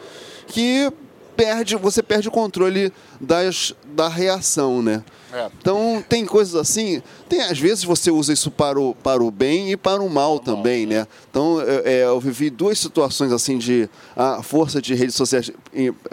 que 0.47 0.89
perde, 1.37 1.75
você 1.75 2.05
perde 2.05 2.29
o 2.29 2.31
controle 2.31 2.93
das, 3.21 3.75
da 3.85 4.07
reação, 4.07 4.81
né? 4.81 5.03
É. 5.33 5.51
Então 5.61 6.05
tem 6.09 6.25
coisas 6.25 6.55
assim, 6.55 7.03
tem 7.29 7.43
às 7.43 7.59
vezes 7.59 7.83
você 7.83 8.11
usa 8.11 8.33
isso 8.33 8.51
para 8.51 8.81
o, 8.81 8.95
para 8.95 9.23
o 9.23 9.31
bem 9.31 9.73
e 9.73 9.77
para 9.77 10.01
o 10.01 10.09
mal 10.09 10.39
também, 10.39 10.87
né? 10.87 11.07
Então 11.29 11.59
é, 11.61 12.05
eu 12.05 12.21
vivi 12.21 12.49
duas 12.49 12.79
situações 12.79 13.33
assim 13.33 13.59
de 13.59 13.89
a 14.15 14.43
força 14.43 14.81
de 14.81 14.95
redes 14.95 15.17
sociais 15.17 15.51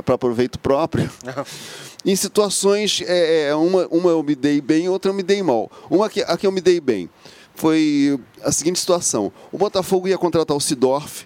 para 0.04 0.18
proveito 0.18 0.58
próprio. 0.58 1.10
em 2.06 2.16
situações, 2.16 3.02
é, 3.06 3.50
é, 3.50 3.56
uma, 3.56 3.88
uma 3.88 4.10
eu 4.10 4.24
me 4.24 4.36
dei 4.36 4.60
bem, 4.60 4.90
outra 4.90 5.12
eu 5.12 5.16
me 5.16 5.24
dei 5.24 5.42
mal. 5.42 5.72
Uma 5.90 6.10
que, 6.10 6.22
a 6.22 6.36
que 6.36 6.46
eu 6.46 6.52
me 6.52 6.60
dei 6.62 6.82
bem 6.82 7.10
foi 7.56 8.20
a 8.44 8.52
seguinte 8.52 8.80
situação: 8.80 9.32
o 9.52 9.58
Botafogo 9.58 10.08
ia 10.08 10.18
contratar 10.18 10.56
o 10.56 10.60
Sidorf. 10.60 11.26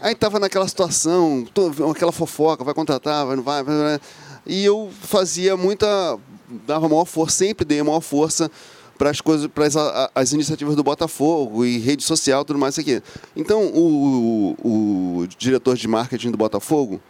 Aí 0.00 0.12
estava 0.12 0.38
naquela 0.38 0.68
situação, 0.68 1.46
aquela 1.90 2.12
fofoca, 2.12 2.62
vai 2.62 2.74
contratar, 2.74 3.26
vai, 3.26 3.34
não 3.34 3.42
vai, 3.42 3.62
vai, 3.62 3.76
vai. 3.76 4.00
E 4.46 4.64
eu 4.64 4.90
fazia 5.00 5.56
muita. 5.56 6.18
Dava 6.66 6.88
maior 6.88 7.04
força, 7.04 7.38
sempre 7.38 7.64
dei 7.64 7.82
maior 7.82 8.00
força 8.00 8.50
para 8.96 9.10
as 9.10 9.20
coisas, 9.20 9.46
para 9.46 9.66
as, 9.66 9.76
as, 10.14 10.32
iniciativas 10.32 10.74
do 10.74 10.82
Botafogo 10.82 11.64
e 11.64 11.78
rede 11.78 12.02
social, 12.02 12.44
tudo 12.44 12.58
mais 12.58 12.78
aqui. 12.78 13.02
Então, 13.34 13.66
o, 13.66 14.56
o, 14.62 15.20
o 15.20 15.26
diretor 15.38 15.76
de 15.76 15.86
marketing 15.86 16.30
do 16.30 16.38
Botafogo, 16.38 17.00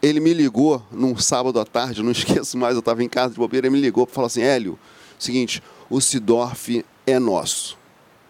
ele 0.00 0.20
me 0.20 0.32
ligou 0.32 0.82
num 0.90 1.16
sábado 1.16 1.58
à 1.60 1.64
tarde, 1.64 2.02
não 2.02 2.10
esqueço 2.12 2.56
mais, 2.56 2.74
eu 2.74 2.80
estava 2.80 3.02
em 3.02 3.08
casa 3.08 3.30
de 3.30 3.38
bobeira, 3.38 3.66
ele 3.66 3.74
me 3.76 3.80
ligou 3.80 4.06
para 4.06 4.14
falar 4.14 4.26
assim, 4.28 4.42
Hélio, 4.42 4.78
seguinte, 5.18 5.62
o 5.90 6.00
Sidorf 6.00 6.84
é 7.06 7.18
nosso. 7.18 7.76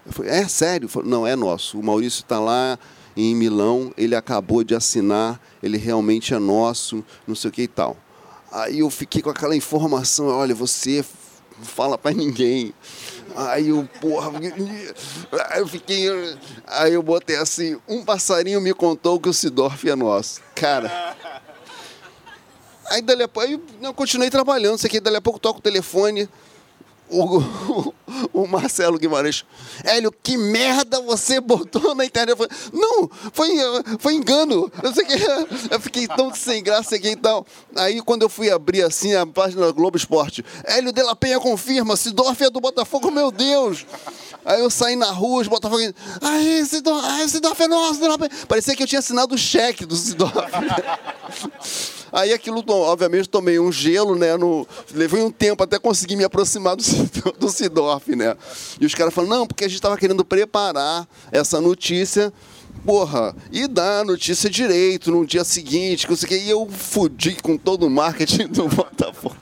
Eu 0.04 0.12
falei, 0.12 0.32
é 0.32 0.48
sério? 0.48 0.88
Falei, 0.88 1.08
não, 1.08 1.26
é 1.26 1.36
nosso. 1.36 1.78
O 1.78 1.82
Maurício 1.82 2.22
está 2.22 2.40
lá 2.40 2.78
em 3.16 3.34
Milão, 3.34 3.92
ele 3.96 4.16
acabou 4.16 4.64
de 4.64 4.74
assinar, 4.74 5.40
ele 5.62 5.76
realmente 5.76 6.34
é 6.34 6.38
nosso, 6.38 7.04
não 7.26 7.34
sei 7.34 7.50
o 7.50 7.52
que 7.52 7.62
e 7.62 7.68
tal. 7.68 7.96
Aí 8.52 8.80
eu 8.80 8.90
fiquei 8.90 9.22
com 9.22 9.30
aquela 9.30 9.56
informação, 9.56 10.26
olha, 10.26 10.54
você 10.54 11.04
não 11.58 11.64
fala 11.64 11.96
para 11.96 12.14
ninguém. 12.14 12.74
Aí 13.34 13.70
eu, 13.70 13.88
porra, 14.00 14.30
eu 15.56 15.66
fiquei. 15.66 16.08
Aí 16.66 16.92
eu 16.92 17.02
botei 17.02 17.36
assim, 17.36 17.80
um 17.88 18.04
passarinho 18.04 18.60
me 18.60 18.74
contou 18.74 19.18
que 19.18 19.28
o 19.28 19.32
Sidorf 19.32 19.88
é 19.88 19.96
nosso. 19.96 20.42
Cara, 20.54 21.16
Aí 22.92 23.00
dali 23.00 23.22
a 23.22 23.28
pouco, 23.28 23.48
eu 23.80 23.94
continuei 23.94 24.28
trabalhando, 24.28 24.76
sei 24.76 24.90
que 24.90 25.00
dali 25.00 25.16
a 25.16 25.20
pouco 25.20 25.38
toco 25.38 25.60
o 25.60 25.62
telefone, 25.62 26.28
o, 27.12 27.94
o, 28.32 28.46
Marcelo 28.46 28.98
Guimarães, 28.98 29.44
Hélio, 29.84 30.12
que 30.22 30.36
merda 30.36 31.00
você 31.00 31.40
botou 31.40 31.94
na 31.94 32.04
internet? 32.04 32.36
Falei, 32.36 32.52
não, 32.72 33.10
foi, 33.32 33.48
foi 33.98 34.14
engano. 34.14 34.72
Eu, 34.82 34.94
sei 34.94 35.04
que, 35.04 35.14
eu 35.70 35.80
fiquei 35.80 36.08
tão 36.08 36.34
sem 36.34 36.62
graça 36.62 36.96
aqui 36.96 37.10
e 37.10 37.16
tal. 37.16 37.46
Aí 37.76 38.00
quando 38.00 38.22
eu 38.22 38.28
fui 38.28 38.50
abrir 38.50 38.82
assim 38.82 39.14
a 39.14 39.26
página 39.26 39.66
da 39.66 39.72
Globo 39.72 39.96
Esporte, 39.96 40.44
Hélio 40.64 40.92
de 40.92 41.02
la 41.02 41.14
Penha 41.14 41.38
confirma, 41.38 41.96
Sidorf 41.96 42.42
é 42.42 42.50
do 42.50 42.60
Botafogo, 42.60 43.10
meu 43.10 43.30
Deus. 43.30 43.84
Aí 44.44 44.60
eu 44.60 44.70
saí 44.70 44.96
na 44.96 45.10
rua, 45.10 45.42
os 45.42 45.48
Botafogo. 45.48 45.82
Ai, 46.20 46.64
Sidorf, 46.64 47.06
ai, 47.06 47.28
Sidorf 47.28 47.62
é 47.62 47.68
nosso. 47.68 48.00
Parecia 48.48 48.74
que 48.74 48.82
eu 48.82 48.86
tinha 48.86 48.98
assinado 48.98 49.34
o 49.34 49.38
cheque 49.38 49.84
do 49.84 49.94
Sidorf. 49.94 50.32
Aí 52.12 52.32
aquilo, 52.32 52.62
obviamente, 52.68 53.28
tomei 53.28 53.58
um 53.58 53.72
gelo, 53.72 54.14
né? 54.14 54.36
No, 54.36 54.66
levei 54.92 55.22
um 55.22 55.30
tempo 55.30 55.62
até 55.62 55.78
conseguir 55.78 56.16
me 56.16 56.24
aproximar 56.24 56.76
do, 56.76 56.82
do 57.38 57.48
Sidorf, 57.48 58.14
né? 58.14 58.36
E 58.80 58.84
os 58.84 58.94
caras 58.94 59.14
falam, 59.14 59.30
não, 59.30 59.46
porque 59.46 59.64
a 59.64 59.68
gente 59.68 59.76
estava 59.76 59.96
querendo 59.96 60.24
preparar 60.24 61.08
essa 61.30 61.60
notícia 61.60 62.32
porra, 62.84 63.34
e 63.50 63.68
dar 63.68 64.00
a 64.00 64.04
notícia 64.04 64.50
direito 64.50 65.10
no 65.10 65.26
dia 65.26 65.44
seguinte, 65.44 66.06
que 66.06 66.12
eu 66.12 66.38
e 66.38 66.50
eu 66.50 66.68
fudi 66.68 67.36
com 67.42 67.56
todo 67.56 67.86
o 67.86 67.90
marketing 67.90 68.48
do 68.48 68.66
Botafogo. 68.68 69.36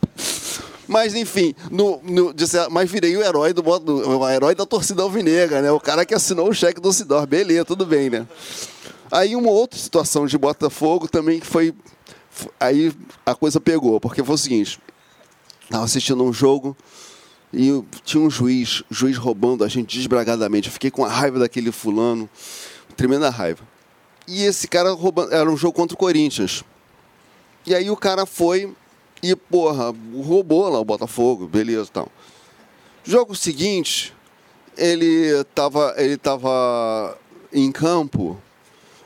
Mas 0.86 1.14
enfim, 1.14 1.54
no, 1.70 2.00
no, 2.02 2.34
mas 2.70 2.90
virei 2.90 3.16
o 3.16 3.22
herói 3.22 3.52
do 3.52 3.62
o 3.62 4.28
herói 4.28 4.56
da 4.56 4.66
torcida 4.66 5.02
alvinegra, 5.02 5.62
né? 5.62 5.70
O 5.70 5.78
cara 5.78 6.04
que 6.04 6.12
assinou 6.12 6.48
o 6.48 6.52
cheque 6.52 6.80
do 6.80 6.92
Sidor. 6.92 7.28
Beleza, 7.28 7.64
tudo 7.64 7.86
bem, 7.86 8.10
né? 8.10 8.26
Aí 9.08 9.36
uma 9.36 9.50
outra 9.50 9.78
situação 9.78 10.26
de 10.26 10.36
Botafogo 10.36 11.06
também 11.06 11.38
que 11.38 11.46
foi. 11.46 11.72
Aí 12.59 12.93
a 13.24 13.35
coisa 13.35 13.61
pegou, 13.61 14.01
porque 14.01 14.22
foi 14.22 14.35
o 14.35 14.39
seguinte: 14.39 14.81
estava 15.62 15.85
assistindo 15.85 16.22
um 16.22 16.33
jogo 16.33 16.76
e 17.53 17.83
tinha 18.05 18.22
um 18.22 18.31
juiz, 18.31 18.83
juiz 18.91 19.16
roubando 19.16 19.64
a 19.64 19.68
gente 19.68 19.99
desbragadamente. 19.99 20.68
Eu 20.68 20.72
fiquei 20.72 20.91
com 20.91 21.05
a 21.05 21.09
raiva 21.09 21.39
daquele 21.39 21.72
fulano, 21.72 22.28
tremenda 22.97 23.31
raiva. 23.31 23.64
E 24.26 24.45
esse 24.45 24.68
cara 24.68 24.93
roubando, 24.93 25.33
era 25.33 25.51
um 25.51 25.57
jogo 25.57 25.74
contra 25.74 25.95
o 25.95 25.99
Corinthians. 25.99 26.62
E 27.66 27.74
aí 27.74 27.91
o 27.91 27.97
cara 27.97 28.24
foi 28.24 28.72
e, 29.22 29.35
porra, 29.37 29.95
roubou 30.22 30.68
lá 30.68 30.78
o 30.78 30.85
Botafogo, 30.85 31.47
beleza 31.47 31.89
e 31.89 31.93
tal. 31.93 32.09
Jogo 33.05 33.35
seguinte, 33.35 34.14
ele 34.76 35.41
estava 35.41 35.95
ele 35.97 36.16
tava 36.16 37.18
em 37.53 37.70
campo 37.72 38.41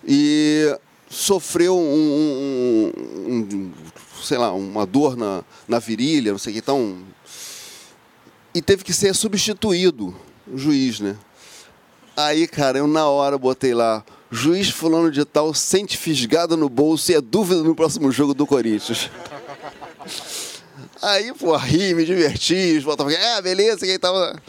e 0.07 0.79
sofreu 1.15 1.79
um, 1.79 2.93
um, 3.29 3.33
um, 3.33 3.73
sei 4.23 4.37
lá, 4.37 4.53
uma 4.53 4.85
dor 4.85 5.17
na, 5.17 5.45
na 5.69 5.79
virilha, 5.79 6.33
não 6.33 6.39
sei 6.39 6.51
o 6.51 6.55
que, 6.55 6.59
então. 6.59 6.99
E 8.53 8.61
teve 8.61 8.83
que 8.85 8.93
ser 8.93 9.15
substituído 9.15 10.15
o 10.47 10.59
juiz, 10.59 11.01
né? 11.01 11.17
Aí, 12.17 12.47
cara, 12.47 12.79
eu 12.79 12.87
na 12.87 13.09
hora 13.09 13.39
botei 13.39 13.75
lá, 13.75 14.05
juiz 14.31 14.71
fulano 14.71 15.11
de 15.11 15.25
tal 15.25 15.55
sente 15.55 15.97
fisgada 15.97 16.57
no 16.57 16.69
bolso 16.69 17.11
e 17.11 17.15
é 17.15 17.21
dúvida 17.21 17.63
no 17.63 17.75
próximo 17.75 18.11
jogo 18.13 18.35
do 18.35 18.47
Corinthians. 18.47 19.11
Aí, 21.01 21.33
pô, 21.35 21.55
ri, 21.57 21.95
me 21.95 22.05
diverti, 22.05 22.77
os 22.79 22.85
Botafogo, 22.85 23.15
é, 23.15 23.41
beleza, 23.43 23.87
quem 23.87 23.99
tava... 23.99 24.41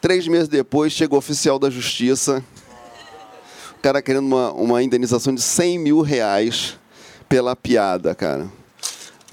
Três 0.00 0.26
meses 0.26 0.48
depois, 0.48 0.94
chegou 0.94 1.16
o 1.16 1.18
oficial 1.18 1.58
da 1.58 1.68
justiça, 1.68 2.42
cara 3.80 4.02
querendo 4.02 4.26
uma, 4.26 4.52
uma 4.52 4.82
indenização 4.82 5.34
de 5.34 5.42
100 5.42 5.78
mil 5.78 6.00
reais 6.00 6.78
pela 7.28 7.56
piada, 7.56 8.14
cara. 8.14 8.48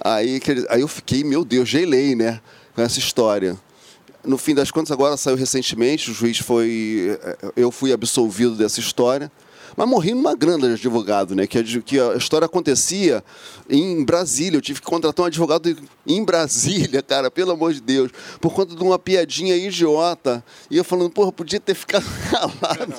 Aí, 0.04 0.40
aí 0.70 0.82
eu 0.82 0.88
fiquei, 0.88 1.24
meu 1.24 1.44
Deus, 1.44 1.68
gelei, 1.68 2.16
né, 2.16 2.40
com 2.76 2.82
essa 2.82 3.00
história. 3.00 3.58
No 4.24 4.38
fim 4.38 4.54
das 4.54 4.72
contas, 4.72 4.92
agora 4.92 5.18
saiu 5.18 5.36
recentemente, 5.36 6.12
o 6.12 6.14
juiz 6.14 6.38
foi... 6.38 7.18
Eu 7.56 7.72
fui 7.72 7.94
absolvido 7.94 8.56
dessa 8.56 8.80
história. 8.80 9.32
Mas 9.78 9.88
morri 9.88 10.16
numa 10.16 10.36
grana 10.36 10.68
de 10.68 10.74
advogado, 10.74 11.36
né? 11.36 11.46
Que 11.46 11.60
a, 11.60 11.64
que 11.64 12.00
a 12.00 12.16
história 12.16 12.46
acontecia 12.46 13.24
em 13.70 14.04
Brasília. 14.04 14.58
Eu 14.58 14.62
tive 14.62 14.82
que 14.82 14.88
contratar 14.88 15.24
um 15.24 15.28
advogado 15.28 15.78
em 16.06 16.26
Brasília, 16.26 17.04
cara, 17.04 17.30
pelo 17.30 17.52
amor 17.52 17.74
de 17.74 17.80
Deus, 17.80 18.12
por 18.42 18.52
conta 18.52 18.76
de 18.76 18.82
uma 18.82 18.98
piadinha 18.98 19.56
idiota. 19.56 20.44
E 20.72 20.78
eu 20.78 20.84
falando, 20.84 21.12
porra, 21.12 21.32
podia 21.32 21.60
ter 21.60 21.76
ficado 21.76 22.06
calado. 22.32 22.96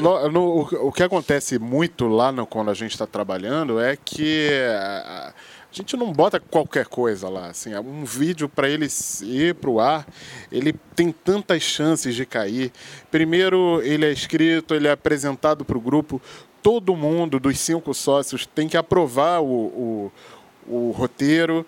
No, 0.00 0.28
no, 0.30 0.60
o 0.86 0.92
que 0.92 1.02
acontece 1.02 1.58
muito 1.58 2.06
lá 2.06 2.30
no, 2.30 2.46
quando 2.46 2.70
a 2.70 2.74
gente 2.74 2.92
está 2.92 3.06
trabalhando 3.06 3.80
é 3.80 3.96
que 3.96 4.50
a, 4.78 5.32
a 5.70 5.74
gente 5.74 5.96
não 5.96 6.12
bota 6.12 6.40
qualquer 6.40 6.86
coisa 6.86 7.28
lá. 7.28 7.48
Assim, 7.48 7.74
um 7.76 8.04
vídeo 8.04 8.48
para 8.48 8.68
ele 8.68 8.88
ir 9.22 9.54
para 9.54 9.70
o 9.70 9.80
ar, 9.80 10.06
ele 10.50 10.72
tem 10.94 11.12
tantas 11.12 11.62
chances 11.62 12.14
de 12.14 12.26
cair. 12.26 12.72
Primeiro, 13.10 13.80
ele 13.82 14.04
é 14.04 14.10
escrito, 14.10 14.74
ele 14.74 14.88
é 14.88 14.92
apresentado 14.92 15.64
para 15.64 15.78
o 15.78 15.80
grupo. 15.80 16.20
Todo 16.62 16.96
mundo 16.96 17.38
dos 17.38 17.58
cinco 17.58 17.94
sócios 17.94 18.46
tem 18.46 18.68
que 18.68 18.76
aprovar 18.76 19.40
o, 19.40 19.46
o, 19.46 20.12
o 20.66 20.90
roteiro. 20.90 21.64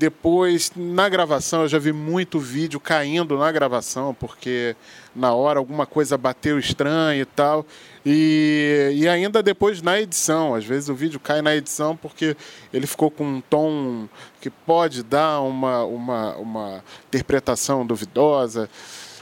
Depois, 0.00 0.72
na 0.74 1.10
gravação, 1.10 1.60
eu 1.60 1.68
já 1.68 1.78
vi 1.78 1.92
muito 1.92 2.40
vídeo 2.40 2.80
caindo 2.80 3.36
na 3.36 3.52
gravação, 3.52 4.14
porque 4.14 4.74
na 5.14 5.34
hora 5.34 5.58
alguma 5.58 5.84
coisa 5.84 6.16
bateu 6.16 6.58
estranho 6.58 7.20
e 7.20 7.24
tal. 7.26 7.66
E, 8.06 8.92
e 8.94 9.06
ainda 9.06 9.42
depois 9.42 9.82
na 9.82 10.00
edição, 10.00 10.54
às 10.54 10.64
vezes 10.64 10.88
o 10.88 10.94
vídeo 10.94 11.20
cai 11.20 11.42
na 11.42 11.54
edição 11.54 11.94
porque 11.94 12.34
ele 12.72 12.86
ficou 12.86 13.10
com 13.10 13.24
um 13.24 13.40
tom 13.42 14.08
que 14.40 14.48
pode 14.48 15.02
dar 15.02 15.42
uma, 15.42 15.84
uma, 15.84 16.34
uma 16.36 16.84
interpretação 17.08 17.84
duvidosa 17.84 18.70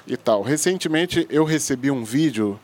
e 0.07 0.17
tal. 0.17 0.43
Recentemente 0.43 1.27
eu 1.29 1.43
recebi 1.43 1.91
um 1.91 2.05
vídeo, 2.05 2.57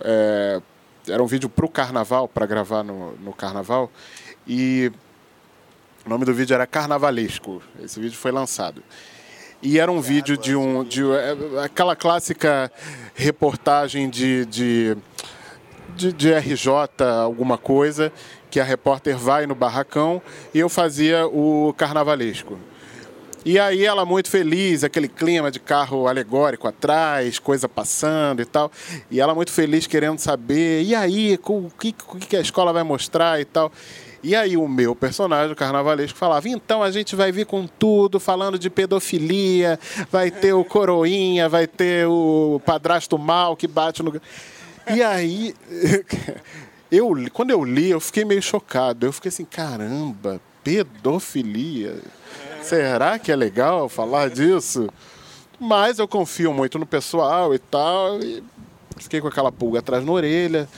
é, 0.00 0.62
era 1.06 1.22
um 1.22 1.26
vídeo 1.26 1.50
para 1.50 1.66
o 1.66 1.68
carnaval, 1.68 2.28
para 2.28 2.46
gravar 2.46 2.82
no, 2.82 3.12
no 3.18 3.34
carnaval, 3.34 3.92
e 4.46 4.90
o 6.08 6.10
nome 6.10 6.24
do 6.24 6.32
vídeo 6.32 6.54
era 6.54 6.66
Carnavalesco. 6.66 7.60
Esse 7.84 8.00
vídeo 8.00 8.16
foi 8.16 8.32
lançado. 8.32 8.82
E 9.60 9.78
era 9.78 9.92
um 9.92 10.00
vídeo 10.00 10.38
de 10.38 10.56
um. 10.56 10.82
De, 10.82 11.02
é, 11.04 11.62
aquela 11.62 11.94
clássica 11.94 12.72
reportagem 13.14 14.08
de, 14.08 14.46
de 14.46 14.96
de, 15.94 16.10
de 16.10 16.32
RJ, 16.32 17.04
alguma 17.22 17.58
coisa, 17.58 18.10
que 18.50 18.58
a 18.58 18.64
repórter 18.64 19.18
vai 19.18 19.46
no 19.46 19.54
barracão 19.54 20.22
e 20.54 20.60
eu 20.60 20.70
fazia 20.70 21.26
o 21.26 21.74
carnavalesco. 21.76 22.58
E 23.44 23.58
aí 23.58 23.84
ela 23.84 24.06
muito 24.06 24.30
feliz, 24.30 24.84
aquele 24.84 25.08
clima 25.08 25.50
de 25.50 25.60
carro 25.60 26.06
alegórico 26.06 26.66
atrás, 26.66 27.38
coisa 27.38 27.68
passando 27.68 28.40
e 28.40 28.46
tal. 28.46 28.72
E 29.10 29.20
ela 29.20 29.34
muito 29.34 29.52
feliz 29.52 29.86
querendo 29.86 30.18
saber, 30.18 30.84
e 30.84 30.94
aí, 30.94 31.38
o 31.44 31.70
que, 31.78 31.94
o 32.08 32.16
que 32.16 32.36
a 32.36 32.40
escola 32.40 32.72
vai 32.72 32.82
mostrar 32.82 33.38
e 33.40 33.44
tal. 33.44 33.70
E 34.22 34.34
aí 34.34 34.56
o 34.56 34.66
meu 34.66 34.96
personagem, 34.96 35.52
o 35.52 35.56
carnavalesco, 35.56 36.18
falava, 36.18 36.48
então 36.48 36.82
a 36.82 36.90
gente 36.90 37.14
vai 37.14 37.30
vir 37.30 37.46
com 37.46 37.66
tudo, 37.66 38.18
falando 38.18 38.58
de 38.58 38.68
pedofilia, 38.68 39.78
vai 40.10 40.30
ter 40.30 40.52
o 40.52 40.64
coroinha, 40.64 41.48
vai 41.48 41.66
ter 41.66 42.06
o 42.06 42.60
padrasto 42.64 43.16
mal 43.18 43.56
que 43.56 43.66
bate 43.66 44.02
no... 44.02 44.20
E 44.90 45.02
aí, 45.02 45.54
eu, 46.90 47.12
quando 47.32 47.50
eu 47.50 47.62
li, 47.62 47.90
eu 47.90 48.00
fiquei 48.00 48.24
meio 48.24 48.42
chocado. 48.42 49.06
Eu 49.06 49.12
fiquei 49.12 49.28
assim, 49.28 49.44
caramba, 49.44 50.40
pedofilia. 50.64 51.96
Será 52.62 53.18
que 53.18 53.30
é 53.30 53.36
legal 53.36 53.88
falar 53.88 54.30
disso? 54.30 54.88
Mas 55.60 55.98
eu 55.98 56.08
confio 56.08 56.52
muito 56.52 56.78
no 56.78 56.86
pessoal 56.86 57.54
e 57.54 57.58
tal. 57.58 58.20
E 58.20 58.42
fiquei 58.96 59.20
com 59.20 59.28
aquela 59.28 59.52
pulga 59.52 59.78
atrás 59.80 60.04
na 60.04 60.12
orelha. 60.12 60.68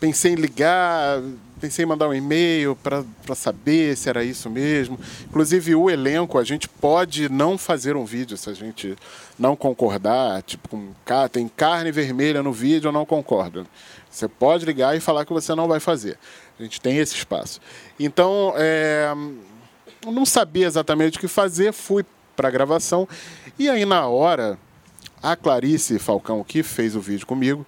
Pensei 0.00 0.32
em 0.32 0.36
ligar, 0.36 1.20
pensei 1.58 1.84
em 1.84 1.88
mandar 1.88 2.08
um 2.08 2.14
e-mail 2.14 2.76
para 2.76 3.04
saber 3.34 3.96
se 3.96 4.08
era 4.08 4.24
isso 4.24 4.48
mesmo. 4.48 4.98
Inclusive, 5.28 5.74
o 5.74 5.90
elenco, 5.90 6.38
a 6.38 6.44
gente 6.44 6.68
pode 6.68 7.28
não 7.28 7.58
fazer 7.58 7.96
um 7.96 8.04
vídeo 8.04 8.36
se 8.36 8.48
a 8.48 8.54
gente 8.54 8.96
não 9.38 9.54
concordar. 9.56 10.42
Tipo, 10.42 10.68
com, 10.68 10.92
tem 11.30 11.48
carne 11.48 11.90
vermelha 11.92 12.42
no 12.42 12.52
vídeo, 12.52 12.88
eu 12.88 12.92
não 12.92 13.04
concordo. 13.04 13.66
Você 14.10 14.28
pode 14.28 14.64
ligar 14.64 14.96
e 14.96 15.00
falar 15.00 15.24
que 15.24 15.32
você 15.32 15.54
não 15.54 15.68
vai 15.68 15.80
fazer. 15.80 16.18
A 16.58 16.62
gente 16.62 16.80
tem 16.80 16.96
esse 16.98 17.14
espaço. 17.14 17.60
Então, 17.98 18.54
é, 18.56 19.12
eu 20.04 20.12
não 20.12 20.24
sabia 20.24 20.66
exatamente 20.66 21.18
o 21.18 21.20
que 21.20 21.28
fazer, 21.28 21.72
fui 21.72 22.04
para 22.34 22.48
a 22.48 22.50
gravação. 22.50 23.08
E 23.58 23.68
aí, 23.68 23.84
na 23.84 24.06
hora, 24.06 24.58
a 25.22 25.36
Clarice 25.36 25.98
Falcão, 25.98 26.42
que 26.42 26.62
fez 26.62 26.96
o 26.96 27.00
vídeo 27.00 27.26
comigo, 27.26 27.66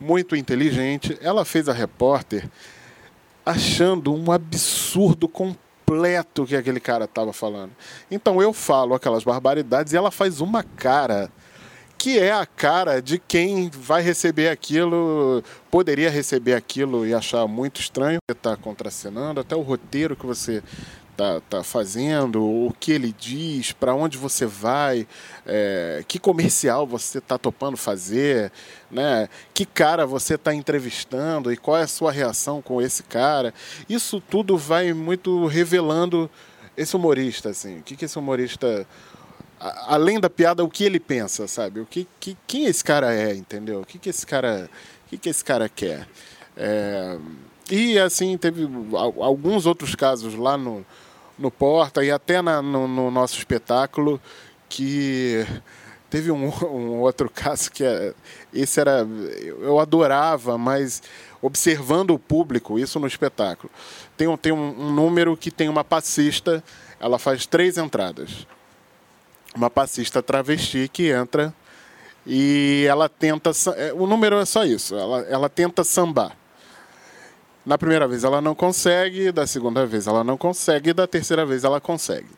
muito 0.00 0.34
inteligente, 0.34 1.16
ela 1.20 1.44
fez 1.44 1.68
a 1.68 1.72
repórter 1.72 2.48
achando 3.44 4.14
um 4.14 4.30
absurdo 4.30 5.28
completo 5.28 6.46
que 6.46 6.56
aquele 6.56 6.80
cara 6.80 7.04
estava 7.04 7.32
falando. 7.32 7.72
Então 8.10 8.40
eu 8.40 8.52
falo 8.52 8.94
aquelas 8.94 9.24
barbaridades 9.24 9.92
e 9.92 9.96
ela 9.96 10.10
faz 10.10 10.40
uma 10.40 10.62
cara 10.62 11.30
que 12.02 12.18
é 12.18 12.32
a 12.32 12.44
cara 12.44 13.00
de 13.00 13.16
quem 13.16 13.70
vai 13.70 14.02
receber 14.02 14.48
aquilo, 14.48 15.40
poderia 15.70 16.10
receber 16.10 16.54
aquilo 16.54 17.06
e 17.06 17.14
achar 17.14 17.46
muito 17.46 17.80
estranho. 17.80 18.18
Você 18.28 18.36
está 18.36 18.56
contracenando, 18.56 19.38
até 19.38 19.54
o 19.54 19.60
roteiro 19.60 20.16
que 20.16 20.26
você 20.26 20.64
tá, 21.16 21.40
tá 21.48 21.62
fazendo, 21.62 22.42
o 22.42 22.74
que 22.78 22.92
ele 22.92 23.14
diz, 23.18 23.72
para 23.72 23.94
onde 23.94 24.16
você 24.16 24.46
vai, 24.46 25.06
é, 25.46 26.04
que 26.06 26.18
comercial 26.18 26.86
você 26.86 27.18
está 27.18 27.38
topando 27.38 27.76
fazer, 27.76 28.50
né? 28.90 29.28
que 29.54 29.64
cara 29.64 30.06
você 30.06 30.34
está 30.34 30.54
entrevistando 30.54 31.52
e 31.52 31.56
qual 31.56 31.76
é 31.76 31.82
a 31.82 31.88
sua 31.88 32.12
reação 32.12 32.62
com 32.62 32.80
esse 32.80 33.02
cara. 33.02 33.52
Isso 33.88 34.20
tudo 34.20 34.56
vai 34.56 34.92
muito 34.92 35.46
revelando 35.46 36.30
esse 36.76 36.96
humorista, 36.96 37.50
assim, 37.50 37.78
o 37.78 37.82
que, 37.82 37.96
que 37.96 38.06
esse 38.06 38.18
humorista 38.18 38.86
além 39.86 40.18
da 40.18 40.28
piada, 40.28 40.64
o 40.64 40.68
que 40.68 40.84
ele 40.84 40.98
pensa, 40.98 41.46
sabe? 41.46 41.80
O 41.80 41.86
que, 41.86 42.06
que 42.18 42.36
quem 42.46 42.64
esse 42.64 42.82
cara 42.82 43.14
é, 43.14 43.34
entendeu? 43.34 43.82
O 43.82 43.86
que, 43.86 43.98
que 43.98 44.10
esse 44.10 44.26
cara, 44.26 44.68
o 45.06 45.08
que, 45.10 45.18
que 45.18 45.28
esse 45.28 45.44
cara 45.44 45.68
quer? 45.68 46.08
É, 46.56 47.16
e 47.74 47.98
assim 47.98 48.36
teve 48.36 48.68
alguns 49.18 49.64
outros 49.64 49.94
casos 49.94 50.34
lá 50.34 50.58
no, 50.58 50.84
no 51.38 51.50
Porta 51.50 52.04
e 52.04 52.10
até 52.10 52.42
na, 52.42 52.60
no, 52.60 52.86
no, 52.86 53.10
nosso 53.10 53.38
espetáculo 53.38 54.20
que 54.68 55.46
teve 56.10 56.30
um, 56.30 56.48
um, 56.68 57.00
outro 57.00 57.30
caso 57.30 57.70
que 57.70 57.82
é, 57.82 58.12
esse 58.52 58.78
era 58.78 59.08
eu 59.60 59.78
adorava, 59.78 60.58
mas 60.58 61.02
observando 61.40 62.10
o 62.10 62.18
público 62.18 62.78
isso 62.78 63.00
no 63.00 63.06
espetáculo 63.06 63.72
tem 64.18 64.28
um, 64.28 64.36
tem 64.36 64.52
um, 64.52 64.78
um 64.78 64.92
número 64.92 65.34
que 65.34 65.50
tem 65.50 65.70
uma 65.70 65.82
passista, 65.82 66.62
ela 67.00 67.18
faz 67.18 67.46
três 67.46 67.78
entradas 67.78 68.46
uma 69.54 69.70
passista 69.70 70.22
travesti 70.22 70.90
que 70.92 71.10
entra 71.10 71.54
e 72.26 72.84
ela 72.86 73.08
tenta. 73.08 73.50
É, 73.76 73.92
o 73.92 74.06
número 74.06 74.36
é 74.36 74.44
só 74.44 74.64
isso, 74.64 74.94
ela, 74.94 75.20
ela 75.22 75.48
tenta 75.48 75.84
sambar. 75.84 76.36
Na 77.64 77.78
primeira 77.78 78.08
vez 78.08 78.24
ela 78.24 78.40
não 78.40 78.54
consegue, 78.54 79.30
da 79.30 79.46
segunda 79.46 79.86
vez 79.86 80.06
ela 80.06 80.24
não 80.24 80.36
consegue, 80.36 80.92
da 80.92 81.06
terceira 81.06 81.46
vez 81.46 81.64
ela 81.64 81.80
consegue. 81.80 82.30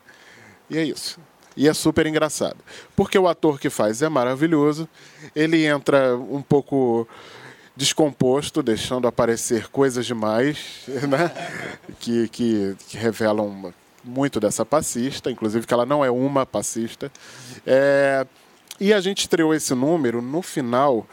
E 0.69 0.79
é 0.79 0.85
isso. 0.85 1.19
E 1.57 1.69
é 1.69 1.75
super 1.75 2.07
engraçado. 2.07 2.57
Porque 2.97 3.19
o 3.19 3.29
ator 3.29 3.59
que 3.59 3.71
faz 3.71 4.03
é 4.03 4.09
maravilhoso, 4.09 4.89
ele 5.35 5.65
entra 5.65 6.17
um 6.17 6.43
pouco 6.43 7.09
descomposto, 7.77 8.63
deixando 8.63 9.09
aparecer 9.09 9.69
coisas 9.69 10.07
demais, 10.07 10.85
né? 11.09 11.33
que, 11.99 12.29
que, 12.29 12.77
que 12.89 12.97
revelam 12.97 13.73
muito 14.05 14.39
dessa 14.39 14.65
passista, 14.67 15.31
inclusive 15.31 15.67
que 15.67 15.73
ela 15.73 15.87
não 15.87 16.05
é 16.05 16.11
uma 16.11 16.45
passista. 16.45 17.11
É, 17.67 18.27
e 18.79 18.93
a 18.93 19.01
gente 19.01 19.21
estreou 19.21 19.55
esse 19.55 19.75
número, 19.75 20.21
no 20.21 20.43
final, 20.43 21.07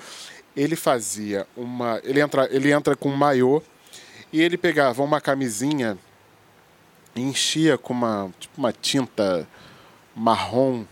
ele 0.55 0.75
fazia 0.75 1.47
uma. 1.55 2.01
Ele 2.03 2.19
entra, 2.19 2.47
ele 2.51 2.71
entra 2.71 2.95
com 2.95 3.09
um 3.09 3.15
maiô 3.15 3.61
e 4.31 4.41
ele 4.41 4.57
pegava 4.57 5.03
uma 5.03 5.19
camisinha 5.19 5.97
enchia 7.15 7.77
com 7.77 7.93
uma, 7.93 8.31
tipo 8.39 8.57
uma 8.57 8.71
tinta 8.71 9.47
marrom, 10.15 10.85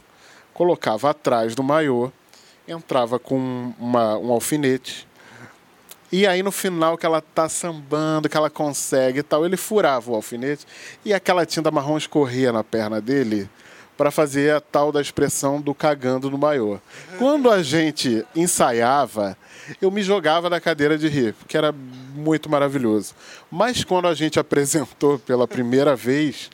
colocava 0.53 1.09
atrás 1.09 1.55
do 1.55 1.63
maiô, 1.63 2.11
entrava 2.67 3.17
com 3.17 3.73
uma, 3.79 4.17
um 4.17 4.31
alfinete. 4.31 5.07
E 6.11 6.25
aí 6.25 6.41
no 6.41 6.51
final 6.51 6.97
que 6.97 7.05
ela 7.05 7.21
tá 7.21 7.47
sambando, 7.47 8.27
que 8.27 8.35
ela 8.35 8.49
consegue 8.49 9.19
e 9.19 9.23
tal, 9.23 9.45
ele 9.45 9.57
furava 9.57 10.11
o 10.11 10.15
alfinete 10.15 10.65
e 11.05 11.13
aquela 11.13 11.45
tinta 11.45 11.69
marrom 11.69 11.97
escorria 11.97 12.51
na 12.51 12.63
perna 12.63 12.99
dele 12.99 13.49
para 13.99 14.11
fazer 14.11 14.55
a 14.55 14.61
tal 14.61 14.93
da 14.93 15.01
expressão 15.01 15.59
do 15.59 15.75
cagando 15.75 16.31
no 16.31 16.37
maiô. 16.37 16.79
Quando 17.17 17.51
a 17.51 17.61
gente 17.61 18.25
ensaiava, 18.33 19.37
eu 19.81 19.91
me 19.91 20.01
jogava 20.01 20.49
da 20.49 20.61
cadeira 20.61 20.97
de 20.97 21.09
rir, 21.09 21.33
porque 21.33 21.57
era 21.57 21.73
muito 21.73 22.49
maravilhoso. 22.49 23.13
Mas 23.51 23.83
quando 23.83 24.07
a 24.07 24.13
gente 24.13 24.39
apresentou 24.39 25.19
pela 25.19 25.45
primeira 25.45 25.97
vez, 25.97 26.49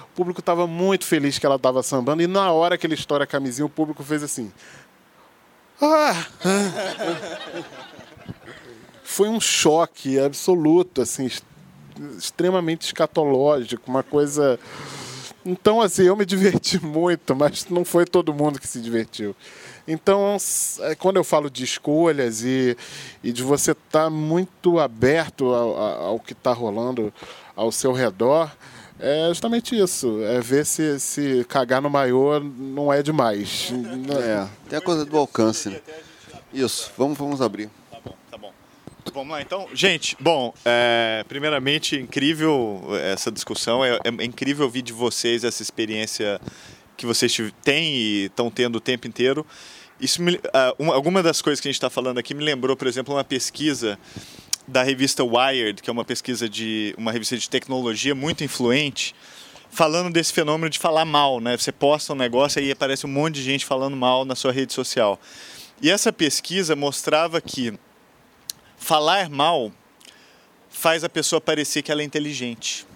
o 0.00 0.16
público 0.16 0.40
estava 0.40 0.66
muito 0.66 1.04
feliz 1.04 1.38
que 1.38 1.46
ela 1.46 1.54
estava 1.54 1.80
sambando 1.80 2.22
e 2.24 2.26
na 2.26 2.50
hora 2.50 2.76
que 2.76 2.88
ele 2.88 2.94
estoura 2.94 3.22
a 3.22 3.26
camisinha, 3.26 3.64
o 3.64 3.70
público 3.70 4.02
fez 4.02 4.24
assim: 4.24 4.50
"Ah!" 5.80 6.26
foi 9.04 9.28
um 9.28 9.38
choque 9.38 10.18
absoluto, 10.18 11.02
assim, 11.02 11.30
extremamente 12.18 12.82
escatológico, 12.86 13.88
uma 13.88 14.02
coisa. 14.02 14.58
Então, 15.44 15.80
assim, 15.80 16.02
eu 16.02 16.16
me 16.16 16.26
diverti 16.26 16.78
muito, 16.84 17.34
mas 17.34 17.66
não 17.68 17.84
foi 17.84 18.04
todo 18.04 18.34
mundo 18.34 18.60
que 18.60 18.68
se 18.68 18.80
divertiu. 18.80 19.34
Então, 19.88 20.36
é, 20.80 20.94
quando 20.94 21.16
eu 21.16 21.24
falo 21.24 21.50
de 21.50 21.64
escolhas 21.64 22.42
e, 22.44 22.76
e 23.24 23.32
de 23.32 23.42
você 23.42 23.72
estar 23.72 24.04
tá 24.04 24.10
muito 24.10 24.78
aberto 24.78 25.46
ao, 25.52 25.76
ao 25.78 26.20
que 26.20 26.32
está 26.32 26.52
rolando 26.52 27.12
ao 27.56 27.72
seu 27.72 27.92
redor, 27.92 28.50
é 28.98 29.28
justamente 29.28 29.78
isso. 29.78 30.22
É 30.22 30.40
ver 30.40 30.66
se, 30.66 31.00
se 31.00 31.44
cagar 31.48 31.80
no 31.80 31.88
maiô 31.88 32.38
não 32.38 32.92
é 32.92 33.02
demais. 33.02 33.72
É, 34.22 34.46
tem 34.68 34.78
a 34.78 34.82
coisa 34.82 35.04
do 35.04 35.16
alcance. 35.16 35.70
Né? 35.70 35.80
Isso, 36.52 36.92
vamos, 36.96 37.16
vamos 37.16 37.40
abrir. 37.40 37.70
Vamos 39.12 39.32
lá 39.32 39.42
então. 39.42 39.68
Gente, 39.74 40.16
bom, 40.20 40.54
é, 40.64 41.24
primeiramente, 41.28 41.96
incrível 41.96 42.82
essa 43.02 43.30
discussão. 43.30 43.84
É, 43.84 43.98
é, 44.04 44.24
incrível 44.24 44.64
ouvir 44.64 44.82
de 44.82 44.92
vocês 44.92 45.44
essa 45.44 45.62
experiência 45.62 46.40
que 46.96 47.06
vocês 47.06 47.36
têm 47.62 47.94
e 47.94 48.24
estão 48.26 48.50
tendo 48.50 48.76
o 48.76 48.80
tempo 48.80 49.06
inteiro. 49.06 49.44
Isso 50.00 50.22
me, 50.22 50.36
uh, 50.36 50.40
uma, 50.78 50.94
alguma 50.94 51.22
das 51.22 51.42
coisas 51.42 51.60
que 51.60 51.68
a 51.68 51.70
gente 51.70 51.76
está 51.76 51.90
falando 51.90 52.18
aqui 52.18 52.34
me 52.34 52.44
lembrou, 52.44 52.76
por 52.76 52.86
exemplo, 52.86 53.14
uma 53.14 53.24
pesquisa 53.24 53.98
da 54.66 54.82
revista 54.82 55.24
Wired, 55.24 55.82
que 55.82 55.90
é 55.90 55.92
uma 55.92 56.04
pesquisa 56.04 56.48
de 56.48 56.94
uma 56.96 57.12
revista 57.12 57.36
de 57.36 57.50
tecnologia 57.50 58.14
muito 58.14 58.44
influente, 58.44 59.14
falando 59.70 60.12
desse 60.12 60.32
fenômeno 60.32 60.70
de 60.70 60.78
falar 60.78 61.04
mal, 61.04 61.40
né? 61.40 61.56
Você 61.56 61.72
posta 61.72 62.12
um 62.12 62.16
negócio 62.16 62.62
e 62.62 62.70
aparece 62.70 63.04
um 63.06 63.10
monte 63.10 63.36
de 63.36 63.42
gente 63.42 63.66
falando 63.66 63.96
mal 63.96 64.24
na 64.24 64.34
sua 64.34 64.52
rede 64.52 64.72
social. 64.72 65.18
E 65.82 65.90
essa 65.90 66.12
pesquisa 66.12 66.76
mostrava 66.76 67.40
que 67.40 67.74
falar 68.80 69.28
mal 69.28 69.70
faz 70.70 71.04
a 71.04 71.08
pessoa 71.08 71.40
parecer 71.40 71.82
que 71.82 71.92
ela 71.92 72.00
é 72.00 72.04
inteligente. 72.04 72.86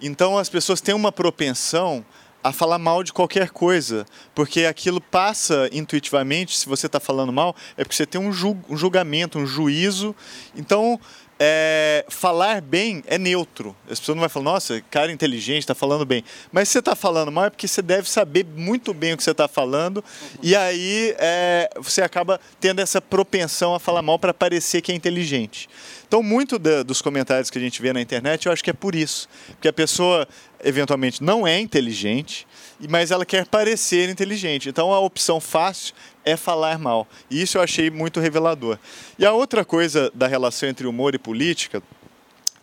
Então 0.00 0.36
as 0.36 0.48
pessoas 0.48 0.80
têm 0.80 0.94
uma 0.94 1.12
propensão 1.12 2.04
a 2.44 2.52
falar 2.52 2.78
mal 2.78 3.04
de 3.04 3.12
qualquer 3.12 3.50
coisa, 3.50 4.04
porque 4.34 4.64
aquilo 4.64 5.00
passa 5.00 5.68
intuitivamente, 5.72 6.58
se 6.58 6.66
você 6.66 6.86
está 6.86 6.98
falando 6.98 7.32
mal, 7.32 7.54
é 7.76 7.84
porque 7.84 7.94
você 7.94 8.04
tem 8.04 8.20
um, 8.20 8.32
julgamento, 8.32 9.38
um 9.38 9.46
juízo. 9.46 10.12
Então, 10.56 10.98
é, 11.38 12.04
falar 12.08 12.60
bem 12.60 13.02
é 13.06 13.18
neutro. 13.18 13.74
As 13.90 13.98
pessoas 13.98 14.16
não 14.16 14.20
vão 14.20 14.28
falar, 14.28 14.44
nossa, 14.44 14.80
cara 14.90 15.10
inteligente, 15.10 15.60
está 15.60 15.74
falando 15.74 16.04
bem. 16.04 16.24
Mas 16.52 16.68
se 16.68 16.72
você 16.72 16.78
está 16.78 16.94
falando 16.94 17.32
mal 17.32 17.46
é 17.46 17.50
porque 17.50 17.66
você 17.66 17.82
deve 17.82 18.08
saber 18.08 18.44
muito 18.44 18.94
bem 18.94 19.12
o 19.12 19.16
que 19.16 19.24
você 19.24 19.32
está 19.32 19.48
falando, 19.48 19.96
uhum. 19.98 20.38
e 20.42 20.54
aí 20.54 21.14
é, 21.18 21.70
você 21.76 22.02
acaba 22.02 22.40
tendo 22.60 22.80
essa 22.80 23.00
propensão 23.00 23.74
a 23.74 23.80
falar 23.80 24.02
mal 24.02 24.18
para 24.18 24.32
parecer 24.32 24.80
que 24.80 24.92
é 24.92 24.94
inteligente. 24.94 25.68
Então, 26.06 26.22
muito 26.22 26.58
da, 26.58 26.82
dos 26.82 27.00
comentários 27.00 27.48
que 27.48 27.56
a 27.56 27.60
gente 27.60 27.80
vê 27.80 27.92
na 27.92 28.00
internet, 28.00 28.46
eu 28.46 28.52
acho 28.52 28.62
que 28.62 28.68
é 28.68 28.74
por 28.74 28.94
isso. 28.94 29.28
Porque 29.46 29.66
a 29.66 29.72
pessoa, 29.72 30.28
eventualmente, 30.62 31.22
não 31.22 31.46
é 31.46 31.58
inteligente, 31.58 32.46
mas 32.88 33.10
ela 33.10 33.24
quer 33.24 33.46
parecer 33.46 34.08
inteligente. 34.08 34.68
Então, 34.68 34.92
a 34.92 35.00
opção 35.00 35.40
fácil 35.40 35.94
é 36.24 36.36
falar 36.36 36.78
mal. 36.78 37.06
E 37.30 37.40
isso 37.42 37.58
eu 37.58 37.62
achei 37.62 37.90
muito 37.90 38.20
revelador. 38.20 38.78
E 39.18 39.24
a 39.24 39.32
outra 39.32 39.64
coisa 39.64 40.10
da 40.14 40.26
relação 40.26 40.68
entre 40.68 40.86
humor 40.86 41.14
e 41.14 41.18
política 41.18 41.82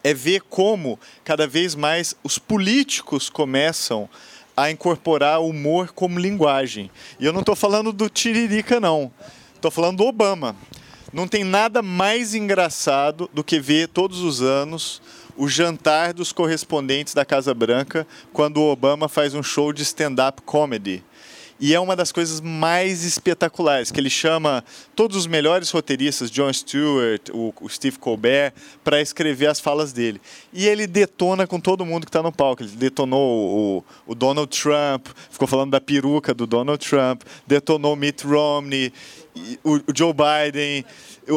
é 0.04 0.14
ver 0.14 0.42
como 0.42 1.00
cada 1.24 1.48
vez 1.48 1.76
mais 1.76 2.16
os 2.24 2.38
políticos 2.38 3.30
começam 3.30 4.10
a 4.56 4.70
incorporar 4.70 5.40
o 5.40 5.50
humor 5.50 5.92
como 5.94 6.20
linguagem. 6.20 6.92
E 7.20 7.26
eu 7.26 7.32
não 7.32 7.42
estou 7.42 7.56
falando 7.56 7.94
do 7.94 8.10
Tiririca, 8.10 8.80
não. 8.80 9.12
Estou 9.56 9.72
falando 9.72 9.98
do 9.98 10.06
Obama. 10.06 10.56
Não 11.12 11.28
tem 11.28 11.44
nada 11.44 11.82
mais 11.82 12.36
engraçado 12.36 13.30
do 13.34 13.44
que 13.44 13.60
ver 13.60 13.88
todos 13.88 14.20
os 14.20 14.42
anos 14.42 15.02
o 15.40 15.48
jantar 15.48 16.14
dos 16.14 16.34
correspondentes 16.34 17.14
da 17.14 17.24
Casa 17.24 17.54
Branca 17.54 18.06
quando 18.34 18.58
o 18.58 18.70
Obama 18.70 19.08
faz 19.08 19.34
um 19.34 19.42
show 19.42 19.72
de 19.72 19.84
stand-up 19.84 20.42
comedy. 20.42 21.02
E 21.60 21.74
é 21.74 21.80
uma 21.80 21.94
das 21.94 22.12
coisas 22.12 22.40
mais 22.40 23.04
espetaculares, 23.04 23.92
que 23.92 24.00
ele 24.00 24.10
chama 24.10 24.64
todos 24.96 25.18
os 25.18 25.28
melhores 25.28 25.70
roteiristas, 25.70 26.32
Jon 26.32 26.52
Stewart, 26.54 27.30
o, 27.34 27.54
o 27.60 27.68
Steve 27.68 28.00
Colbert, 28.00 28.54
para 28.82 29.02
escrever 29.02 29.48
as 29.48 29.60
falas 29.60 29.92
dele. 29.92 30.22
E 30.54 30.66
ele 30.66 30.88
detona 30.88 31.46
com 31.46 31.60
todo 31.60 31.86
mundo 31.86 32.06
que 32.06 32.10
está 32.10 32.24
no 32.24 32.32
palco. 32.32 32.64
Ele 32.64 32.72
detonou 32.72 33.84
o, 34.08 34.12
o, 34.12 34.16
Donald 34.16 34.50
Trump, 34.58 35.08
ficou 35.30 35.48
falando 35.48 35.72
da 35.72 35.82
peruca 35.82 36.34
do 36.34 36.48
Donald 36.48 36.86
Trump, 36.88 37.24
detonou 37.46 37.94
Mitt 37.96 38.26
Romney, 38.26 38.94
o, 39.62 39.76
o 39.76 39.84
Joe 39.94 40.14
Biden, 40.14 40.86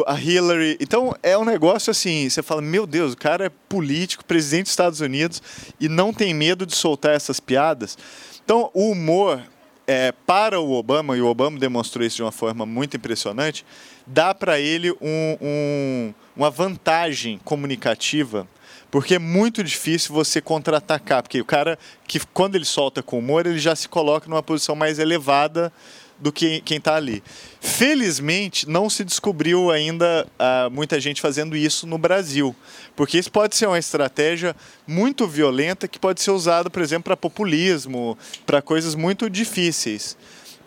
a 0.07 0.19
Hillary. 0.19 0.77
Então 0.79 1.13
é 1.21 1.37
um 1.37 1.43
negócio 1.43 1.91
assim, 1.91 2.29
você 2.29 2.41
fala, 2.41 2.61
meu 2.61 2.87
Deus, 2.87 3.13
o 3.13 3.17
cara 3.17 3.47
é 3.47 3.51
político, 3.67 4.23
presidente 4.23 4.63
dos 4.63 4.71
Estados 4.71 5.01
Unidos 5.01 5.41
e 5.79 5.89
não 5.89 6.13
tem 6.13 6.33
medo 6.33 6.65
de 6.65 6.75
soltar 6.75 7.13
essas 7.13 7.41
piadas. 7.41 7.97
Então 8.43 8.71
o 8.73 8.89
humor 8.89 9.41
é, 9.87 10.11
para 10.11 10.59
o 10.59 10.71
Obama, 10.71 11.17
e 11.17 11.21
o 11.21 11.27
Obama 11.27 11.59
demonstrou 11.59 12.05
isso 12.05 12.17
de 12.17 12.23
uma 12.23 12.31
forma 12.31 12.65
muito 12.65 12.97
impressionante, 12.97 13.65
dá 14.05 14.33
para 14.33 14.59
ele 14.59 14.91
um, 14.91 15.37
um, 15.41 16.13
uma 16.35 16.49
vantagem 16.49 17.39
comunicativa 17.43 18.47
porque 18.93 19.15
é 19.15 19.19
muito 19.19 19.63
difícil 19.63 20.13
você 20.13 20.39
contra-atacar, 20.39 21.23
porque 21.23 21.41
o 21.41 21.45
cara 21.45 21.79
que 22.07 22.19
quando 22.27 22.53
ele 22.53 22.63
solta 22.63 23.01
com 23.01 23.17
humor, 23.17 23.47
ele 23.47 23.57
já 23.57 23.75
se 23.75 23.89
coloca 23.89 24.29
numa 24.29 24.43
posição 24.43 24.75
mais 24.75 24.99
elevada 24.99 25.73
do 26.23 26.31
que 26.31 26.61
quem 26.61 26.77
está 26.77 26.95
ali. 26.95 27.21
Felizmente, 27.59 28.67
não 28.67 28.89
se 28.89 29.03
descobriu 29.03 29.69
ainda 29.69 30.25
uh, 30.39 30.71
muita 30.71 30.97
gente 30.97 31.19
fazendo 31.19 31.55
isso 31.55 31.85
no 31.85 31.97
Brasil, 31.97 32.55
porque 32.95 33.17
isso 33.17 33.29
pode 33.29 33.57
ser 33.57 33.67
uma 33.67 33.77
estratégia 33.77 34.55
muito 34.87 35.27
violenta 35.27 35.85
que 35.85 35.99
pode 35.99 36.21
ser 36.21 36.31
usada, 36.31 36.69
por 36.69 36.81
exemplo, 36.81 37.03
para 37.03 37.17
populismo, 37.17 38.17
para 38.45 38.61
coisas 38.61 38.95
muito 38.95 39.29
difíceis. 39.29 40.17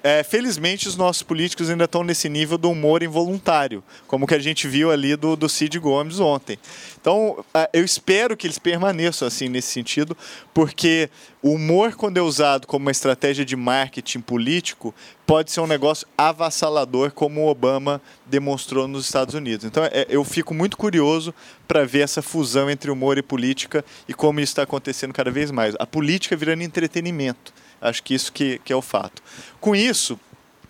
É, 0.09 0.23
felizmente, 0.23 0.87
os 0.87 0.95
nossos 0.95 1.25
políticos 1.25 1.69
ainda 1.69 1.83
estão 1.83 2.05
nesse 2.05 2.29
nível 2.29 2.57
do 2.57 2.71
humor 2.71 3.03
involuntário, 3.03 3.83
como 4.07 4.25
que 4.25 4.37
a 4.37 4.39
gente 4.39 4.69
viu 4.69 4.93
ali 4.93 5.17
do, 5.17 5.35
do 5.35 5.49
Cid 5.49 5.81
Gomes 5.81 6.21
ontem. 6.21 6.57
Então, 7.01 7.45
é, 7.53 7.69
eu 7.73 7.85
espero 7.85 8.37
que 8.37 8.47
eles 8.47 8.57
permaneçam 8.57 9.27
assim 9.27 9.49
nesse 9.49 9.73
sentido, 9.73 10.17
porque 10.55 11.11
o 11.43 11.55
humor, 11.55 11.97
quando 11.97 12.19
é 12.19 12.23
usado 12.23 12.69
como 12.69 12.85
uma 12.85 12.93
estratégia 12.93 13.45
de 13.45 13.57
marketing 13.57 14.21
político, 14.21 14.95
pode 15.27 15.51
ser 15.51 15.59
um 15.59 15.67
negócio 15.67 16.07
avassalador, 16.17 17.11
como 17.11 17.41
o 17.41 17.49
Obama 17.49 18.01
demonstrou 18.27 18.87
nos 18.87 19.07
Estados 19.07 19.35
Unidos. 19.35 19.67
Então, 19.67 19.83
é, 19.87 20.07
eu 20.09 20.23
fico 20.23 20.55
muito 20.55 20.77
curioso 20.77 21.35
para 21.67 21.85
ver 21.85 22.03
essa 22.03 22.23
fusão 22.23 22.71
entre 22.71 22.93
humor 22.93 23.19
e 23.19 23.23
política 23.23 23.85
e 24.09 24.15
como 24.15 24.39
isso 24.39 24.53
está 24.53 24.63
acontecendo 24.63 25.13
cada 25.13 25.33
vez 25.33 25.51
mais. 25.51 25.75
A 25.81 25.87
política 25.87 26.37
virando 26.37 26.63
entretenimento. 26.63 27.53
Acho 27.81 28.03
que 28.03 28.15
isso 28.15 28.33
que, 28.33 28.59
que 28.65 28.73
é 28.73 28.77
o 28.77 28.83
fato. 28.83 29.23
Com 29.61 29.75
isso, 29.75 30.19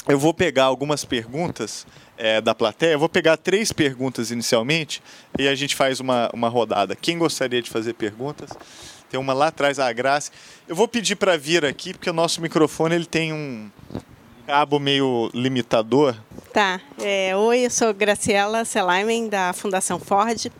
eu 0.09 0.19
vou 0.19 0.33
pegar 0.33 0.65
algumas 0.65 1.05
perguntas 1.05 1.87
é, 2.17 2.41
da 2.41 2.55
plateia. 2.55 2.93
Eu 2.93 2.99
vou 2.99 3.09
pegar 3.09 3.37
três 3.37 3.73
perguntas 3.73 4.31
inicialmente 4.31 5.03
e 5.39 5.49
a 5.49 5.55
gente 5.55 5.75
faz 5.75 6.01
uma, 6.01 6.31
uma 6.33 6.49
rodada. 6.49 6.95
Quem 6.95 7.19
gostaria 7.19 7.61
de 7.63 7.71
fazer 7.71 7.95
perguntas? 7.95 8.51
Tem 9.11 9.21
uma 9.21 9.33
lá 9.33 9.49
atrás, 9.49 9.79
a 9.79 9.93
Graça. 9.93 10.33
Eu 10.67 10.75
vou 10.75 10.89
pedir 10.89 11.17
para 11.17 11.37
vir 11.37 11.65
aqui, 11.65 11.93
porque 11.93 12.11
o 12.11 12.13
nosso 12.13 12.41
microfone 12.41 12.95
ele 12.95 13.07
tem 13.07 13.33
um 13.33 13.71
cabo 14.47 14.79
meio 14.79 15.31
limitador. 15.35 16.17
Tá. 16.53 16.81
É, 17.01 17.37
oi, 17.37 17.67
eu 17.67 17.71
sou 17.71 17.93
Graciela 17.93 18.65
Selaimen, 18.65 19.29
da 19.29 19.53
Fundação 19.53 19.99
Ford. 19.99 20.51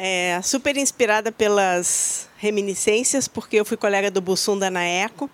É, 0.00 0.40
super 0.44 0.76
inspirada 0.76 1.32
pelas 1.32 2.28
reminiscências, 2.36 3.26
porque 3.26 3.56
eu 3.56 3.64
fui 3.64 3.76
colega 3.76 4.12
do 4.12 4.20
Bussunda 4.20 4.70
na 4.70 4.86
ECO 4.86 5.28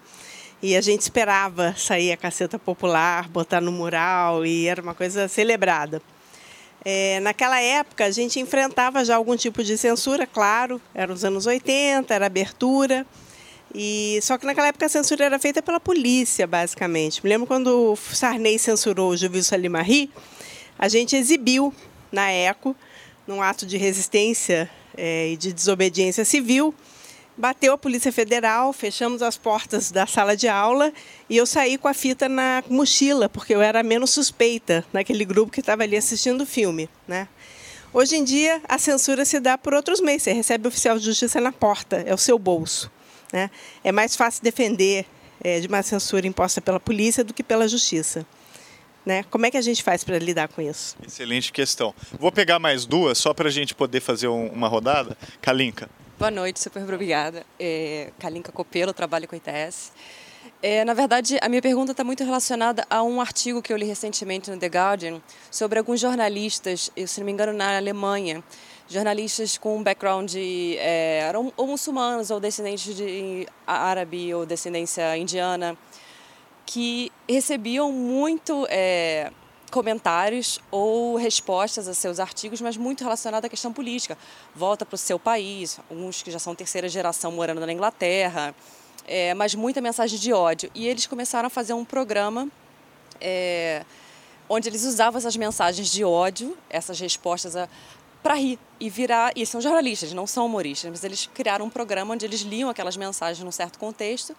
e 0.62 0.74
a 0.74 0.80
gente 0.80 1.02
esperava 1.02 1.74
sair 1.76 2.10
a 2.12 2.16
caceta 2.16 2.58
popular, 2.58 3.28
botar 3.28 3.60
no 3.60 3.70
mural 3.70 4.46
e 4.46 4.66
era 4.66 4.80
uma 4.80 4.94
coisa 4.94 5.28
celebrada. 5.28 6.00
É, 6.82 7.20
naquela 7.20 7.60
época 7.60 8.06
a 8.06 8.10
gente 8.10 8.40
enfrentava 8.40 9.04
já 9.04 9.16
algum 9.16 9.36
tipo 9.36 9.62
de 9.62 9.76
censura, 9.76 10.26
claro, 10.26 10.80
eram 10.94 11.12
os 11.12 11.26
anos 11.26 11.44
80, 11.44 12.14
era 12.14 12.24
abertura. 12.24 13.06
E 13.74 14.18
só 14.22 14.38
que 14.38 14.46
naquela 14.46 14.68
época 14.68 14.86
a 14.86 14.88
censura 14.88 15.26
era 15.26 15.38
feita 15.38 15.60
pela 15.60 15.78
polícia, 15.78 16.46
basicamente. 16.46 17.22
Me 17.22 17.28
lembro 17.28 17.46
quando 17.46 17.92
o 17.92 17.96
Sarney 17.96 18.58
censurou 18.58 19.10
o 19.10 19.16
Juvis 19.16 19.46
Salimari, 19.46 20.10
a 20.78 20.88
gente 20.88 21.14
exibiu 21.14 21.74
na 22.10 22.32
ECO 22.32 22.74
num 23.26 23.42
ato 23.42 23.66
de 23.66 23.76
resistência 23.76 24.70
é, 24.96 25.28
e 25.28 25.36
de 25.36 25.52
desobediência 25.52 26.24
civil, 26.24 26.74
bateu 27.36 27.72
a 27.72 27.78
Polícia 27.78 28.12
Federal, 28.12 28.72
fechamos 28.72 29.22
as 29.22 29.36
portas 29.36 29.90
da 29.90 30.06
sala 30.06 30.36
de 30.36 30.48
aula 30.48 30.92
e 31.28 31.36
eu 31.36 31.46
saí 31.46 31.76
com 31.76 31.88
a 31.88 31.94
fita 31.94 32.28
na 32.28 32.62
mochila, 32.68 33.28
porque 33.28 33.54
eu 33.54 33.62
era 33.62 33.82
menos 33.82 34.10
suspeita 34.10 34.84
naquele 34.92 35.24
grupo 35.24 35.50
que 35.50 35.60
estava 35.60 35.82
ali 35.82 35.96
assistindo 35.96 36.42
o 36.42 36.46
filme. 36.46 36.88
Né? 37.08 37.28
Hoje 37.92 38.16
em 38.16 38.24
dia, 38.24 38.60
a 38.68 38.78
censura 38.78 39.24
se 39.24 39.40
dá 39.40 39.56
por 39.56 39.74
outros 39.74 40.00
meios. 40.00 40.22
Você 40.22 40.32
recebe 40.32 40.66
o 40.66 40.68
oficial 40.68 40.98
de 40.98 41.04
justiça 41.04 41.40
na 41.40 41.52
porta, 41.52 42.02
é 42.06 42.14
o 42.14 42.18
seu 42.18 42.38
bolso. 42.38 42.90
Né? 43.32 43.50
É 43.82 43.90
mais 43.90 44.14
fácil 44.14 44.42
defender 44.42 45.06
é, 45.42 45.60
de 45.60 45.66
uma 45.66 45.82
censura 45.82 46.26
imposta 46.26 46.60
pela 46.60 46.78
polícia 46.78 47.24
do 47.24 47.34
que 47.34 47.42
pela 47.42 47.66
justiça. 47.66 48.26
Né? 49.04 49.22
Como 49.24 49.44
é 49.44 49.50
que 49.50 49.56
a 49.56 49.62
gente 49.62 49.82
faz 49.82 50.02
para 50.02 50.18
lidar 50.18 50.48
com 50.48 50.62
isso? 50.62 50.96
Excelente 51.06 51.52
questão. 51.52 51.94
Vou 52.18 52.32
pegar 52.32 52.58
mais 52.58 52.86
duas 52.86 53.18
só 53.18 53.34
para 53.34 53.48
a 53.48 53.52
gente 53.52 53.74
poder 53.74 54.00
fazer 54.00 54.28
um, 54.28 54.48
uma 54.48 54.66
rodada. 54.66 55.16
Kalinka. 55.42 55.90
Boa 56.18 56.30
noite, 56.30 56.60
super 56.60 56.82
obrigada. 56.82 57.44
É, 57.58 58.10
Kalinka 58.18 58.50
Copelo, 58.50 58.94
trabalho 58.94 59.28
com 59.28 59.34
a 59.34 59.38
ITS. 59.38 59.92
É, 60.62 60.84
na 60.84 60.94
verdade, 60.94 61.36
a 61.42 61.48
minha 61.48 61.60
pergunta 61.60 61.92
está 61.92 62.02
muito 62.02 62.24
relacionada 62.24 62.86
a 62.88 63.02
um 63.02 63.20
artigo 63.20 63.60
que 63.60 63.72
eu 63.72 63.76
li 63.76 63.84
recentemente 63.84 64.50
no 64.50 64.56
The 64.56 64.66
Guardian 64.68 65.20
sobre 65.50 65.78
alguns 65.78 66.00
jornalistas, 66.00 66.90
se 67.06 67.20
não 67.20 67.26
me 67.26 67.32
engano, 67.32 67.52
na 67.52 67.76
Alemanha, 67.76 68.42
jornalistas 68.88 69.58
com 69.58 69.76
um 69.76 69.82
background 69.82 70.30
de, 70.30 70.76
é, 70.78 71.30
ou 71.56 71.66
muçulmanos 71.66 72.30
ou 72.30 72.40
descendentes 72.40 72.94
de 72.96 73.46
árabe 73.66 74.32
ou 74.34 74.46
descendência 74.46 75.16
indiana, 75.16 75.76
que 76.66 77.12
recebiam 77.28 77.92
muito 77.92 78.66
é, 78.70 79.30
comentários 79.70 80.60
ou 80.70 81.16
respostas 81.16 81.88
a 81.88 81.94
seus 81.94 82.20
artigos, 82.20 82.60
mas 82.60 82.76
muito 82.76 83.02
relacionado 83.02 83.44
à 83.44 83.48
questão 83.48 83.72
política. 83.72 84.16
Volta 84.54 84.86
para 84.86 84.94
o 84.94 84.98
seu 84.98 85.18
país, 85.18 85.78
alguns 85.90 86.22
que 86.22 86.30
já 86.30 86.38
são 86.38 86.54
terceira 86.54 86.88
geração 86.88 87.32
morando 87.32 87.64
na 87.64 87.72
Inglaterra, 87.72 88.54
é, 89.06 89.34
mas 89.34 89.54
muita 89.54 89.80
mensagem 89.80 90.18
de 90.18 90.32
ódio. 90.32 90.70
E 90.74 90.86
eles 90.86 91.06
começaram 91.06 91.48
a 91.48 91.50
fazer 91.50 91.72
um 91.72 91.84
programa 91.84 92.48
é, 93.20 93.84
onde 94.48 94.68
eles 94.68 94.84
usavam 94.84 95.18
essas 95.18 95.36
mensagens 95.36 95.90
de 95.90 96.04
ódio, 96.04 96.56
essas 96.70 96.98
respostas 97.00 97.54
para 98.22 98.34
rir 98.34 98.58
e 98.80 98.88
virar. 98.88 99.32
E 99.36 99.44
são 99.44 99.60
jornalistas, 99.60 100.12
não 100.12 100.26
são 100.26 100.46
humoristas, 100.46 100.90
mas 100.90 101.04
eles 101.04 101.28
criaram 101.34 101.66
um 101.66 101.70
programa 101.70 102.14
onde 102.14 102.24
eles 102.24 102.40
liam 102.40 102.70
aquelas 102.70 102.96
mensagens 102.96 103.44
num 103.44 103.52
certo 103.52 103.78
contexto 103.78 104.34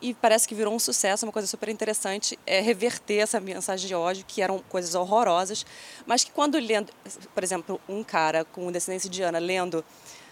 e 0.00 0.12
parece 0.14 0.46
que 0.46 0.54
virou 0.54 0.74
um 0.74 0.78
sucesso, 0.78 1.24
uma 1.24 1.32
coisa 1.32 1.48
super 1.48 1.68
interessante 1.68 2.38
é 2.46 2.60
reverter 2.60 3.16
essa 3.16 3.40
mensagem 3.40 3.86
de 3.86 3.94
ódio, 3.94 4.24
que 4.26 4.42
eram 4.42 4.58
coisas 4.68 4.94
horrorosas, 4.94 5.64
mas 6.04 6.22
que 6.22 6.30
quando 6.30 6.58
lendo, 6.58 6.92
por 7.34 7.42
exemplo, 7.42 7.80
um 7.88 8.04
cara 8.04 8.44
com 8.44 8.70
descendência 8.70 9.08
indiana 9.08 9.38
lendo 9.38 9.84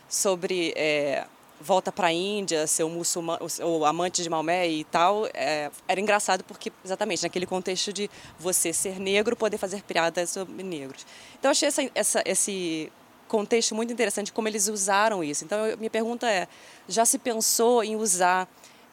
sobre 0.09 0.75
é, 0.77 1.27
volta 1.61 1.91
para 1.91 2.09
a 2.09 2.13
Índia, 2.13 2.67
ser 2.67 2.85
um 2.85 2.91
muçulmano, 2.91 3.47
ou 3.63 3.87
amante 3.87 4.23
de 4.23 4.29
Maomé 4.29 4.69
e 4.69 4.85
tal, 4.85 5.27
é, 5.33 5.71
era 5.89 6.01
engraçado 6.01 6.45
porque, 6.45 6.71
exatamente, 6.85 7.23
naquele 7.23 7.47
contexto 7.47 7.93
de 7.93 8.11
você 8.39 8.73
ser 8.73 9.01
negro, 9.01 9.35
poder 9.35 9.57
fazer 9.57 9.83
piadas 9.83 10.31
sobre 10.31 10.63
negros. 10.63 11.07
Então, 11.39 11.51
achei 11.51 11.69
essa, 11.69 11.91
essa, 11.95 12.23
esse 12.27 12.93
contexto 13.29 13.75
muito 13.75 13.93
interessante, 13.93 14.33
como 14.33 14.47
eles 14.47 14.69
usaram 14.69 15.25
isso. 15.25 15.45
Então, 15.45 15.67
eu, 15.67 15.79
minha 15.79 15.91
pergunta 15.91 16.29
é, 16.31 16.47
já 16.87 17.05
se 17.05 17.19
pensou 17.19 17.83
em 17.83 17.97
usar 17.97 18.49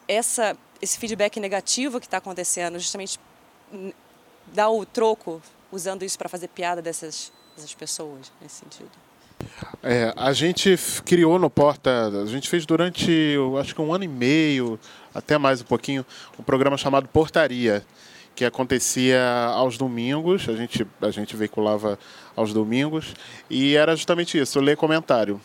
essa, 0.06 0.56
esse 0.80 0.98
feedback 0.98 1.38
negativo 1.40 2.00
que 2.00 2.06
está 2.06 2.18
acontecendo, 2.18 2.78
justamente 2.78 3.18
dar 4.52 4.70
o 4.70 4.84
troco 4.84 5.40
usando 5.70 6.04
isso 6.04 6.18
para 6.18 6.28
fazer 6.28 6.48
piada 6.48 6.82
dessas, 6.82 7.32
dessas 7.56 7.74
pessoas, 7.74 8.32
nesse 8.40 8.56
sentido? 8.56 8.90
É, 9.82 10.12
a 10.16 10.32
gente 10.32 10.76
criou 11.04 11.38
no 11.38 11.50
Porta, 11.50 12.08
a 12.22 12.26
gente 12.26 12.48
fez 12.48 12.64
durante, 12.64 13.36
acho 13.60 13.74
que 13.74 13.80
um 13.80 13.92
ano 13.92 14.04
e 14.04 14.08
meio, 14.08 14.78
até 15.14 15.36
mais 15.38 15.60
um 15.60 15.64
pouquinho, 15.64 16.06
um 16.38 16.42
programa 16.42 16.76
chamado 16.76 17.08
Portaria, 17.08 17.84
que 18.34 18.44
acontecia 18.44 19.22
aos 19.52 19.76
domingos, 19.76 20.48
a 20.48 20.54
gente, 20.54 20.86
a 21.00 21.10
gente 21.10 21.36
veiculava 21.36 21.98
aos 22.36 22.52
domingos, 22.52 23.14
e 23.50 23.74
era 23.76 23.96
justamente 23.96 24.38
isso, 24.38 24.60
ler 24.60 24.76
comentário. 24.76 25.40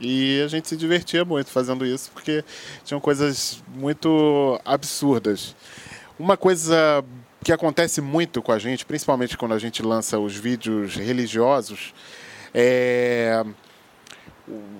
E 0.00 0.42
a 0.42 0.48
gente 0.48 0.68
se 0.68 0.76
divertia 0.76 1.24
muito 1.24 1.50
fazendo 1.50 1.86
isso, 1.86 2.10
porque 2.12 2.44
tinham 2.84 3.00
coisas 3.00 3.62
muito 3.74 4.60
absurdas. 4.64 5.54
Uma 6.18 6.36
coisa 6.36 7.04
que 7.44 7.52
acontece 7.52 8.00
muito 8.00 8.40
com 8.40 8.52
a 8.52 8.58
gente, 8.58 8.84
principalmente 8.84 9.36
quando 9.36 9.52
a 9.52 9.58
gente 9.58 9.82
lança 9.82 10.18
os 10.18 10.34
vídeos 10.34 10.94
religiosos, 10.96 11.92
é 12.54 13.44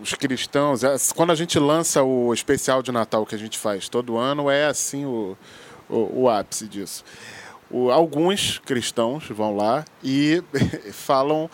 os 0.00 0.12
cristãos, 0.14 0.82
é, 0.82 0.96
quando 1.14 1.30
a 1.30 1.34
gente 1.34 1.58
lança 1.58 2.02
o 2.02 2.32
especial 2.34 2.82
de 2.82 2.90
Natal 2.90 3.24
que 3.24 3.34
a 3.34 3.38
gente 3.38 3.58
faz 3.58 3.88
todo 3.88 4.16
ano, 4.16 4.50
é 4.50 4.66
assim 4.66 5.04
o, 5.04 5.36
o, 5.88 6.22
o 6.22 6.28
ápice 6.28 6.66
disso. 6.66 7.04
O, 7.70 7.90
alguns 7.90 8.58
cristãos 8.58 9.24
vão 9.28 9.56
lá 9.56 9.84
e 10.02 10.42
falam. 10.92 11.48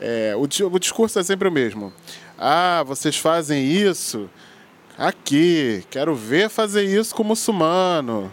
É, 0.00 0.34
o, 0.36 0.42
o 0.42 0.78
discurso 0.78 1.18
é 1.18 1.22
sempre 1.24 1.48
o 1.48 1.52
mesmo. 1.52 1.92
Ah, 2.38 2.84
vocês 2.86 3.16
fazem 3.16 3.64
isso? 3.64 4.30
Aqui, 4.96 5.84
quero 5.90 6.14
ver 6.14 6.48
fazer 6.48 6.84
isso 6.84 7.12
com 7.12 7.24
muçulmano. 7.24 8.32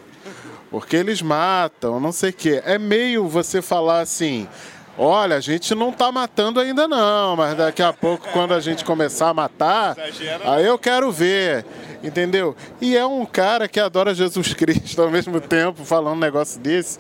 Porque 0.70 0.96
eles 0.96 1.24
matam, 1.24 2.00
não 2.00 2.12
sei 2.12 2.30
o 2.30 2.34
quê. 2.34 2.62
É 2.66 2.78
meio 2.78 3.28
você 3.28 3.64
falar 3.64 4.02
assim: 4.02 4.48
Olha, 4.98 5.36
a 5.36 5.40
gente 5.42 5.76
não 5.76 5.90
está 5.90 6.10
matando 6.10 6.60
ainda 6.60 6.88
não, 6.88 7.36
mas 7.36 7.56
daqui 7.58 7.82
a 7.82 7.92
pouco, 7.92 8.28
quando 8.32 8.54
a 8.54 8.62
gente 8.62 8.86
começar 8.86 9.30
a 9.30 9.34
matar, 9.34 9.96
aí 10.46 10.66
eu 10.66 10.78
quero 10.80 11.12
ver, 11.12 11.66
entendeu? 12.02 12.56
E 12.80 12.96
é 12.96 13.06
um 13.06 13.26
cara 13.26 13.68
que 13.68 13.80
adora 13.80 14.16
Jesus 14.16 14.54
Cristo 14.54 15.02
ao 15.02 15.12
mesmo 15.12 15.42
tempo, 15.42 15.84
falando 15.84 16.16
um 16.16 16.20
negócio 16.20 16.62
desse. 16.62 16.98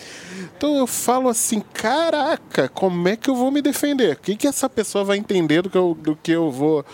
Então 0.58 0.76
eu 0.76 0.86
falo 0.86 1.30
assim, 1.30 1.62
caraca, 1.74 2.68
como 2.68 3.08
é 3.08 3.16
que 3.16 3.30
eu 3.30 3.36
vou 3.36 3.50
me 3.50 3.62
defender? 3.62 4.16
O 4.16 4.20
que, 4.20 4.36
que 4.36 4.48
essa 4.48 4.70
pessoa 4.70 5.06
vai 5.06 5.18
entender 5.18 5.62
do 5.62 5.70
que 5.70 5.78
eu, 5.78 5.98
do 5.98 6.16
que 6.18 6.32
eu 6.32 6.52
vou, 6.52 6.86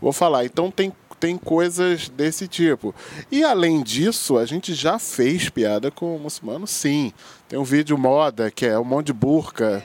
vou 0.00 0.12
falar? 0.12 0.46
Então 0.46 0.70
tem 0.70 0.90
tem 1.18 1.36
coisas 1.36 2.08
desse 2.10 2.46
tipo. 2.46 2.94
E 3.32 3.42
além 3.42 3.82
disso, 3.82 4.36
a 4.36 4.44
gente 4.44 4.74
já 4.74 4.98
fez 4.98 5.48
piada 5.48 5.90
com 5.90 6.14
o 6.14 6.20
muçulmano, 6.20 6.66
sim. 6.66 7.12
Tem 7.48 7.58
um 7.58 7.64
vídeo 7.64 7.96
moda 7.96 8.50
que 8.50 8.66
é 8.66 8.78
um 8.78 8.84
monte 8.84 9.06
de 9.06 9.12
burca. 9.12 9.82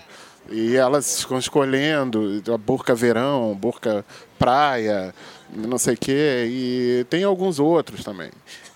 E 0.52 0.76
elas 0.76 1.22
ficam 1.22 1.38
escolhendo 1.38 2.42
a 2.54 2.58
burca 2.58 2.94
verão, 2.94 3.56
burca 3.56 4.06
praia, 4.38 5.14
não 5.54 5.78
sei 5.78 5.94
o 5.94 5.98
quê, 5.98 6.46
e 6.50 7.06
tem 7.10 7.24
alguns 7.24 7.60
outros 7.60 8.04
também. 8.04 8.32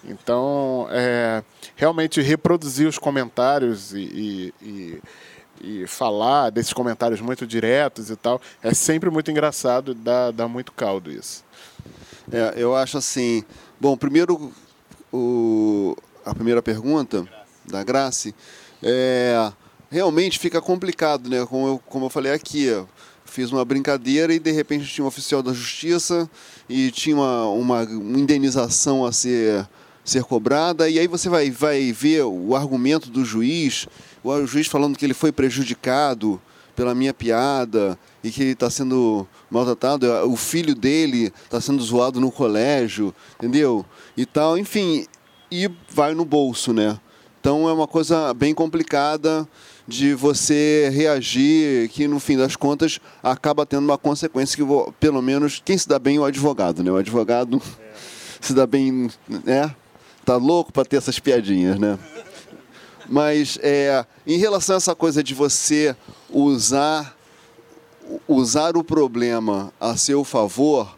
Então, 0.08 0.88
é, 0.92 1.44
realmente 1.76 2.22
reproduzir 2.22 2.88
os 2.88 2.98
comentários 2.98 3.94
e, 3.94 4.54
e, 4.62 5.02
e, 5.62 5.88
falar 5.88 6.52
desses 6.52 6.72
comentários 6.72 7.20
muito 7.20 7.48
diretos 7.48 8.10
e 8.10 8.16
tal, 8.16 8.40
é 8.62 8.74
sempre 8.74 9.10
muito 9.10 9.32
engraçado, 9.32 9.94
dá, 9.94 10.32
dá 10.32 10.48
muito 10.48 10.72
caldo 10.72 11.12
isso. 11.12 11.44
É, 12.32 12.54
eu 12.58 12.76
acho 12.76 12.98
assim. 12.98 13.44
Bom, 13.80 13.98
primeiro, 13.98 14.52
o, 15.12 15.96
a 16.26 16.34
primeira 16.34 16.62
pergunta 16.62 17.26
da 17.66 17.84
Grace 17.84 18.34
é 18.82 19.52
realmente 19.96 20.38
fica 20.38 20.60
complicado, 20.62 21.30
né? 21.30 21.46
Como 21.46 21.68
eu, 21.68 21.82
como 21.88 22.06
eu 22.08 22.10
falei 22.10 22.34
aqui, 22.34 22.66
eu 22.66 22.86
fiz 23.24 23.50
uma 23.50 23.64
brincadeira 23.64 24.34
e 24.34 24.39
de 24.39 24.52
repente 24.52 24.86
tinha 24.86 25.06
um 25.06 25.08
oficial 25.08 25.41
da 25.41 25.54
justiça 25.54 26.30
e 26.68 26.91
tinha 26.91 27.16
uma, 27.16 27.46
uma 27.46 27.84
indenização 28.20 29.06
a 29.06 29.14
ser, 29.14 29.66
ser 30.04 30.26
cobrada, 30.26 30.89
e 30.89 31.00
aí 31.00 31.08
você 31.08 31.30
vai, 31.30 31.50
vai 31.50 31.93
ver 31.93 32.24
o 32.24 32.58
argumento 32.58 33.10
do 33.10 33.24
juiz, 33.24 33.88
o 34.22 34.46
juiz 34.46 34.68
falando 34.68 34.98
que 34.98 35.06
ele 35.06 35.14
foi 35.14 35.32
prejudicado 35.32 36.41
pela 36.76 36.93
minha 36.93 37.14
piada 37.14 37.98
e 38.22 38.30
que 38.32 38.41
ele 38.41 38.52
está 38.52 38.70
sendo 38.70 39.26
maltratado, 39.50 40.08
o 40.30 40.36
filho 40.36 40.76
dele 40.76 41.32
está 41.46 41.62
sendo 41.62 41.82
zoado 41.82 42.20
no 42.20 42.30
colégio, 42.30 43.16
entendeu? 43.38 43.86
E 44.18 44.26
tal, 44.26 44.58
enfim, 44.58 45.08
e 45.50 45.72
vai 45.89 46.14
no 46.14 46.26
bolso, 46.26 46.74
né? 46.74 47.00
Então 47.39 47.70
é 47.70 47.72
uma 47.72 47.88
coisa 47.88 48.34
bem 48.34 48.54
complicada 48.54 49.48
de 49.88 50.14
você 50.14 50.90
reagir, 50.94 51.90
que 51.90 52.08
no 52.08 52.20
fim 52.20 52.38
das 52.38 52.56
contas 52.56 53.00
acaba 53.22 53.66
tendo 53.66 53.86
uma 53.86 53.98
consequência 53.98 54.58
que, 54.58 54.64
pelo 55.00 55.22
menos, 55.22 55.62
quem 55.64 55.78
se 55.78 55.88
dá 55.88 56.00
bem 56.00 56.18
é 56.18 56.20
o 56.20 56.26
advogado, 56.26 56.84
né? 56.84 56.92
O 56.92 56.98
advogado 56.98 57.62
é. 57.80 57.94
se 58.42 58.54
dá 58.54 58.66
bem, 58.66 59.10
né? 59.28 59.74
Tá 60.24 60.38
louco 60.38 60.74
para 60.74 60.86
ter 60.86 60.98
essas 60.98 61.20
piadinhas, 61.20 61.80
né? 61.80 62.00
Mas 63.08 63.60
é, 63.62 64.04
em 64.26 64.38
relação 64.38 64.76
a 64.76 64.78
essa 64.78 64.96
coisa 64.96 65.24
de 65.24 65.36
você 65.36 65.96
usar 66.30 67.16
usar 68.28 68.78
o 68.78 68.84
problema 68.84 69.74
a 69.80 69.98
seu 69.98 70.24
favor, 70.24 70.96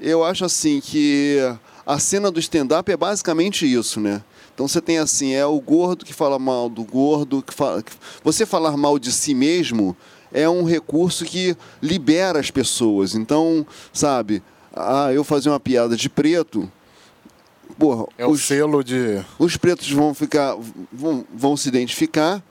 eu 0.00 0.24
acho 0.24 0.44
assim 0.44 0.80
que 0.80 1.38
a 1.86 1.98
cena 1.98 2.30
do 2.30 2.40
stand-up 2.40 2.90
é 2.90 2.96
basicamente 2.96 3.70
isso, 3.70 4.00
né? 4.00 4.22
Então 4.58 4.66
você 4.66 4.80
tem 4.80 4.98
assim, 4.98 5.34
é 5.34 5.46
o 5.46 5.60
gordo 5.60 6.04
que 6.04 6.12
fala 6.12 6.36
mal 6.36 6.68
do 6.68 6.82
gordo, 6.82 7.40
que 7.40 7.54
fala, 7.54 7.80
você 8.24 8.44
falar 8.44 8.76
mal 8.76 8.98
de 8.98 9.12
si 9.12 9.32
mesmo 9.32 9.96
é 10.32 10.48
um 10.48 10.64
recurso 10.64 11.24
que 11.24 11.56
libera 11.80 12.40
as 12.40 12.50
pessoas. 12.50 13.14
Então, 13.14 13.64
sabe, 13.92 14.42
ah, 14.74 15.12
eu 15.12 15.22
fazer 15.22 15.48
uma 15.48 15.60
piada 15.60 15.96
de 15.96 16.10
preto, 16.10 16.68
porra, 17.78 18.06
é 18.18 18.26
o 18.26 18.36
selo 18.36 18.82
de 18.82 19.24
os 19.38 19.56
pretos 19.56 19.92
vão 19.92 20.12
ficar 20.12 20.56
vão, 20.92 21.24
vão 21.32 21.56
se 21.56 21.68
identificar 21.68 22.42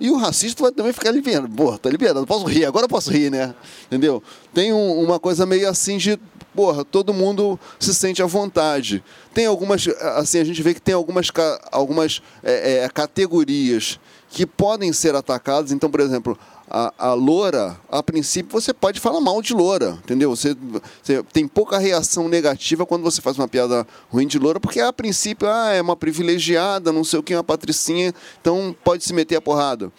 e 0.00 0.10
o 0.10 0.16
racista 0.16 0.62
vai 0.62 0.72
também 0.72 0.94
ficar 0.94 1.10
liberando. 1.10 1.54
Porra, 1.54 1.76
tá 1.76 1.90
liberando, 1.90 2.26
posso 2.26 2.46
rir, 2.46 2.64
agora 2.64 2.86
eu 2.86 2.88
posso 2.88 3.10
rir, 3.10 3.30
né? 3.30 3.54
Entendeu? 3.84 4.22
Tem 4.54 4.72
um, 4.72 4.98
uma 4.98 5.20
coisa 5.20 5.44
meio 5.44 5.68
assim 5.68 5.98
de 5.98 6.18
porra, 6.54 6.84
todo 6.84 7.12
mundo 7.14 7.58
se 7.78 7.94
sente 7.94 8.22
à 8.22 8.26
vontade. 8.26 9.02
Tem 9.32 9.46
algumas, 9.46 9.86
assim, 10.16 10.38
a 10.38 10.44
gente 10.44 10.62
vê 10.62 10.74
que 10.74 10.80
tem 10.80 10.94
algumas, 10.94 11.28
algumas 11.70 12.22
é, 12.42 12.84
é, 12.84 12.88
categorias 12.88 13.98
que 14.28 14.46
podem 14.46 14.92
ser 14.92 15.14
atacadas. 15.14 15.72
Então, 15.72 15.90
por 15.90 16.00
exemplo, 16.00 16.38
a, 16.70 16.92
a 16.96 17.14
loura, 17.14 17.76
a 17.90 18.02
princípio, 18.02 18.52
você 18.52 18.72
pode 18.72 19.00
falar 19.00 19.20
mal 19.20 19.42
de 19.42 19.52
loura, 19.52 19.98
entendeu? 20.04 20.30
Você, 20.30 20.56
você, 21.02 21.22
tem 21.32 21.48
pouca 21.48 21.78
reação 21.78 22.28
negativa 22.28 22.86
quando 22.86 23.02
você 23.02 23.20
faz 23.20 23.36
uma 23.36 23.48
piada 23.48 23.86
ruim 24.08 24.26
de 24.26 24.38
loura, 24.38 24.60
porque 24.60 24.80
a 24.80 24.92
princípio, 24.92 25.48
ah, 25.48 25.72
é 25.72 25.82
uma 25.82 25.96
privilegiada, 25.96 26.92
não 26.92 27.02
sei 27.02 27.18
o 27.18 27.22
que, 27.22 27.34
uma 27.34 27.42
patricinha, 27.42 28.14
então 28.40 28.74
pode 28.84 29.02
se 29.02 29.12
meter 29.12 29.36
a 29.36 29.40
porrada. 29.40 29.90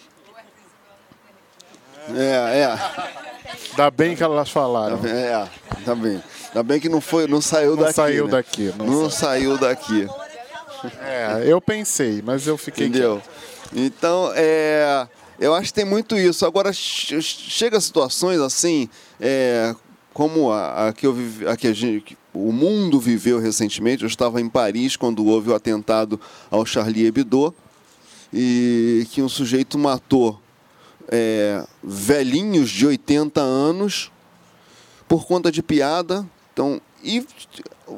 É, 2.16 2.60
é. 2.60 3.22
Dá 3.76 3.92
bem 3.92 4.16
que 4.16 4.24
elas 4.24 4.50
falaram. 4.50 5.00
É, 5.06 5.48
tá 5.86 5.94
bem. 5.94 6.22
Ainda 6.52 6.64
bem 6.64 6.80
que 6.80 6.90
não 6.90 7.00
foi, 7.00 7.28
não 7.28 7.42
saiu 7.42 7.76
não 7.76 7.84
daqui. 7.84 7.94
Saiu 7.94 8.26
né? 8.26 8.32
daqui 8.32 8.74
não, 8.78 8.86
não 8.86 9.10
saiu 9.10 9.58
daqui. 9.58 10.08
É, 11.02 11.44
eu 11.46 11.62
pensei, 11.62 12.22
mas 12.22 12.46
eu 12.46 12.58
fiquei. 12.58 12.88
Entendeu? 12.88 13.22
Então, 13.74 14.32
é, 14.36 15.08
eu 15.40 15.56
acho 15.56 15.68
que 15.68 15.74
tem 15.74 15.86
muito 15.86 16.18
isso. 16.18 16.46
Agora, 16.46 16.74
chega 16.74 17.78
a 17.78 17.82
situações 17.82 18.40
assim, 18.42 18.90
é, 19.20 19.74
como 20.14 20.52
a, 20.52 20.90
a, 20.90 20.94
que, 20.94 21.08
eu 21.08 21.14
vive, 21.14 21.48
a 21.48 21.56
que 21.56 21.68
a 21.68 21.74
gente, 21.74 22.18
o 22.34 22.52
mundo 22.52 23.00
viveu 23.00 23.40
recentemente. 23.40 24.04
Eu 24.04 24.08
estava 24.08 24.42
em 24.42 24.50
Paris 24.50 24.98
quando 24.98 25.26
houve 25.26 25.52
o 25.52 25.56
atentado 25.56 26.20
ao 26.50 26.66
Charlie 26.66 27.06
Hebdo 27.06 27.56
e 28.34 29.08
que 29.12 29.22
um 29.22 29.30
sujeito 29.30 29.80
matou 29.80 30.40
é, 31.08 31.66
velhinhos 31.84 32.70
de 32.70 32.86
80 32.88 33.40
anos 33.40 34.12
por 35.08 35.26
conta 35.26 35.52
de 35.52 35.62
piada 35.62 36.26
então, 36.54 36.82
e 37.04 37.26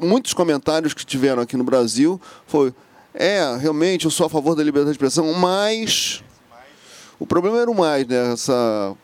muitos 0.00 0.32
comentários 0.32 0.94
que 0.94 1.04
tiveram 1.04 1.42
aqui 1.42 1.56
no 1.56 1.64
Brasil 1.64 2.20
foi 2.46 2.74
é, 3.12 3.56
realmente 3.56 4.06
eu 4.06 4.10
sou 4.10 4.26
a 4.26 4.30
favor 4.30 4.56
da 4.56 4.62
liberdade 4.64 4.92
de 4.92 4.96
expressão, 4.96 5.32
mas 5.34 6.22
o 7.18 7.26
problema 7.26 7.60
era 7.60 7.70
o 7.70 7.74
mais, 7.74 8.06
né? 8.06 8.32
Essa 8.32 8.96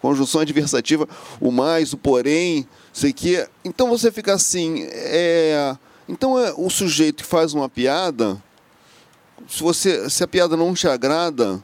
conjunção 0.00 0.40
adversativa, 0.40 1.08
o 1.40 1.52
mais, 1.52 1.92
o 1.92 1.96
porém, 1.96 2.66
sei 2.92 3.12
que. 3.12 3.46
Então 3.64 3.88
você 3.88 4.10
fica 4.10 4.34
assim, 4.34 4.86
é, 4.90 5.76
então 6.08 6.38
é 6.38 6.52
o 6.56 6.68
sujeito 6.68 7.22
que 7.22 7.28
faz 7.28 7.54
uma 7.54 7.68
piada, 7.68 8.42
se 9.48 9.62
você 9.62 10.10
se 10.10 10.24
a 10.24 10.28
piada 10.28 10.56
não 10.56 10.74
te 10.74 10.88
agrada, 10.88 11.62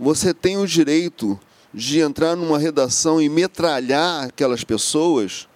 você 0.00 0.32
tem 0.32 0.56
o 0.56 0.66
direito 0.66 1.38
de 1.72 2.00
entrar 2.00 2.34
numa 2.34 2.58
redação 2.58 3.20
e 3.20 3.28
metralhar 3.28 4.24
aquelas 4.24 4.64
pessoas 4.64 5.46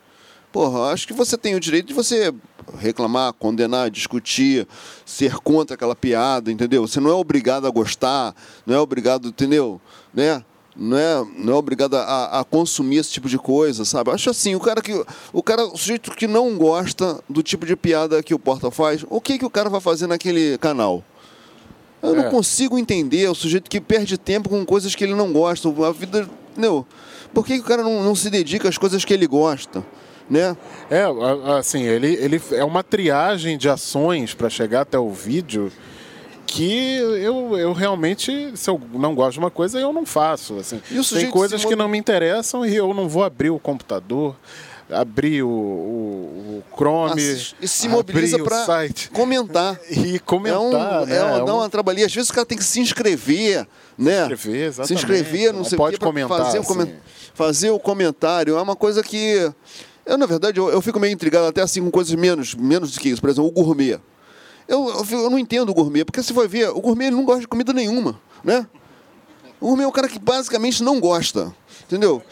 Porra, 0.53 0.93
acho 0.93 1.07
que 1.07 1.13
você 1.13 1.37
tem 1.37 1.55
o 1.55 1.61
direito 1.61 1.89
de 1.89 1.95
você 1.95 2.33
reclamar, 2.79 3.33
condenar, 3.33 3.91
discutir, 3.91 4.67
ser 5.07 5.35
contra 5.37 5.75
aquela 5.75 5.95
piada, 5.95 6.51
entendeu? 6.51 6.87
Você 6.87 7.01
não 7.01 7.11
é 7.11 7.15
obrigado 7.15 7.67
a 7.67 7.71
gostar, 7.71 8.35
não 8.67 8.75
é 8.75 8.81
obrigado, 8.81 9.29
entendeu? 9.29 9.81
Né? 10.13 10.45
Não 10.77 10.97
é, 10.97 11.27
não 11.37 11.53
é 11.53 11.57
obrigado 11.57 11.97
a, 11.97 12.41
a 12.41 12.45
consumir 12.45 12.97
esse 12.97 13.11
tipo 13.11 13.29
de 13.29 13.39
coisa, 13.39 13.85
sabe? 13.85 14.11
Acho 14.11 14.31
assim, 14.31 14.55
o 14.55 14.61
cara 14.61 14.81
que. 14.81 15.05
O 15.33 15.43
cara, 15.43 15.67
o 15.67 15.77
sujeito 15.77 16.13
que 16.13 16.27
não 16.27 16.57
gosta 16.57 17.23
do 17.29 17.43
tipo 17.43 17.67
de 17.67 17.77
piada 17.77 18.23
que 18.23 18.33
o 18.33 18.39
Porta 18.39 18.71
faz, 18.71 19.05
o 19.09 19.21
que, 19.21 19.39
que 19.39 19.45
o 19.45 19.51
cara 19.51 19.69
vai 19.69 19.81
fazer 19.81 20.07
naquele 20.07 20.57
canal? 20.59 21.05
Eu 22.03 22.15
é. 22.15 22.23
não 22.23 22.31
consigo 22.31 22.79
entender 22.79 23.29
o 23.29 23.35
sujeito 23.35 23.69
que 23.69 23.81
perde 23.81 24.17
tempo 24.17 24.49
com 24.49 24.65
coisas 24.65 24.95
que 24.95 25.05
ele 25.05 25.15
não 25.15 25.33
gosta. 25.33 25.69
A 25.69 25.93
vida. 25.93 26.29
Entendeu? 26.53 26.87
Por 27.35 27.45
que, 27.45 27.55
que 27.55 27.61
o 27.61 27.65
cara 27.65 27.83
não, 27.83 28.03
não 28.03 28.15
se 28.15 28.31
dedica 28.31 28.69
às 28.69 28.79
coisas 28.79 29.05
que 29.05 29.13
ele 29.13 29.27
gosta? 29.27 29.85
Né? 30.31 30.57
É, 30.89 31.05
assim, 31.59 31.83
ele, 31.83 32.15
ele 32.15 32.41
é 32.53 32.65
uma 32.65 32.85
triagem 32.85 33.59
de 33.59 33.69
ações 33.69 34.33
para 34.33 34.49
chegar 34.49 34.83
até 34.83 34.99
o 34.99 35.11
vídeo 35.11 35.73
que 36.47 36.97
eu, 36.97 37.57
eu 37.57 37.73
realmente, 37.73 38.53
se 38.57 38.71
eu 38.71 38.81
não 38.93 39.15
gosto 39.15 39.35
de 39.35 39.39
uma 39.39 39.51
coisa, 39.51 39.79
eu 39.79 39.93
não 39.93 40.05
faço. 40.05 40.57
Assim. 40.57 40.81
Tem 41.15 41.31
coisas 41.31 41.65
que 41.65 41.77
não 41.77 41.89
me 41.89 41.99
interessam 41.99 42.67
e 42.67 42.75
eu 42.75 42.93
não 42.93 43.09
vou 43.09 43.23
abrir 43.23 43.51
o 43.51 43.59
computador, 43.59 44.35
abrir 44.91 45.45
o, 45.45 45.49
o, 45.49 46.63
o 46.71 46.77
Chrome. 46.77 47.23
e 47.61 47.69
se 47.69 47.89
mobiliza 47.89 48.39
para 48.43 48.67
comentar. 49.13 49.81
E 49.91 50.19
comentar. 50.19 50.61
É, 50.61 51.03
um, 51.03 51.07
né? 51.07 51.17
é 51.17 51.23
uma, 51.23 51.45
dá 51.45 51.55
uma 51.55 51.69
trabalhinha. 51.69 52.07
Às 52.07 52.15
vezes 52.15 52.31
o 52.31 52.33
cara 52.33 52.47
tem 52.47 52.59
que 52.59 52.65
se 52.65 52.81
inscrever, 52.81 53.67
né? 53.97 54.27
Se 54.27 54.33
inscrever, 54.33 54.67
exatamente. 54.67 54.89
Se 54.89 54.95
inscrever, 54.95 55.53
não, 55.53 55.59
não 55.61 55.65
sei 55.65 55.79
pode 55.79 55.97
o 55.97 55.99
que, 56.01 56.05
comentar, 56.05 56.37
fazer, 56.39 56.59
assim. 56.59 56.95
fazer 57.33 57.71
o 57.71 57.79
comentário. 57.79 58.57
É 58.57 58.63
uma 58.63 58.75
coisa 58.75 59.05
que 59.05 59.53
eu, 60.07 60.19
na 60.19 60.27
verdade, 60.27 60.59
eu, 60.59 60.69
eu, 60.71 60.81
fico 60.81 60.99
meio 60.99 61.13
intrigado 61.13 61.47
até 61.47 61.63
assim 61.63 61.83
com 61.83 61.91
coisas 61.91 62.15
menos, 62.15 62.55
menos 62.55 62.93
do 62.93 63.01
que 63.01 63.09
isso. 63.09 63.21
Por 63.21 63.31
exemplo, 63.31 63.49
o 63.49 63.53
gourmet. 63.53 64.01
Eu, 64.67 64.89
eu, 64.89 65.19
eu 65.19 65.31
não 65.31 65.39
entendo 65.39 65.71
o 65.71 65.75
gourmet, 65.75 66.05
porque 66.05 66.23
se 66.23 66.33
for 66.33 66.49
ver, 66.49 66.71
o 66.71 66.81
gourmet 66.81 67.11
não 67.11 67.25
gosta 67.25 67.41
de 67.41 67.49
comida 67.49 67.73
nenhuma, 67.73 68.21
né? 68.43 68.67
O 69.61 69.67
gourmet 69.67 69.85
é 69.85 69.87
o 69.87 69.93
cara 69.93 70.09
que 70.09 70.19
basicamente 70.19 70.83
não 70.83 71.01
gosta, 71.01 71.55
entendeu? 71.83 72.23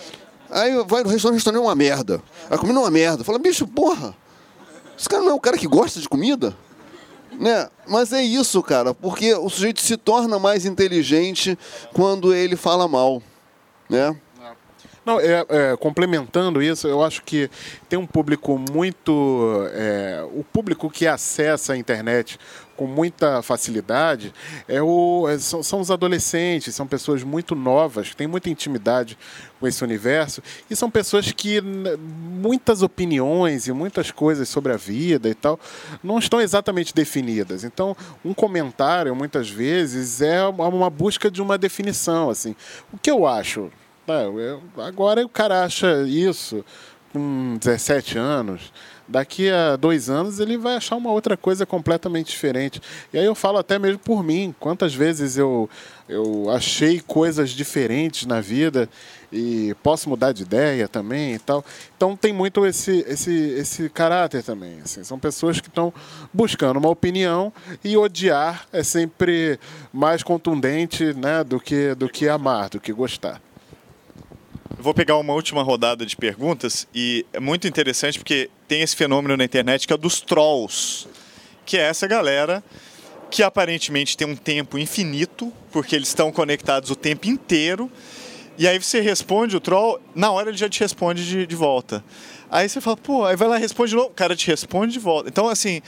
Aí 0.51 0.73
vai 0.85 1.03
no 1.03 1.11
restaurante, 1.11 1.25
o 1.25 1.35
restaurante 1.35 1.61
é 1.63 1.65
uma 1.65 1.75
merda. 1.75 2.23
A 2.49 2.57
comida 2.57 2.79
é 2.79 2.83
uma 2.83 2.91
merda. 2.91 3.23
Fala, 3.23 3.39
bicho, 3.39 3.67
porra, 3.67 4.17
esse 4.99 5.09
cara 5.09 5.23
não 5.23 5.33
é 5.33 5.35
o 5.35 5.41
cara 5.41 5.59
que 5.59 5.67
gosta 5.67 6.01
de 6.01 6.09
comida? 6.09 6.57
Né? 7.39 7.69
Mas 7.87 8.13
é 8.13 8.23
isso, 8.23 8.63
cara, 8.63 8.95
porque 8.95 9.35
o 9.35 9.49
sujeito 9.49 9.81
se 9.81 9.97
torna 9.97 10.39
mais 10.39 10.65
inteligente 10.65 11.57
quando 11.93 12.35
ele 12.35 12.57
fala 12.57 12.89
mal, 12.89 13.23
né? 13.89 14.17
Não, 15.09 15.19
é, 15.19 15.47
é, 15.49 15.77
complementando 15.79 16.63
isso, 16.63 16.87
eu 16.87 17.03
acho 17.03 17.23
que 17.23 17.51
tem 17.89 17.99
um 17.99 18.07
público 18.07 18.59
muito. 18.59 19.67
É, 19.73 20.23
o 20.35 20.45
público 20.45 20.91
que 20.91 21.07
acessa 21.07 21.73
a 21.73 21.79
internet 21.79 22.39
com 22.77 22.87
muita 22.87 23.41
facilidade 23.41 24.35
é 24.69 24.83
o, 24.83 25.27
é, 25.27 25.39
são, 25.39 25.63
são, 25.63 25.81
os 25.81 25.91
adolescentes, 25.91 26.75
são 26.75 26.87
pessoas 26.87 27.23
muito 27.23 27.55
novas, 27.55 28.11
que 28.11 28.17
têm 28.17 28.27
muita 28.27 28.51
intimidade 28.51 29.17
com 29.59 29.67
esse 29.67 29.83
universo, 29.83 30.43
e 30.69 30.77
são 30.77 30.91
pessoas 30.91 31.33
que 31.33 31.59
muitas 31.63 32.83
opiniões 32.83 33.67
e 33.67 33.73
muitas 33.73 34.11
coisas 34.11 34.47
sobre 34.47 34.75
a 34.75 34.77
vida 34.77 35.27
e 35.27 35.35
tal 35.35 35.59
não 36.05 36.19
estão 36.19 36.39
exatamente 36.39 36.95
definidas. 36.95 37.65
Então, 37.65 37.97
um 38.23 38.35
comentário, 38.35 39.17
muitas 39.17 39.49
vezes, 39.49 40.21
é 40.21 40.47
uma 40.47 40.91
busca 40.91 41.31
de 41.31 41.41
uma 41.41 41.57
definição. 41.57 42.29
assim. 42.29 42.55
O 42.93 42.99
que 42.99 43.11
eu 43.11 43.27
acho? 43.27 43.71
Eu, 44.13 44.63
agora 44.77 45.25
o 45.25 45.29
cara 45.29 45.65
acha 45.65 46.03
isso 46.03 46.65
com 47.13 47.57
17 47.59 48.19
anos. 48.19 48.73
Daqui 49.11 49.51
a 49.51 49.75
dois 49.75 50.11
anos 50.11 50.39
ele 50.39 50.59
vai 50.59 50.77
achar 50.77 50.95
uma 50.95 51.11
outra 51.11 51.35
coisa 51.35 51.65
completamente 51.65 52.29
diferente. 52.31 52.79
E 53.11 53.19
aí 53.19 53.25
eu 53.25 53.35
falo 53.35 53.57
até 53.57 53.79
mesmo 53.79 53.99
por 53.99 54.23
mim. 54.23 54.55
Quantas 54.61 54.95
vezes 54.95 55.39
eu, 55.39 55.69
eu 56.07 56.51
achei 56.51 57.01
coisas 57.01 57.51
diferentes 57.51 58.27
na 58.27 58.43
vida 58.43 58.87
e 59.33 59.75
posso 59.83 60.11
mudar 60.11 60.33
de 60.33 60.43
ideia 60.43 60.87
também 60.87 61.33
e 61.33 61.39
tal. 61.39 61.65
Então 61.97 62.15
tem 62.15 62.35
muito 62.35 62.67
esse, 62.67 63.03
esse, 63.09 63.33
esse 63.33 63.89
caráter 63.89 64.43
também. 64.43 64.81
Assim. 64.83 65.03
São 65.03 65.19
pessoas 65.19 65.59
que 65.59 65.69
estão 65.69 65.91
buscando 66.31 66.77
uma 66.77 66.91
opinião 66.91 67.51
e 67.83 67.97
odiar 67.97 68.67
é 68.71 68.83
sempre 68.83 69.59
mais 69.91 70.23
contundente 70.23 71.15
né, 71.15 71.43
do, 71.43 71.59
que, 71.59 71.95
do 71.95 72.11
que 72.11 72.29
amar, 72.29 72.69
do 72.69 72.79
que 72.79 72.93
gostar. 72.93 73.41
Vou 74.81 74.95
pegar 74.95 75.17
uma 75.17 75.33
última 75.33 75.61
rodada 75.61 76.07
de 76.07 76.17
perguntas 76.17 76.87
e 76.95 77.27
é 77.33 77.41
muito 77.41 77.67
interessante 77.67 78.17
porque 78.17 78.49
tem 78.69 78.81
esse 78.81 78.95
fenômeno 78.95 79.37
na 79.37 79.43
internet 79.43 79.89
que 79.89 79.93
é 79.93 79.97
dos 79.97 80.21
trolls, 80.21 81.09
que 81.67 81.77
é 81.77 81.81
essa 81.81 82.07
galera 82.07 82.63
que 83.29 83.43
aparentemente 83.43 84.17
tem 84.17 84.25
um 84.25 84.37
tempo 84.37 84.79
infinito, 84.79 85.53
porque 85.73 85.97
eles 85.97 86.07
estão 86.07 86.31
conectados 86.31 86.91
o 86.91 86.97
tempo 86.97 87.27
inteiro, 87.27 87.91
e 88.57 88.69
aí 88.69 88.79
você 88.79 89.01
responde 89.01 89.57
o 89.57 89.61
troll, 89.61 90.01
na 90.15 90.31
hora 90.31 90.51
ele 90.51 90.57
já 90.57 90.69
te 90.69 90.79
responde 90.79 91.27
de, 91.27 91.45
de 91.45 91.57
volta. 91.57 92.03
Aí 92.49 92.69
você 92.69 92.81
fala, 92.81 92.97
pô, 92.97 93.25
aí 93.25 93.35
vai 93.35 93.49
lá 93.49 93.57
responde 93.57 93.91
de 93.91 93.97
novo, 93.97 94.09
o 94.09 94.15
cara 94.15 94.37
te 94.37 94.47
responde 94.47 94.93
de 94.93 95.01
volta. 95.01 95.29
Então, 95.29 95.49
assim, 95.49 95.83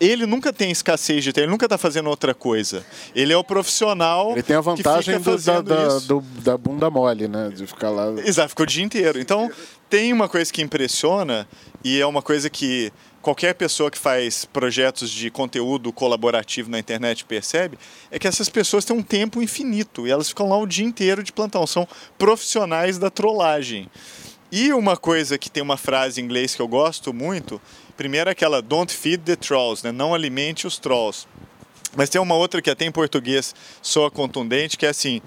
ele 0.00 0.26
nunca 0.26 0.52
tem 0.52 0.70
escassez 0.70 1.22
de 1.24 1.32
tempo, 1.32 1.44
ele 1.44 1.52
nunca 1.52 1.66
está 1.66 1.78
fazendo 1.78 2.08
outra 2.08 2.34
coisa. 2.34 2.84
Ele 3.14 3.32
é 3.32 3.36
o 3.36 3.44
profissional. 3.44 4.32
Ele 4.32 4.42
tem 4.42 4.56
a 4.56 4.60
vantagem 4.60 5.20
do, 5.20 5.38
da, 5.38 5.60
da, 5.60 5.98
do, 6.00 6.20
da, 6.20 6.56
bunda 6.56 6.90
mole, 6.90 7.28
né? 7.28 7.50
De 7.50 7.66
ficar 7.66 7.90
lá. 7.90 8.12
Exato, 8.24 8.50
ficou 8.50 8.64
o 8.64 8.66
dia 8.66 8.84
inteiro. 8.84 9.20
Então, 9.20 9.50
tem 9.88 10.12
uma 10.12 10.28
coisa 10.28 10.52
que 10.52 10.62
impressiona, 10.62 11.46
e 11.82 12.00
é 12.00 12.06
uma 12.06 12.22
coisa 12.22 12.48
que 12.50 12.92
qualquer 13.24 13.54
pessoa 13.54 13.90
que 13.90 13.98
faz 13.98 14.44
projetos 14.44 15.10
de 15.10 15.30
conteúdo 15.30 15.90
colaborativo 15.90 16.70
na 16.70 16.78
internet 16.78 17.24
percebe, 17.24 17.78
é 18.10 18.18
que 18.18 18.28
essas 18.28 18.50
pessoas 18.50 18.84
têm 18.84 18.94
um 18.94 19.02
tempo 19.02 19.42
infinito 19.42 20.06
e 20.06 20.10
elas 20.10 20.28
ficam 20.28 20.48
lá 20.48 20.58
o 20.58 20.66
dia 20.66 20.84
inteiro 20.84 21.22
de 21.22 21.32
plantão. 21.32 21.66
São 21.66 21.88
profissionais 22.18 22.98
da 22.98 23.08
trollagem. 23.08 23.88
E 24.52 24.72
uma 24.72 24.96
coisa 24.96 25.38
que 25.38 25.50
tem 25.50 25.62
uma 25.62 25.76
frase 25.76 26.20
em 26.20 26.24
inglês 26.24 26.54
que 26.54 26.62
eu 26.62 26.68
gosto 26.68 27.12
muito 27.12 27.60
Primeiro 27.96 28.30
aquela 28.30 28.60
don't 28.60 28.92
feed 28.92 29.22
the 29.24 29.36
trolls, 29.36 29.84
né? 29.84 29.92
não 29.92 30.14
alimente 30.14 30.66
os 30.66 30.78
trolls. 30.78 31.26
Mas 31.96 32.08
tem 32.10 32.20
uma 32.20 32.34
outra 32.34 32.60
que 32.60 32.70
até 32.70 32.84
em 32.84 32.92
português 32.92 33.54
soa 33.80 34.10
contundente, 34.10 34.76
que 34.76 34.84
é 34.84 34.88
assim, 34.88 35.22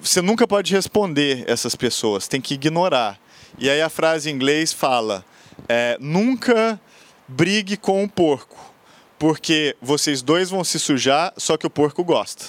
você 0.00 0.22
nunca 0.22 0.46
pode 0.46 0.72
responder 0.72 1.44
essas 1.48 1.74
pessoas, 1.74 2.28
tem 2.28 2.40
que 2.40 2.54
ignorar. 2.54 3.18
E 3.58 3.68
aí 3.68 3.82
a 3.82 3.88
frase 3.88 4.30
em 4.30 4.34
inglês 4.34 4.72
fala, 4.72 5.24
é, 5.68 5.96
nunca 6.00 6.80
brigue 7.26 7.76
com 7.76 8.04
o 8.04 8.08
porco, 8.08 8.56
porque 9.18 9.76
vocês 9.82 10.22
dois 10.22 10.50
vão 10.50 10.62
se 10.62 10.78
sujar, 10.78 11.32
só 11.36 11.56
que 11.56 11.66
o 11.66 11.70
porco 11.70 12.04
gosta. 12.04 12.46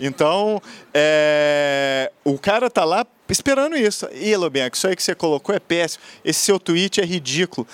Então, 0.00 0.60
é, 0.92 2.10
o 2.24 2.38
cara 2.38 2.70
tá 2.70 2.84
lá 2.84 3.06
esperando 3.28 3.76
isso. 3.76 4.08
E, 4.12 4.36
Lobenco, 4.36 4.76
isso 4.76 4.86
aí 4.86 4.96
que 4.96 5.02
você 5.02 5.14
colocou 5.14 5.54
é 5.54 5.58
péssimo. 5.58 6.02
Esse 6.24 6.40
seu 6.40 6.58
tweet 6.58 7.00
é 7.00 7.04
ridículo. 7.04 7.66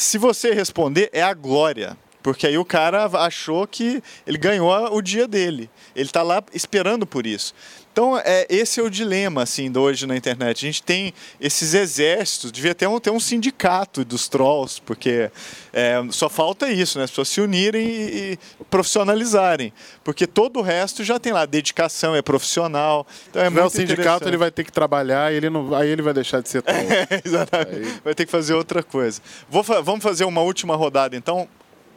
Se 0.00 0.16
você 0.16 0.54
responder, 0.54 1.10
é 1.12 1.22
a 1.22 1.34
glória. 1.34 1.94
Porque 2.22 2.46
aí 2.46 2.56
o 2.56 2.64
cara 2.64 3.04
achou 3.04 3.66
que 3.66 4.02
ele 4.26 4.38
ganhou 4.38 4.96
o 4.96 5.02
dia 5.02 5.28
dele. 5.28 5.68
Ele 5.94 6.06
está 6.06 6.22
lá 6.22 6.42
esperando 6.54 7.06
por 7.06 7.26
isso. 7.26 7.54
Então, 8.00 8.16
é, 8.24 8.46
esse 8.48 8.80
é 8.80 8.82
o 8.82 8.88
dilema 8.88 9.42
assim, 9.42 9.70
hoje 9.76 10.06
na 10.06 10.16
internet. 10.16 10.64
A 10.64 10.68
gente 10.68 10.82
tem 10.82 11.12
esses 11.38 11.74
exércitos, 11.74 12.50
devia 12.50 12.74
ter 12.74 12.86
um, 12.86 12.98
ter 12.98 13.10
um 13.10 13.20
sindicato 13.20 14.06
dos 14.06 14.26
trolls, 14.26 14.80
porque 14.80 15.30
é, 15.70 16.02
só 16.08 16.30
falta 16.30 16.70
isso, 16.70 16.96
né? 16.96 17.04
as 17.04 17.10
pessoas 17.10 17.28
se 17.28 17.42
unirem 17.42 17.86
e, 17.86 18.32
e, 18.32 18.38
profissionalizarem. 18.70 19.70
Porque 20.02 20.26
todo 20.26 20.60
o 20.60 20.62
resto 20.62 21.04
já 21.04 21.18
tem 21.18 21.30
lá, 21.30 21.44
dedicação, 21.44 22.16
é 22.16 22.22
profissional. 22.22 23.06
Então, 23.28 23.42
é 23.42 23.50
muito 23.50 23.66
o 23.66 23.68
sindicato, 23.68 24.26
ele 24.26 24.38
vai 24.38 24.50
ter 24.50 24.64
que 24.64 24.72
trabalhar 24.72 25.30
e 25.30 25.36
ele 25.36 25.50
não, 25.50 25.74
aí 25.74 25.90
ele 25.90 26.00
vai 26.00 26.14
deixar 26.14 26.40
de 26.40 26.48
ser 26.48 26.62
troll. 26.64 26.78
É, 26.78 27.20
exatamente. 27.22 27.86
Aí... 27.86 28.00
Vai 28.02 28.14
ter 28.14 28.24
que 28.24 28.32
fazer 28.32 28.54
outra 28.54 28.82
coisa. 28.82 29.20
Vou, 29.46 29.62
vamos 29.62 30.02
fazer 30.02 30.24
uma 30.24 30.40
última 30.40 30.74
rodada, 30.74 31.14
então 31.14 31.46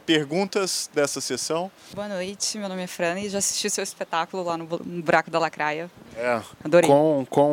perguntas 0.06 0.90
dessa 0.92 1.20
sessão. 1.20 1.70
Boa 1.94 2.08
noite, 2.08 2.58
meu 2.58 2.68
nome 2.68 2.82
é 2.82 2.86
Fran 2.86 3.18
e 3.20 3.28
já 3.28 3.38
assisti 3.38 3.70
seu 3.70 3.82
espetáculo 3.82 4.42
lá 4.42 4.56
no 4.56 4.66
Buraco 4.66 5.30
da 5.30 5.38
Lacraia. 5.38 5.90
É. 6.16 6.42
Adorei. 6.62 6.88
Com, 6.88 7.26
com 7.28 7.50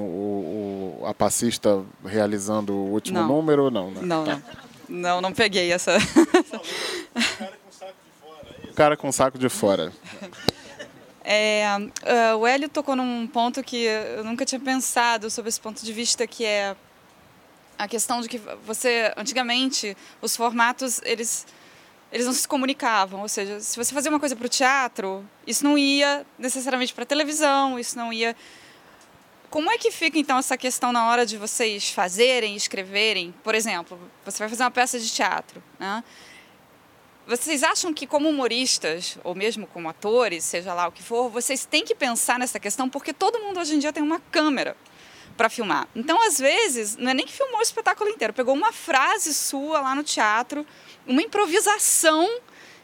o, 0.00 1.02
o 1.02 1.06
a 1.06 1.14
passista 1.14 1.82
realizando 2.04 2.72
o 2.72 2.92
último 2.92 3.20
não. 3.20 3.28
número, 3.28 3.70
não, 3.70 3.90
né? 3.90 4.00
Não, 4.02 4.24
não. 4.24 4.42
Não, 4.88 5.20
não 5.20 5.32
peguei 5.32 5.72
essa. 5.72 5.96
o 8.70 8.74
cara 8.74 8.96
com 8.96 9.10
saco 9.10 9.38
de 9.38 9.48
fora. 9.48 9.92
É, 11.24 11.64
uh, 11.78 12.36
o 12.36 12.46
Hélio 12.46 12.68
tocou 12.68 12.96
num 12.96 13.26
ponto 13.26 13.62
que 13.62 13.84
eu 13.84 14.24
nunca 14.24 14.44
tinha 14.44 14.60
pensado 14.60 15.30
sobre 15.30 15.48
esse 15.48 15.60
ponto 15.60 15.82
de 15.84 15.92
vista, 15.92 16.26
que 16.26 16.44
é 16.44 16.76
a 17.78 17.88
questão 17.88 18.20
de 18.20 18.28
que 18.28 18.38
você, 18.66 19.12
antigamente, 19.16 19.96
os 20.20 20.36
formatos, 20.36 21.00
eles 21.04 21.46
eles 22.12 22.26
não 22.26 22.32
se 22.32 22.46
comunicavam. 22.46 23.22
Ou 23.22 23.28
seja, 23.28 23.58
se 23.60 23.76
você 23.76 23.92
fazia 23.94 24.10
uma 24.10 24.20
coisa 24.20 24.36
para 24.36 24.46
o 24.46 24.48
teatro, 24.48 25.24
isso 25.46 25.64
não 25.64 25.78
ia 25.78 26.26
necessariamente 26.38 26.92
para 26.92 27.04
a 27.04 27.06
televisão, 27.06 27.78
isso 27.78 27.96
não 27.96 28.12
ia. 28.12 28.36
Como 29.48 29.70
é 29.70 29.78
que 29.78 29.90
fica 29.90 30.18
então 30.18 30.38
essa 30.38 30.56
questão 30.56 30.92
na 30.92 31.08
hora 31.08 31.24
de 31.26 31.36
vocês 31.36 31.90
fazerem, 31.90 32.54
escreverem? 32.54 33.34
Por 33.42 33.54
exemplo, 33.54 33.98
você 34.24 34.38
vai 34.38 34.48
fazer 34.48 34.62
uma 34.62 34.70
peça 34.70 35.00
de 35.00 35.10
teatro, 35.10 35.62
né? 35.78 36.04
Vocês 37.24 37.62
acham 37.62 37.94
que, 37.94 38.04
como 38.04 38.28
humoristas, 38.28 39.16
ou 39.22 39.32
mesmo 39.32 39.66
como 39.68 39.88
atores, 39.88 40.42
seja 40.42 40.74
lá 40.74 40.88
o 40.88 40.92
que 40.92 41.02
for, 41.02 41.30
vocês 41.30 41.64
têm 41.64 41.84
que 41.84 41.94
pensar 41.94 42.36
nessa 42.36 42.58
questão, 42.58 42.88
porque 42.88 43.12
todo 43.12 43.38
mundo 43.38 43.60
hoje 43.60 43.76
em 43.76 43.78
dia 43.78 43.92
tem 43.92 44.02
uma 44.02 44.18
câmera 44.18 44.76
para 45.36 45.48
filmar. 45.48 45.88
Então, 45.94 46.20
às 46.20 46.38
vezes, 46.38 46.96
não 46.96 47.10
é 47.10 47.14
nem 47.14 47.24
que 47.24 47.32
filmou 47.32 47.58
o 47.58 47.62
espetáculo 47.62 48.10
inteiro, 48.10 48.32
pegou 48.32 48.54
uma 48.54 48.72
frase 48.72 49.32
sua 49.32 49.80
lá 49.80 49.94
no 49.94 50.02
teatro, 50.02 50.66
uma 51.06 51.22
improvisação 51.22 52.40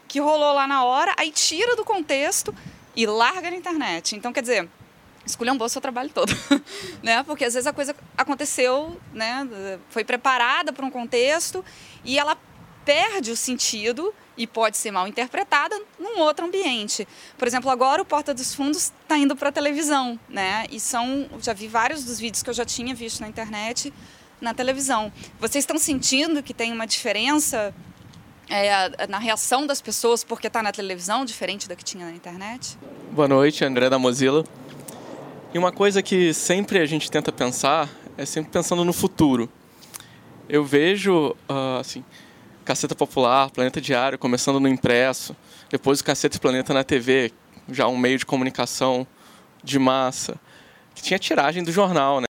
que 0.07 0.19
rolou 0.19 0.53
lá 0.53 0.67
na 0.67 0.83
hora, 0.83 1.13
aí 1.17 1.31
tira 1.31 1.75
do 1.75 1.85
contexto 1.85 2.53
e 2.95 3.05
larga 3.05 3.51
na 3.51 3.55
internet. 3.55 4.15
Então, 4.15 4.33
quer 4.33 4.41
dizer, 4.41 4.67
escolher 5.25 5.51
um 5.51 5.57
bom 5.57 5.67
seu 5.67 5.81
trabalho 5.81 6.09
todo, 6.09 6.33
né? 7.03 7.23
Porque 7.23 7.45
às 7.45 7.53
vezes 7.53 7.67
a 7.67 7.73
coisa 7.73 7.95
aconteceu, 8.17 8.99
né? 9.13 9.47
Foi 9.89 10.03
preparada 10.03 10.73
para 10.73 10.85
um 10.85 10.91
contexto 10.91 11.63
e 12.03 12.17
ela 12.17 12.37
perde 12.83 13.31
o 13.31 13.37
sentido 13.37 14.13
e 14.35 14.47
pode 14.47 14.77
ser 14.77 14.89
mal 14.89 15.07
interpretada 15.07 15.79
num 15.99 16.19
outro 16.19 16.45
ambiente. 16.45 17.07
Por 17.37 17.47
exemplo, 17.47 17.69
agora 17.69 18.01
o 18.01 18.05
Porta 18.05 18.33
dos 18.33 18.55
Fundos 18.55 18.91
está 19.01 19.17
indo 19.17 19.35
para 19.35 19.49
a 19.49 19.51
televisão, 19.51 20.19
né? 20.27 20.65
E 20.71 20.79
são, 20.79 21.29
já 21.41 21.53
vi 21.53 21.67
vários 21.67 22.03
dos 22.03 22.19
vídeos 22.19 22.41
que 22.41 22.49
eu 22.49 22.53
já 22.53 22.65
tinha 22.65 22.95
visto 22.95 23.19
na 23.19 23.27
internet 23.27 23.93
na 24.41 24.53
televisão. 24.53 25.11
Vocês 25.39 25.63
estão 25.63 25.77
sentindo 25.77 26.41
que 26.41 26.53
tem 26.53 26.71
uma 26.71 26.87
diferença 26.87 27.75
é, 28.49 29.07
na 29.07 29.19
reação 29.19 29.65
das 29.67 29.81
pessoas 29.81 30.23
porque 30.23 30.47
está 30.47 30.63
na 30.63 30.71
televisão, 30.71 31.23
diferente 31.23 31.69
da 31.69 31.75
que 31.75 31.83
tinha 31.83 32.05
na 32.05 32.11
internet? 32.11 32.77
Boa 33.11 33.27
noite, 33.27 33.63
André 33.63 33.89
da 33.89 33.99
Mozilla. 33.99 34.43
E 35.53 35.57
uma 35.57 35.71
coisa 35.71 36.01
que 36.01 36.33
sempre 36.33 36.79
a 36.79 36.85
gente 36.85 37.09
tenta 37.09 37.31
pensar 37.31 37.89
é 38.17 38.25
sempre 38.25 38.51
pensando 38.51 38.83
no 38.83 38.91
futuro. 38.91 39.49
Eu 40.47 40.65
vejo, 40.65 41.35
uh, 41.49 41.79
assim, 41.79 42.03
Caceta 42.65 42.95
Popular, 42.95 43.49
Planeta 43.51 43.79
Diário 43.79 44.17
começando 44.17 44.59
no 44.59 44.67
impresso, 44.67 45.35
depois 45.69 45.99
o 45.99 46.03
Caceta 46.03 46.37
e 46.37 46.39
Planeta 46.39 46.73
na 46.73 46.83
TV, 46.83 47.31
já 47.71 47.87
um 47.87 47.97
meio 47.97 48.17
de 48.17 48.25
comunicação 48.25 49.05
de 49.63 49.77
massa, 49.77 50.39
que 50.95 51.01
tinha 51.01 51.19
tiragem 51.19 51.63
do 51.63 51.71
jornal, 51.71 52.19
né? 52.19 52.25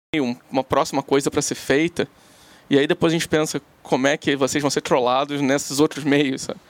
uma 0.51 0.65
próxima 0.65 1.03
coisa 1.03 1.31
para 1.31 1.43
ser 1.43 1.55
feita. 1.55 2.09
E 2.71 2.79
aí 2.79 2.87
depois 2.87 3.13
a 3.13 3.17
gente 3.17 3.29
pensa 3.29 3.61
como 3.83 4.07
é 4.07 4.17
que 4.17 4.37
vocês 4.37 4.61
vão 4.61 4.71
ser 4.71 4.83
trollados 4.83 5.41
nesses 5.41 5.81
outros 5.81 6.05
meios, 6.05 6.43
sabe? 6.43 6.61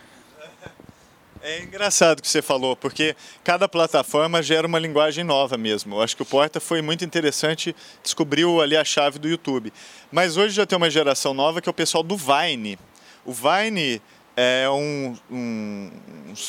É 1.41 1.63
engraçado 1.63 2.19
o 2.19 2.23
que 2.23 2.29
você 2.29 2.43
falou, 2.43 2.77
porque 2.77 3.17
cada 3.45 3.69
plataforma 3.69 4.43
gera 4.43 4.67
uma 4.67 4.79
linguagem 4.79 5.25
nova 5.25 5.57
mesmo. 5.57 5.95
Eu 5.95 6.03
acho 6.03 6.17
que 6.17 6.23
o 6.23 6.27
Porta 6.27 6.61
foi 6.61 6.83
muito 6.83 7.05
interessante, 7.05 7.75
descobriu 8.03 8.61
ali 8.61 8.77
a 8.77 8.85
chave 8.85 9.19
do 9.19 9.29
YouTube. 9.29 9.73
Mas 10.11 10.37
hoje 10.37 10.55
já 10.55 10.67
tem 10.67 10.77
uma 10.77 10.91
geração 10.91 11.33
nova 11.33 11.63
que 11.63 11.69
é 11.69 11.71
o 11.71 11.75
pessoal 11.75 12.03
do 12.03 12.17
Vine. 12.17 12.79
O 13.25 13.33
Vine 13.33 14.03
é 14.37 14.69
um, 14.69 15.17
um, 15.31 15.91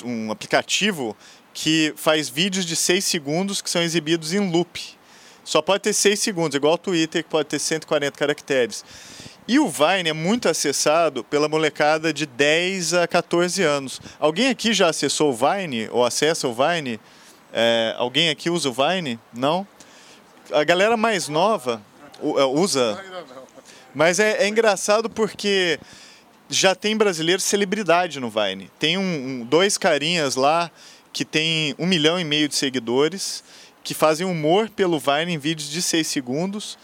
um 0.03 0.31
aplicativo 0.31 1.15
que 1.53 1.93
faz 1.95 2.27
vídeos 2.27 2.65
de 2.65 2.75
6 2.75 3.03
segundos 3.03 3.61
que 3.61 3.69
são 3.69 3.81
exibidos 3.81 4.33
em 4.33 4.51
loop. 4.51 4.81
Só 5.43 5.61
pode 5.61 5.83
ter 5.83 5.93
6 5.93 6.19
segundos, 6.19 6.55
igual 6.55 6.73
o 6.73 6.77
Twitter, 6.77 7.23
que 7.23 7.29
pode 7.29 7.47
ter 7.47 7.59
140 7.59 8.17
caracteres. 8.17 8.83
E 9.49 9.57
o 9.57 9.67
Vine 9.67 10.11
é 10.11 10.13
muito 10.13 10.47
acessado 10.47 11.23
pela 11.23 11.49
molecada 11.49 12.13
de 12.13 12.27
10 12.27 12.93
a 12.93 13.07
14 13.07 13.63
anos. 13.63 13.99
Alguém 14.19 14.47
aqui 14.47 14.75
já 14.75 14.89
acessou 14.89 15.31
o 15.31 15.33
Vine 15.33 15.89
ou 15.91 16.05
acessa 16.05 16.47
o 16.47 16.53
Vine? 16.53 16.99
É, 17.51 17.95
alguém 17.97 18.29
aqui 18.29 18.47
usa 18.47 18.69
o 18.69 18.71
Vine? 18.71 19.19
Não? 19.33 19.67
A 20.51 20.63
galera 20.63 20.95
mais 20.95 21.27
nova 21.27 21.81
é, 22.21 22.43
usa. 22.43 23.03
Mas 23.91 24.19
é, 24.19 24.43
é 24.43 24.47
engraçado 24.47 25.09
porque 25.09 25.79
já 26.47 26.75
tem 26.75 26.95
brasileiro 26.95 27.41
celebridade 27.41 28.19
no 28.19 28.29
Vine. 28.29 28.69
Tem 28.77 28.99
um, 28.99 29.01
um, 29.01 29.43
dois 29.43 29.79
carinhas 29.79 30.35
lá 30.35 30.69
que 31.11 31.25
tem 31.25 31.73
um 31.79 31.87
milhão 31.87 32.19
e 32.19 32.23
meio 32.23 32.47
de 32.47 32.53
seguidores 32.53 33.43
que 33.83 33.95
fazem 33.95 34.27
humor 34.27 34.69
pelo 34.69 34.99
Vine 34.99 35.33
em 35.33 35.39
vídeos 35.39 35.71
de 35.71 35.81
6 35.81 36.05
segundos 36.05 36.77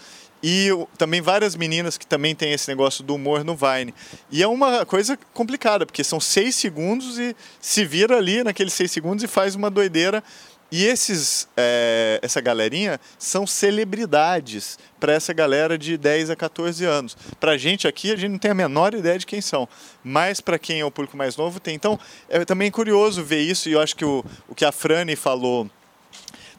e 0.47 0.69
também 0.95 1.21
várias 1.21 1.55
meninas 1.55 1.97
que 1.97 2.05
também 2.05 2.35
têm 2.35 2.53
esse 2.53 2.67
negócio 2.67 3.03
do 3.03 3.15
humor 3.15 3.43
no 3.43 3.55
Vine. 3.55 3.95
E 4.29 4.43
é 4.43 4.47
uma 4.47 4.85
coisa 4.85 5.17
complicada, 5.33 5.87
porque 5.87 6.03
são 6.03 6.19
seis 6.19 6.53
segundos 6.53 7.17
e 7.17 7.35
se 7.59 7.83
vira 7.83 8.15
ali 8.15 8.43
naqueles 8.43 8.73
seis 8.73 8.91
segundos 8.91 9.23
e 9.23 9.27
faz 9.27 9.55
uma 9.55 9.71
doideira. 9.71 10.23
E 10.71 10.85
esses, 10.85 11.47
é, 11.57 12.19
essa 12.21 12.39
galerinha 12.41 12.99
são 13.17 13.47
celebridades 13.47 14.77
para 14.99 15.13
essa 15.13 15.33
galera 15.33 15.79
de 15.79 15.97
10 15.97 16.29
a 16.29 16.35
14 16.35 16.85
anos. 16.85 17.17
Para 17.39 17.53
a 17.53 17.57
gente 17.57 17.87
aqui, 17.87 18.11
a 18.11 18.15
gente 18.15 18.29
não 18.29 18.37
tem 18.37 18.51
a 18.51 18.55
menor 18.55 18.93
ideia 18.93 19.17
de 19.17 19.25
quem 19.25 19.41
são. 19.41 19.67
Mas 20.03 20.41
para 20.41 20.59
quem 20.59 20.79
é 20.79 20.85
o 20.85 20.91
público 20.91 21.17
mais 21.17 21.35
novo, 21.35 21.59
tem. 21.59 21.73
Então, 21.73 21.99
é 22.29 22.45
também 22.45 22.69
curioso 22.69 23.23
ver 23.23 23.41
isso. 23.41 23.67
E 23.67 23.71
eu 23.71 23.81
acho 23.81 23.95
que 23.95 24.05
o, 24.05 24.23
o 24.47 24.53
que 24.53 24.63
a 24.63 24.71
Frane 24.71 25.15
falou 25.15 25.67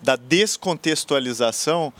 da 0.02 0.16
descontextualização 0.16 1.92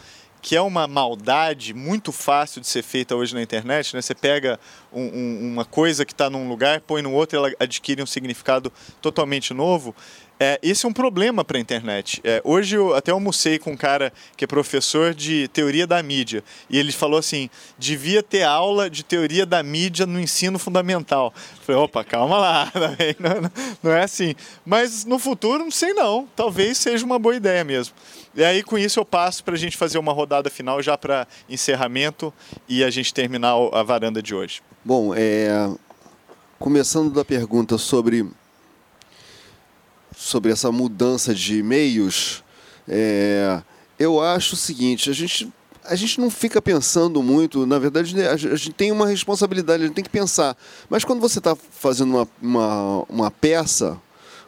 que 0.47 0.55
é 0.55 0.61
uma 0.61 0.87
maldade 0.87 1.75
muito 1.75 2.13
fácil 2.13 2.61
de 2.61 2.69
ser 2.69 2.85
feita 2.85 3.17
hoje 3.17 3.35
na 3.35 3.43
internet. 3.43 3.93
Né? 3.93 4.01
Você 4.01 4.15
pega 4.15 4.61
um, 4.93 5.03
um, 5.03 5.53
uma 5.55 5.65
coisa 5.65 6.07
que 6.07 6.13
está 6.13 6.31
num 6.31 6.49
lugar, 6.49 6.81
põe 6.83 7.03
no 7.03 7.13
outro, 7.13 7.37
ela 7.37 7.51
adquire 7.59 8.01
um 8.01 8.07
significado 8.07 8.73
totalmente 9.03 9.53
novo. 9.53 9.93
É, 10.39 10.59
esse 10.63 10.85
é 10.85 10.89
um 10.89 10.93
problema 10.93 11.43
para 11.43 11.57
a 11.57 11.61
internet. 11.61 12.21
É, 12.23 12.43
hoje 12.45 12.77
eu 12.77 12.95
até 12.95 13.11
almocei 13.11 13.59
com 13.59 13.73
um 13.73 13.77
cara 13.77 14.13
que 14.37 14.45
é 14.45 14.47
professor 14.47 15.15
de 15.15 15.49
teoria 15.49 15.87
da 15.87 16.03
mídia 16.03 16.45
e 16.69 16.79
ele 16.79 16.93
falou 16.93 17.19
assim: 17.19 17.49
devia 17.79 18.23
ter 18.23 18.43
aula 18.43 18.91
de 18.91 19.03
teoria 19.03 19.47
da 19.47 19.63
mídia 19.63 20.05
no 20.05 20.21
ensino 20.21 20.59
fundamental. 20.59 21.33
Eu 21.35 21.63
falei, 21.63 21.81
opa, 21.81 22.05
calma 22.05 22.37
lá, 22.37 22.73
não, 23.19 23.51
não 23.83 23.93
é 23.93 24.03
assim. 24.03 24.35
Mas 24.65 25.07
no 25.07 25.19
futuro, 25.19 25.65
não 25.65 25.71
sei 25.71 25.95
não, 25.95 26.29
talvez 26.37 26.77
seja 26.77 27.05
uma 27.07 27.19
boa 27.19 27.35
ideia 27.35 27.65
mesmo. 27.65 27.95
E 28.35 28.45
aí 28.45 28.63
com 28.63 28.77
isso 28.77 29.01
eu 29.01 29.05
passo 29.07 29.43
para 29.43 29.55
a 29.55 29.59
gente 29.59 29.77
fazer 29.77 29.97
uma 29.97 30.13
rodada 30.13 30.51
final 30.51 30.83
já 30.83 30.99
para 30.99 31.27
encerramento 31.49 32.33
e 32.69 32.85
a 32.85 32.91
gente 32.91 33.15
terminar 33.15 33.55
a 33.73 33.83
varanda 33.83 34.21
de 34.21 34.35
hoje. 34.35 34.61
Bom, 34.85 35.15
é... 35.17 35.71
começando 36.59 37.11
da 37.11 37.25
pergunta 37.25 37.79
sobre 37.79 38.27
sobre 40.17 40.51
essa 40.51 40.73
mudança 40.73 41.35
de 41.35 41.63
meios, 41.63 42.43
é, 42.89 43.61
eu 43.99 44.21
acho 44.21 44.55
o 44.55 44.57
seguinte, 44.57 45.11
a 45.11 45.13
gente, 45.13 45.53
a 45.85 45.95
gente 45.95 46.19
não 46.19 46.31
fica 46.31 46.61
pensando 46.63 47.23
muito, 47.23 47.67
na 47.67 47.79
verdade 47.79 48.17
né, 48.17 48.31
a 48.31 48.37
gente 48.37 48.73
tem 48.73 48.91
uma 48.91 49.07
responsabilidade, 49.07 49.83
a 49.83 49.87
gente 49.87 49.95
tem 49.95 50.05
que 50.05 50.11
pensar. 50.11 50.57
Mas 50.89 51.05
quando 51.05 51.21
você 51.21 51.39
está 51.39 51.55
fazendo 51.55 52.17
uma, 52.17 52.29
uma, 52.41 53.05
uma 53.09 53.31
peça, 53.31 54.01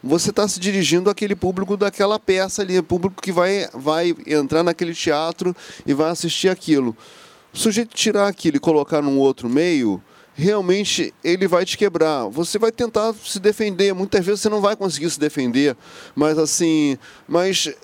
você 0.02 0.30
está 0.30 0.48
se 0.48 0.58
dirigindo 0.58 1.10
àquele 1.10 1.36
público 1.36 1.76
daquela 1.76 2.18
peça 2.18 2.62
ali, 2.62 2.80
público 2.80 3.20
que 3.20 3.30
vai, 3.30 3.68
vai 3.74 4.14
entrar 4.26 4.62
naquele 4.62 4.94
teatro 4.94 5.54
e 5.84 5.92
vai 5.92 6.10
assistir 6.10 6.48
aquilo. 6.48 6.96
O 7.52 7.58
sujeito 7.58 7.94
tirar 7.94 8.26
aquilo 8.26 8.56
e 8.56 8.60
colocar 8.60 9.02
num 9.02 9.18
outro 9.18 9.48
meio, 9.48 10.02
realmente 10.39 11.12
ele 11.24 11.49
vai 11.49 11.64
te 11.64 11.76
quebrar. 11.76 12.28
Você 12.28 12.59
vai 12.61 12.70
tentar 12.70 13.12
se 13.24 13.41
defender, 13.41 13.93
muitas 13.93 14.24
vezes 14.24 14.41
você 14.41 14.49
não 14.49 14.61
vai 14.61 14.76
conseguir 14.76 15.11
se 15.11 15.18
defender, 15.18 15.76
mas 16.14 16.39
assim, 16.39 16.97
mas 17.26 17.74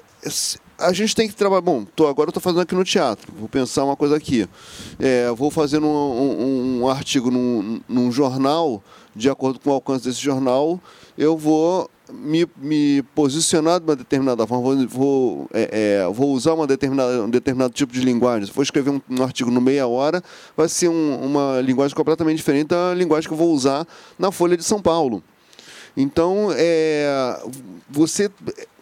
a 0.78 0.92
gente 0.92 1.16
tem 1.16 1.26
que 1.26 1.34
trabalhar. 1.34 1.62
Bom, 1.62 1.84
tô, 1.84 2.06
agora 2.06 2.30
estou 2.30 2.40
fazendo 2.40 2.60
aqui 2.60 2.74
no 2.76 2.84
teatro, 2.84 3.32
vou 3.36 3.48
pensar 3.48 3.84
uma 3.84 3.96
coisa 3.96 4.16
aqui. 4.16 4.48
É, 5.00 5.28
vou 5.32 5.50
fazer 5.50 5.82
um, 5.82 5.86
um, 5.86 6.82
um 6.82 6.88
artigo 6.88 7.28
num, 7.28 7.80
num 7.88 8.12
jornal, 8.12 8.82
de 9.16 9.28
acordo 9.28 9.58
com 9.58 9.70
o 9.70 9.72
alcance 9.72 10.04
desse 10.04 10.20
jornal, 10.20 10.80
eu 11.18 11.36
vou 11.36 11.90
me, 12.12 12.46
me 12.56 13.02
posicionar 13.14 13.80
de 13.80 13.86
uma 13.86 13.96
determinada 13.96 14.46
forma, 14.46 14.62
vou, 14.62 14.88
vou, 14.88 15.50
é, 15.52 16.02
é, 16.02 16.12
vou 16.12 16.32
usar 16.32 16.54
uma 16.54 16.66
determinada, 16.66 17.22
um 17.22 17.30
determinado 17.30 17.72
tipo 17.72 17.92
de 17.92 18.00
linguagem. 18.00 18.46
Se 18.46 18.52
for 18.52 18.62
escrever 18.62 18.90
um, 18.90 19.00
um 19.08 19.22
artigo 19.22 19.50
no 19.50 19.60
meia 19.60 19.86
hora, 19.86 20.22
vai 20.56 20.68
ser 20.68 20.88
um, 20.88 21.16
uma 21.24 21.60
linguagem 21.60 21.96
completamente 21.96 22.36
diferente 22.36 22.68
da 22.68 22.94
linguagem 22.94 23.28
que 23.28 23.32
eu 23.32 23.38
vou 23.38 23.52
usar 23.52 23.86
na 24.18 24.30
Folha 24.30 24.56
de 24.56 24.64
São 24.64 24.80
Paulo. 24.80 25.22
Então, 25.96 26.48
é, 26.52 27.40
você 27.88 28.30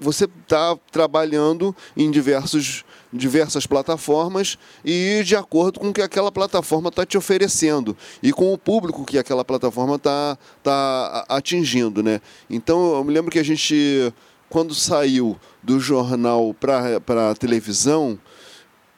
você 0.01 0.25
está 0.25 0.77
trabalhando 0.91 1.77
em 1.97 2.11
diversos, 2.11 2.85
diversas 3.13 3.67
plataformas 3.67 4.59
e 4.85 5.23
de 5.25 5.37
acordo 5.37 5.79
com 5.79 5.91
o 5.91 5.93
que 5.93 6.01
aquela 6.01 6.33
plataforma 6.33 6.89
está 6.89 7.05
te 7.05 7.19
oferecendo 7.19 7.97
e 8.23 8.33
com 8.33 8.53
o 8.53 8.59
público 8.59 9.05
que 9.05 9.19
aquela 9.19 9.45
plataforma 9.45 9.97
está 9.97 10.39
tá 10.63 11.27
atingindo. 11.29 12.03
Né? 12.03 12.21
Então, 12.49 12.97
eu 12.97 13.05
me 13.05 13.13
lembro 13.13 13.31
que 13.31 13.39
a 13.39 13.45
gente, 13.45 14.13
quando 14.49 14.75
saiu 14.75 15.37
do 15.63 15.79
jornal 15.79 16.55
para 16.55 17.31
a 17.31 17.35
televisão, 17.35 18.19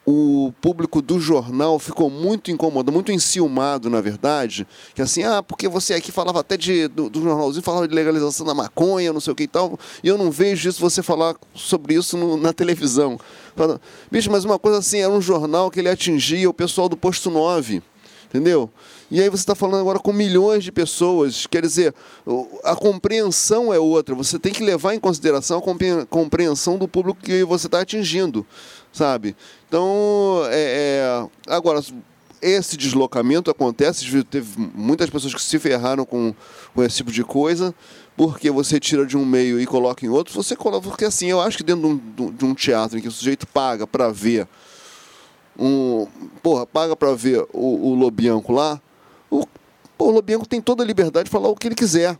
o 0.05 0.53
público 0.61 1.01
do 1.01 1.19
jornal 1.19 1.79
ficou 1.79 2.11
muito 2.11 2.51
incomodado, 2.51 2.91
muito 2.91 3.11
enciumado, 3.11 3.89
na 3.89 4.01
verdade, 4.01 4.67
que 4.93 5.01
assim, 5.01 5.23
ah, 5.23 5.41
porque 5.41 5.67
você 5.67 5.95
aqui 5.95 6.11
falava 6.11 6.41
até 6.41 6.55
de, 6.55 6.87
do, 6.87 7.09
do 7.09 7.21
jornalzinho, 7.21 7.63
falava 7.63 7.87
de 7.87 7.95
legalização 7.95 8.45
da 8.45 8.53
maconha, 8.53 9.11
não 9.11 9.19
sei 9.19 9.33
o 9.33 9.35
que 9.35 9.43
e 9.43 9.47
tal, 9.47 9.79
e 10.03 10.07
eu 10.07 10.17
não 10.17 10.29
vejo 10.29 10.69
isso, 10.69 10.79
você 10.79 11.01
falar 11.01 11.35
sobre 11.55 11.95
isso 11.95 12.15
no, 12.17 12.37
na 12.37 12.53
televisão. 12.53 13.19
Bicho, 14.11 14.29
mas 14.29 14.45
uma 14.45 14.59
coisa 14.59 14.77
assim, 14.77 14.99
era 14.99 15.11
um 15.11 15.21
jornal 15.21 15.71
que 15.71 15.79
ele 15.79 15.89
atingia 15.89 16.47
o 16.47 16.53
pessoal 16.53 16.87
do 16.87 16.95
posto 16.95 17.31
9, 17.31 17.81
entendeu? 18.29 18.69
E 19.09 19.21
aí 19.21 19.29
você 19.29 19.41
está 19.41 19.55
falando 19.55 19.81
agora 19.81 19.97
com 19.97 20.11
milhões 20.11 20.63
de 20.63 20.71
pessoas, 20.71 21.47
quer 21.47 21.61
dizer, 21.61 21.95
a 22.63 22.75
compreensão 22.75 23.73
é 23.73 23.79
outra, 23.79 24.13
você 24.13 24.37
tem 24.37 24.51
que 24.51 24.63
levar 24.63 24.93
em 24.93 24.99
consideração 24.99 25.59
a 25.59 26.05
compreensão 26.05 26.77
do 26.77 26.87
público 26.87 27.21
que 27.23 27.43
você 27.43 27.67
está 27.67 27.81
atingindo 27.81 28.45
sabe? 28.95 29.35
Então, 29.67 30.43
é, 30.49 31.27
é, 31.51 31.53
agora, 31.53 31.81
esse 32.41 32.77
deslocamento 32.77 33.51
acontece, 33.51 34.23
teve 34.23 34.71
muitas 34.73 35.09
pessoas 35.09 35.33
que 35.33 35.41
se 35.41 35.59
ferraram 35.59 36.05
com, 36.05 36.33
com 36.73 36.83
esse 36.83 36.97
tipo 36.97 37.11
de 37.11 37.23
coisa, 37.23 37.75
porque 38.15 38.49
você 38.49 38.79
tira 38.79 39.05
de 39.05 39.17
um 39.17 39.25
meio 39.25 39.59
e 39.59 39.65
coloca 39.65 40.05
em 40.05 40.09
outro, 40.09 40.33
você 40.33 40.55
coloca, 40.55 40.87
porque 40.87 41.05
assim, 41.05 41.27
eu 41.27 41.41
acho 41.41 41.57
que 41.57 41.63
dentro 41.63 41.99
de 42.15 42.21
um, 42.21 42.31
de 42.31 42.45
um 42.45 42.55
teatro 42.55 42.97
em 42.97 43.01
que 43.01 43.07
o 43.07 43.11
sujeito 43.11 43.45
paga 43.45 43.85
para 43.85 44.09
ver 44.09 44.47
um, 45.59 46.07
porra, 46.41 46.65
paga 46.65 46.95
para 46.95 47.13
ver 47.13 47.45
o, 47.51 47.89
o 47.89 47.95
Lobianco 47.95 48.53
lá, 48.53 48.81
o, 49.29 49.45
pô, 49.97 50.07
o 50.07 50.11
Lobianco 50.11 50.47
tem 50.47 50.61
toda 50.61 50.83
a 50.83 50.85
liberdade 50.85 51.25
de 51.25 51.31
falar 51.31 51.49
o 51.49 51.55
que 51.55 51.67
ele 51.67 51.75
quiser, 51.75 52.17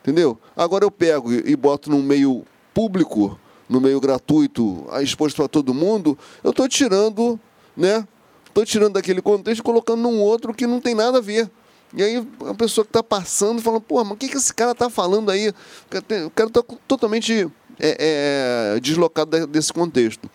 entendeu? 0.00 0.38
Agora 0.56 0.84
eu 0.84 0.90
pego 0.92 1.32
e, 1.32 1.42
e 1.50 1.56
boto 1.56 1.90
num 1.90 2.02
meio 2.02 2.44
público, 2.72 3.38
no 3.74 3.80
meio 3.80 4.00
gratuito, 4.00 4.86
exposto 5.02 5.36
para 5.36 5.48
todo 5.48 5.74
mundo, 5.74 6.16
eu 6.42 6.50
estou 6.50 6.68
tirando, 6.68 7.38
né? 7.76 8.06
Estou 8.46 8.64
tirando 8.64 8.94
daquele 8.94 9.20
contexto 9.20 9.60
e 9.60 9.62
colocando 9.64 10.00
num 10.00 10.20
outro 10.20 10.54
que 10.54 10.66
não 10.66 10.80
tem 10.80 10.94
nada 10.94 11.18
a 11.18 11.20
ver. 11.20 11.50
E 11.92 12.02
aí 12.02 12.26
a 12.46 12.54
pessoa 12.54 12.84
que 12.84 12.90
está 12.90 13.02
passando 13.02 13.60
fala, 13.60 13.80
pô, 13.80 14.02
mas 14.04 14.12
o 14.12 14.16
que, 14.16 14.28
que 14.28 14.36
esse 14.36 14.54
cara 14.54 14.72
está 14.72 14.88
falando 14.88 15.30
aí? 15.30 15.48
O 15.48 16.30
cara 16.30 16.48
está 16.48 16.62
totalmente 16.86 17.48
é, 17.78 18.74
é, 18.76 18.80
deslocado 18.80 19.46
desse 19.46 19.72
contexto. 19.72 20.30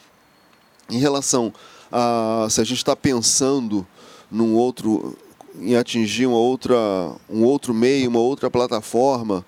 Em 0.90 0.98
relação 0.98 1.54
a 1.92 2.48
se 2.50 2.60
a 2.60 2.64
gente 2.64 2.78
está 2.78 2.96
pensando 2.96 3.88
num 4.30 4.56
outro, 4.56 5.18
em 5.60 5.76
atingir 5.76 6.28
uma 6.28 6.38
outra, 6.38 6.78
um 7.30 7.44
outro 7.44 7.74
meio, 7.74 8.10
uma 8.10 8.20
outra 8.20 8.50
plataforma, 8.50 9.46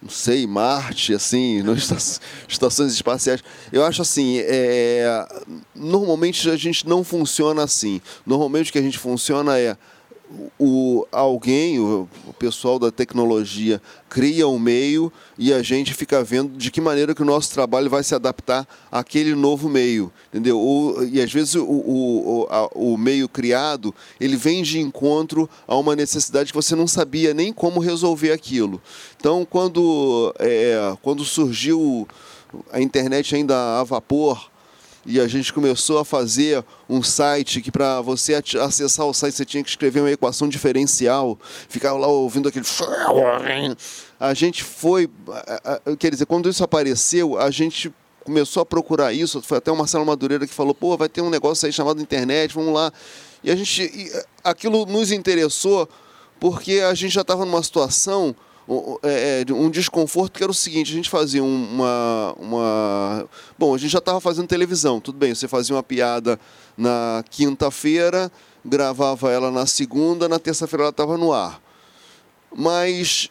não 0.00 0.10
sei, 0.10 0.46
Marte, 0.46 1.12
assim, 1.12 1.62
nas 1.64 2.20
estações 2.48 2.92
espaciais. 2.92 3.42
Eu 3.72 3.84
acho 3.84 4.02
assim, 4.02 4.38
é, 4.38 5.26
normalmente 5.74 6.48
a 6.48 6.56
gente 6.56 6.86
não 6.86 7.02
funciona 7.02 7.62
assim. 7.64 8.00
Normalmente 8.24 8.70
o 8.70 8.72
que 8.72 8.78
a 8.78 8.82
gente 8.82 8.98
funciona 8.98 9.58
é 9.58 9.76
o, 10.58 11.06
alguém, 11.10 11.78
o, 11.78 12.08
o 12.26 12.32
pessoal 12.32 12.78
da 12.78 12.90
tecnologia, 12.90 13.80
cria 14.08 14.46
um 14.46 14.58
meio 14.58 15.12
e 15.38 15.52
a 15.52 15.62
gente 15.62 15.94
fica 15.94 16.22
vendo 16.22 16.56
de 16.56 16.70
que 16.70 16.80
maneira 16.80 17.14
que 17.14 17.22
o 17.22 17.26
nosso 17.26 17.52
trabalho 17.52 17.88
vai 17.88 18.02
se 18.02 18.14
adaptar 18.14 18.66
àquele 18.90 19.34
novo 19.34 19.68
meio, 19.68 20.12
entendeu? 20.28 20.58
Ou, 20.58 21.04
e 21.04 21.20
às 21.20 21.32
vezes 21.32 21.54
o, 21.54 21.64
o, 21.64 22.46
a, 22.50 22.68
o 22.74 22.96
meio 22.96 23.28
criado 23.28 23.94
ele 24.20 24.36
vem 24.36 24.62
de 24.62 24.78
encontro 24.78 25.48
a 25.66 25.76
uma 25.76 25.96
necessidade 25.96 26.52
que 26.52 26.56
você 26.56 26.74
não 26.74 26.86
sabia 26.86 27.32
nem 27.32 27.52
como 27.52 27.80
resolver 27.80 28.32
aquilo. 28.32 28.80
Então, 29.16 29.46
quando, 29.48 30.34
é, 30.38 30.96
quando 31.02 31.24
surgiu 31.24 32.06
a 32.72 32.80
internet 32.80 33.34
ainda 33.34 33.80
a 33.80 33.84
vapor, 33.84 34.50
e 35.06 35.20
a 35.20 35.26
gente 35.26 35.52
começou 35.52 35.98
a 35.98 36.04
fazer 36.04 36.64
um 36.88 37.02
site 37.02 37.60
que 37.60 37.70
para 37.70 38.00
você 38.00 38.34
acessar 38.34 39.06
o 39.06 39.14
site 39.14 39.34
você 39.34 39.44
tinha 39.44 39.62
que 39.62 39.70
escrever 39.70 40.00
uma 40.00 40.10
equação 40.10 40.48
diferencial, 40.48 41.38
ficava 41.68 41.98
lá 41.98 42.06
ouvindo 42.06 42.48
aquele. 42.48 42.66
A 44.20 44.34
gente 44.34 44.64
foi. 44.64 45.08
Quer 45.98 46.10
dizer, 46.10 46.26
quando 46.26 46.48
isso 46.48 46.64
apareceu, 46.64 47.38
a 47.38 47.52
gente 47.52 47.92
começou 48.24 48.60
a 48.60 48.66
procurar 48.66 49.12
isso. 49.12 49.40
Foi 49.40 49.58
até 49.58 49.70
o 49.70 49.76
Marcelo 49.76 50.04
Madureira 50.04 50.44
que 50.44 50.52
falou: 50.52 50.74
pô, 50.74 50.96
vai 50.96 51.08
ter 51.08 51.20
um 51.20 51.30
negócio 51.30 51.66
aí 51.66 51.72
chamado 51.72 52.02
internet, 52.02 52.52
vamos 52.52 52.74
lá. 52.74 52.92
E 53.44 53.50
a 53.50 53.54
gente. 53.54 54.12
Aquilo 54.42 54.84
nos 54.86 55.12
interessou 55.12 55.88
porque 56.40 56.80
a 56.80 56.94
gente 56.94 57.14
já 57.14 57.20
estava 57.20 57.44
numa 57.44 57.62
situação 57.62 58.34
um 58.68 59.70
desconforto 59.70 60.36
que 60.36 60.42
era 60.42 60.52
o 60.52 60.54
seguinte, 60.54 60.92
a 60.92 60.94
gente 60.94 61.08
fazia 61.08 61.42
uma. 61.42 62.34
uma 62.38 63.28
bom, 63.58 63.74
a 63.74 63.78
gente 63.78 63.90
já 63.90 63.98
estava 63.98 64.20
fazendo 64.20 64.46
televisão, 64.46 65.00
tudo 65.00 65.16
bem, 65.16 65.34
você 65.34 65.48
fazia 65.48 65.74
uma 65.74 65.82
piada 65.82 66.38
na 66.76 67.24
quinta-feira, 67.30 68.30
gravava 68.62 69.32
ela 69.32 69.50
na 69.50 69.64
segunda, 69.64 70.28
na 70.28 70.38
terça-feira 70.38 70.84
ela 70.84 70.90
estava 70.90 71.16
no 71.16 71.32
ar. 71.32 71.62
Mas, 72.54 73.30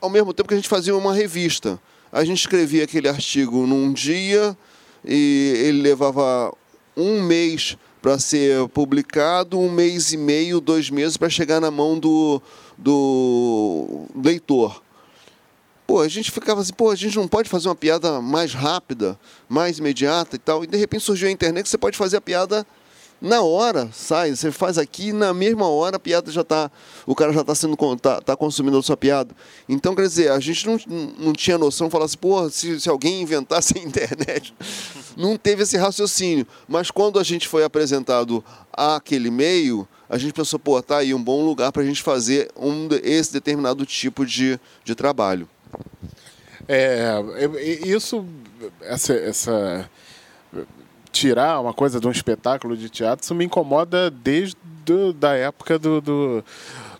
ao 0.00 0.08
mesmo 0.08 0.32
tempo 0.32 0.48
que 0.48 0.54
a 0.54 0.56
gente 0.56 0.68
fazia 0.68 0.96
uma 0.96 1.12
revista, 1.12 1.80
a 2.12 2.24
gente 2.24 2.38
escrevia 2.38 2.84
aquele 2.84 3.08
artigo 3.08 3.66
num 3.66 3.92
dia 3.92 4.56
e 5.04 5.54
ele 5.56 5.82
levava 5.82 6.54
um 6.96 7.20
mês 7.22 7.76
para 8.00 8.18
ser 8.18 8.68
publicado, 8.68 9.58
um 9.58 9.70
mês 9.70 10.12
e 10.12 10.16
meio, 10.16 10.60
dois 10.60 10.88
meses 10.88 11.16
para 11.16 11.28
chegar 11.28 11.60
na 11.60 11.70
mão 11.70 11.98
do, 11.98 12.40
do 12.78 14.06
leitor. 14.14 14.82
Pô, 15.86 16.00
a 16.00 16.08
gente 16.08 16.30
ficava 16.30 16.60
assim, 16.60 16.72
pô, 16.72 16.90
a 16.90 16.94
gente 16.94 17.16
não 17.16 17.26
pode 17.26 17.48
fazer 17.48 17.68
uma 17.68 17.74
piada 17.74 18.20
mais 18.20 18.54
rápida, 18.54 19.18
mais 19.48 19.78
imediata 19.78 20.36
e 20.36 20.38
tal. 20.38 20.62
E 20.62 20.66
de 20.66 20.76
repente 20.76 21.02
surgiu 21.02 21.28
a 21.28 21.30
internet 21.30 21.64
que 21.64 21.70
você 21.70 21.78
pode 21.78 21.96
fazer 21.96 22.18
a 22.18 22.20
piada 22.20 22.66
na 23.20 23.42
hora, 23.42 23.88
sai, 23.92 24.30
você 24.30 24.52
faz 24.52 24.78
aqui 24.78 25.12
na 25.12 25.34
mesma 25.34 25.66
hora 25.66 25.96
a 25.96 25.98
piada 25.98 26.30
já 26.30 26.42
está, 26.42 26.70
o 27.04 27.16
cara 27.16 27.32
já 27.32 27.40
está 27.40 27.52
sendo 27.52 27.76
tá, 27.96 28.20
tá 28.20 28.36
consumindo 28.36 28.78
a 28.78 28.82
sua 28.82 28.96
piada. 28.96 29.34
Então, 29.68 29.92
quer 29.94 30.02
dizer, 30.02 30.30
a 30.30 30.38
gente 30.38 30.64
não, 30.66 30.78
não 31.18 31.32
tinha 31.32 31.58
noção, 31.58 31.90
falasse, 31.90 32.16
pô, 32.16 32.48
se, 32.48 32.80
se 32.80 32.88
alguém 32.88 33.20
inventasse 33.22 33.76
a 33.76 33.80
internet, 33.82 34.54
não 35.16 35.36
teve 35.36 35.64
esse 35.64 35.76
raciocínio. 35.76 36.46
Mas 36.68 36.92
quando 36.92 37.18
a 37.18 37.24
gente 37.24 37.48
foi 37.48 37.64
apresentado 37.64 38.44
àquele 38.72 39.32
meio, 39.32 39.88
a 40.08 40.16
gente 40.16 40.32
pensou, 40.32 40.58
pô, 40.58 40.80
tá 40.82 40.98
aí 40.98 41.12
um 41.12 41.22
bom 41.22 41.44
lugar 41.44 41.70
para 41.72 41.82
a 41.82 41.84
gente 41.84 42.02
fazer 42.02 42.50
um, 42.56 42.88
esse 43.02 43.32
determinado 43.32 43.84
tipo 43.84 44.24
de, 44.24 44.58
de 44.84 44.94
trabalho. 44.94 45.48
É, 46.66 47.20
isso, 47.84 48.26
essa, 48.82 49.14
essa 49.14 49.90
tirar 51.10 51.60
uma 51.60 51.72
coisa 51.72 51.98
de 51.98 52.06
um 52.06 52.10
espetáculo 52.10 52.76
de 52.76 52.88
teatro, 52.88 53.24
isso 53.24 53.34
me 53.34 53.44
incomoda 53.44 54.10
desde 54.10 54.56
do, 54.84 55.12
da 55.12 55.34
época 55.34 55.78
do, 55.78 56.00
do, 56.00 56.44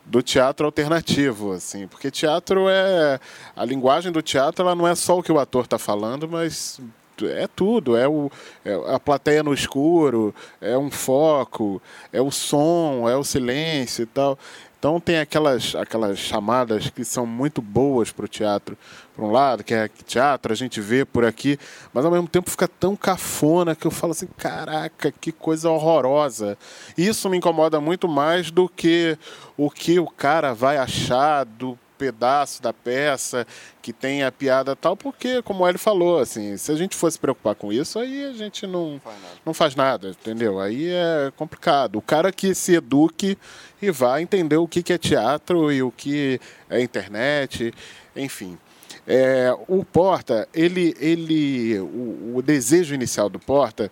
do, 0.05 0.23
teatro 0.23 0.67
alternativo, 0.67 1.53
assim, 1.53 1.87
porque 1.87 2.11
teatro 2.11 2.69
é 2.69 3.21
a 3.55 3.65
linguagem 3.65 4.13
do 4.13 4.23
teatro, 4.23 4.65
ela 4.65 4.75
não 4.75 4.87
é 4.87 4.95
só 4.95 5.19
o 5.19 5.23
que 5.23 5.33
o 5.33 5.39
ator 5.39 5.65
está 5.65 5.79
falando, 5.79 6.29
mas 6.29 6.81
é 7.27 7.47
tudo, 7.47 7.97
é, 7.97 8.07
o, 8.07 8.31
é 8.65 8.95
a 8.95 9.01
plateia 9.01 9.43
no 9.43 9.55
escuro, 9.55 10.35
é 10.61 10.77
um 10.77 10.91
foco, 10.91 11.81
é 12.13 12.21
o 12.21 12.31
som, 12.31 13.09
é 13.09 13.17
o 13.17 13.25
silêncio 13.25 14.03
e 14.03 14.07
tal. 14.07 14.39
Então 14.79 15.01
tem 15.01 15.19
aquelas, 15.19 15.75
aquelas 15.75 16.21
chamadas 16.21 16.89
que 16.89 17.05
são 17.05 17.27
muito 17.27 17.61
boas 17.61 18.13
para 18.13 18.27
o 18.27 18.29
teatro. 18.29 18.79
Por 19.15 19.25
um 19.25 19.33
lado, 19.33 19.65
que 19.65 19.75
é 19.75 19.89
teatro, 20.07 20.53
a 20.53 20.57
gente 20.57 20.81
vê 20.81 21.05
por 21.05 21.25
aqui, 21.25 21.59
mas 21.93 22.05
ao 22.05 22.13
mesmo 22.13 22.29
tempo 22.29 22.49
fica 22.49 22.69
tão 22.69 22.95
cafona 22.95 23.75
que 23.75 23.89
eu 23.89 23.91
falo 23.91 24.13
assim, 24.13 24.29
caraca, 24.37 25.11
que 25.11 25.33
coisa 25.33 25.69
horrorosa. 25.69 26.57
Isso 26.97 27.29
me 27.29 27.37
incomoda 27.37 27.81
muito 27.81 28.07
mais 28.07 28.53
do 28.53 28.69
que 28.69 29.19
o 29.57 29.69
que 29.69 29.99
o 29.99 30.07
cara 30.07 30.55
vai 30.55 30.77
achar 30.77 31.45
do 31.45 31.77
pedaço 31.99 32.63
da 32.63 32.73
peça 32.73 33.47
que 33.83 33.93
tem 33.93 34.23
a 34.23 34.31
piada 34.31 34.77
tal, 34.77 34.97
porque, 34.97 35.43
como 35.43 35.67
ele 35.69 35.79
falou, 35.79 36.19
assim, 36.19 36.57
se 36.57 36.71
a 36.71 36.77
gente 36.77 36.95
fosse 36.95 37.19
preocupar 37.19 37.55
com 37.55 37.73
isso, 37.73 37.99
aí 37.99 38.25
a 38.25 38.33
gente 38.33 38.67
não 38.67 39.01
faz 39.03 39.17
nada, 39.23 39.35
não 39.45 39.55
faz 39.55 39.75
nada 39.75 40.09
entendeu? 40.11 40.61
Aí 40.61 40.89
é 40.89 41.33
complicado. 41.37 41.97
O 41.97 42.03
cara 42.03 42.33
que 42.33 42.55
se 42.55 42.75
eduque 42.75 43.39
e 43.81 43.91
vá 43.91 44.21
entender 44.21 44.57
o 44.57 44.69
que 44.69 44.93
é 44.93 44.99
teatro 44.99 45.73
e 45.73 45.83
o 45.83 45.91
que 45.91 46.41
é 46.69 46.81
internet, 46.81 47.73
enfim. 48.15 48.59
É, 49.07 49.55
o 49.67 49.85
Porta, 49.85 50.47
ele, 50.53 50.95
ele, 51.01 51.79
o, 51.81 52.37
o 52.37 52.43
desejo 52.43 52.95
inicial 52.95 53.31
do 53.31 53.39
Porta 53.39 53.91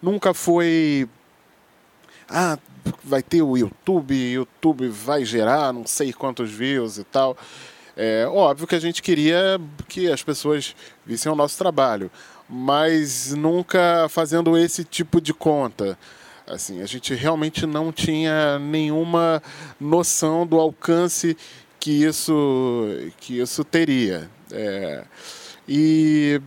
nunca 0.00 0.32
foi 0.32 1.08
ah, 2.28 2.56
vai 3.04 3.22
ter 3.22 3.42
o 3.42 3.56
YouTube, 3.56 4.14
YouTube 4.14 4.88
vai 4.88 5.24
gerar 5.24 5.72
não 5.72 5.86
sei 5.86 6.12
quantos 6.12 6.50
views 6.50 6.98
e 6.98 7.04
tal. 7.04 7.36
É 7.96 8.26
óbvio 8.26 8.66
que 8.66 8.74
a 8.74 8.80
gente 8.80 9.02
queria 9.02 9.60
que 9.88 10.10
as 10.10 10.22
pessoas 10.22 10.74
vissem 11.04 11.30
o 11.30 11.34
nosso 11.34 11.58
trabalho, 11.58 12.10
mas 12.48 13.34
nunca 13.34 14.06
fazendo 14.08 14.56
esse 14.56 14.82
tipo 14.84 15.20
de 15.20 15.34
conta. 15.34 15.98
Assim, 16.46 16.82
a 16.82 16.86
gente 16.86 17.14
realmente 17.14 17.66
não 17.66 17.92
tinha 17.92 18.58
nenhuma 18.58 19.42
noção 19.80 20.46
do 20.46 20.58
alcance 20.58 21.36
que 21.78 22.04
isso 22.04 22.86
que 23.18 23.38
isso 23.38 23.62
teria. 23.64 24.28
É, 24.50 25.04
e 25.68 26.40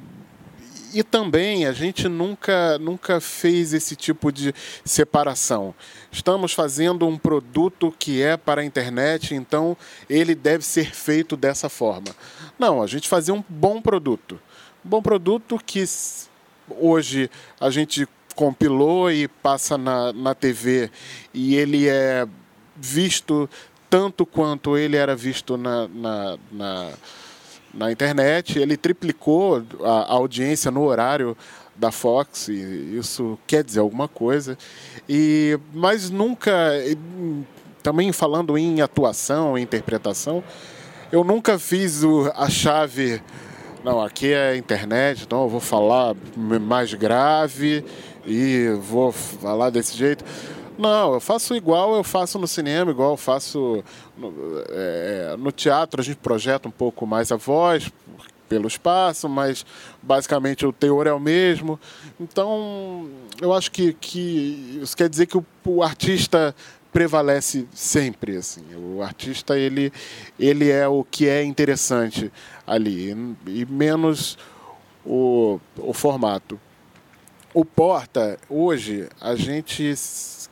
e 0.95 1.03
também 1.03 1.65
a 1.65 1.73
gente 1.73 2.07
nunca, 2.07 2.79
nunca 2.79 3.19
fez 3.19 3.73
esse 3.73 3.97
tipo 3.97 4.31
de 4.31 4.55
separação. 4.85 5.75
Estamos 6.09 6.53
fazendo 6.53 7.05
um 7.05 7.17
produto 7.17 7.93
que 7.99 8.21
é 8.21 8.37
para 8.37 8.61
a 8.61 8.65
internet, 8.65 9.35
então 9.35 9.75
ele 10.09 10.33
deve 10.33 10.63
ser 10.63 10.95
feito 10.95 11.35
dessa 11.35 11.67
forma. 11.67 12.15
Não, 12.57 12.81
a 12.81 12.87
gente 12.87 13.09
fazia 13.09 13.33
um 13.33 13.43
bom 13.49 13.81
produto. 13.81 14.39
Um 14.85 14.89
bom 14.89 15.01
produto 15.01 15.59
que 15.65 15.83
hoje 16.69 17.29
a 17.59 17.69
gente 17.69 18.07
compilou 18.33 19.11
e 19.11 19.27
passa 19.27 19.77
na, 19.77 20.13
na 20.13 20.33
TV 20.33 20.89
e 21.33 21.57
ele 21.57 21.89
é 21.89 22.25
visto 22.73 23.49
tanto 23.89 24.25
quanto 24.25 24.77
ele 24.77 24.95
era 24.95 25.13
visto 25.13 25.57
na, 25.57 25.89
na, 25.89 26.37
na 26.49 26.91
na 27.75 27.91
internet. 27.91 28.57
Ele 28.57 28.77
triplicou 28.77 29.63
a, 29.83 30.13
audiência 30.13 30.71
no 30.71 30.83
horário 30.83 31.37
da 31.75 31.91
Fox, 31.91 32.47
isso 32.47 33.37
quer 33.45 33.63
dizer 33.63 33.81
alguma 33.81 34.07
coisa. 34.07 34.57
E, 35.09 35.59
mas 35.73 36.09
nunca, 36.09 36.53
também 37.83 38.11
falando 38.13 38.57
em 38.57 38.81
atuação, 38.81 39.57
em 39.57 39.61
interpretação, 39.61 40.41
eu 41.11 41.23
nunca 41.23 41.59
fiz 41.59 42.03
o, 42.03 42.31
a 42.33 42.49
chave. 42.49 43.21
Não, 43.83 44.01
aqui 44.01 44.33
é 44.33 44.55
internet, 44.55 45.23
então 45.23 45.43
eu 45.43 45.49
vou 45.49 45.59
falar 45.59 46.15
mais 46.35 46.93
grave 46.93 47.85
e 48.25 48.69
vou 48.81 49.11
falar 49.11 49.69
desse 49.69 49.95
jeito. 49.95 50.25
Não, 50.77 51.13
eu 51.13 51.19
faço 51.19 51.55
igual 51.55 51.95
eu 51.95 52.03
faço 52.03 52.37
no 52.37 52.47
cinema, 52.47 52.91
igual 52.91 53.11
eu 53.11 53.17
faço 53.17 53.83
no, 54.17 54.33
é, 54.69 55.35
no 55.37 55.51
teatro. 55.51 56.01
A 56.01 56.03
gente 56.03 56.17
projeta 56.17 56.67
um 56.67 56.71
pouco 56.71 57.05
mais 57.07 57.31
a 57.31 57.37
voz 57.37 57.91
pelo 58.47 58.67
espaço, 58.67 59.27
mas 59.27 59.65
basicamente 60.01 60.65
o 60.65 60.73
teor 60.73 61.07
é 61.07 61.13
o 61.13 61.19
mesmo. 61.19 61.79
Então, 62.19 63.09
eu 63.41 63.53
acho 63.53 63.71
que, 63.71 63.93
que 63.93 64.79
isso 64.81 64.95
quer 64.95 65.09
dizer 65.09 65.25
que 65.25 65.37
o, 65.37 65.45
o 65.65 65.81
artista 65.81 66.55
prevalece 66.91 67.67
sempre 67.73 68.37
assim 68.37 68.63
o 68.73 69.01
artista 69.01 69.59
ele 69.59 69.91
ele 70.39 70.71
é 70.71 70.87
o 70.87 71.03
que 71.03 71.27
é 71.27 71.43
interessante 71.43 72.31
ali 72.65 73.09
e 73.45 73.65
menos 73.65 74.37
o, 75.05 75.59
o 75.77 75.91
formato 75.91 76.57
o 77.55 77.63
porta 77.63 78.37
hoje 78.49 79.07
a 79.21 79.33
gente 79.33 79.95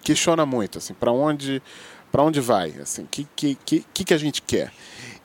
questiona 0.02 0.46
muito, 0.46 0.78
assim, 0.78 0.94
para 0.94 1.12
onde 1.12 1.62
para 2.10 2.24
onde 2.24 2.40
vai? 2.40 2.74
Assim, 2.82 3.06
que 3.12 3.28
que, 3.36 3.56
que 3.66 4.06
que 4.06 4.14
a 4.14 4.18
gente 4.18 4.42
quer? 4.42 4.72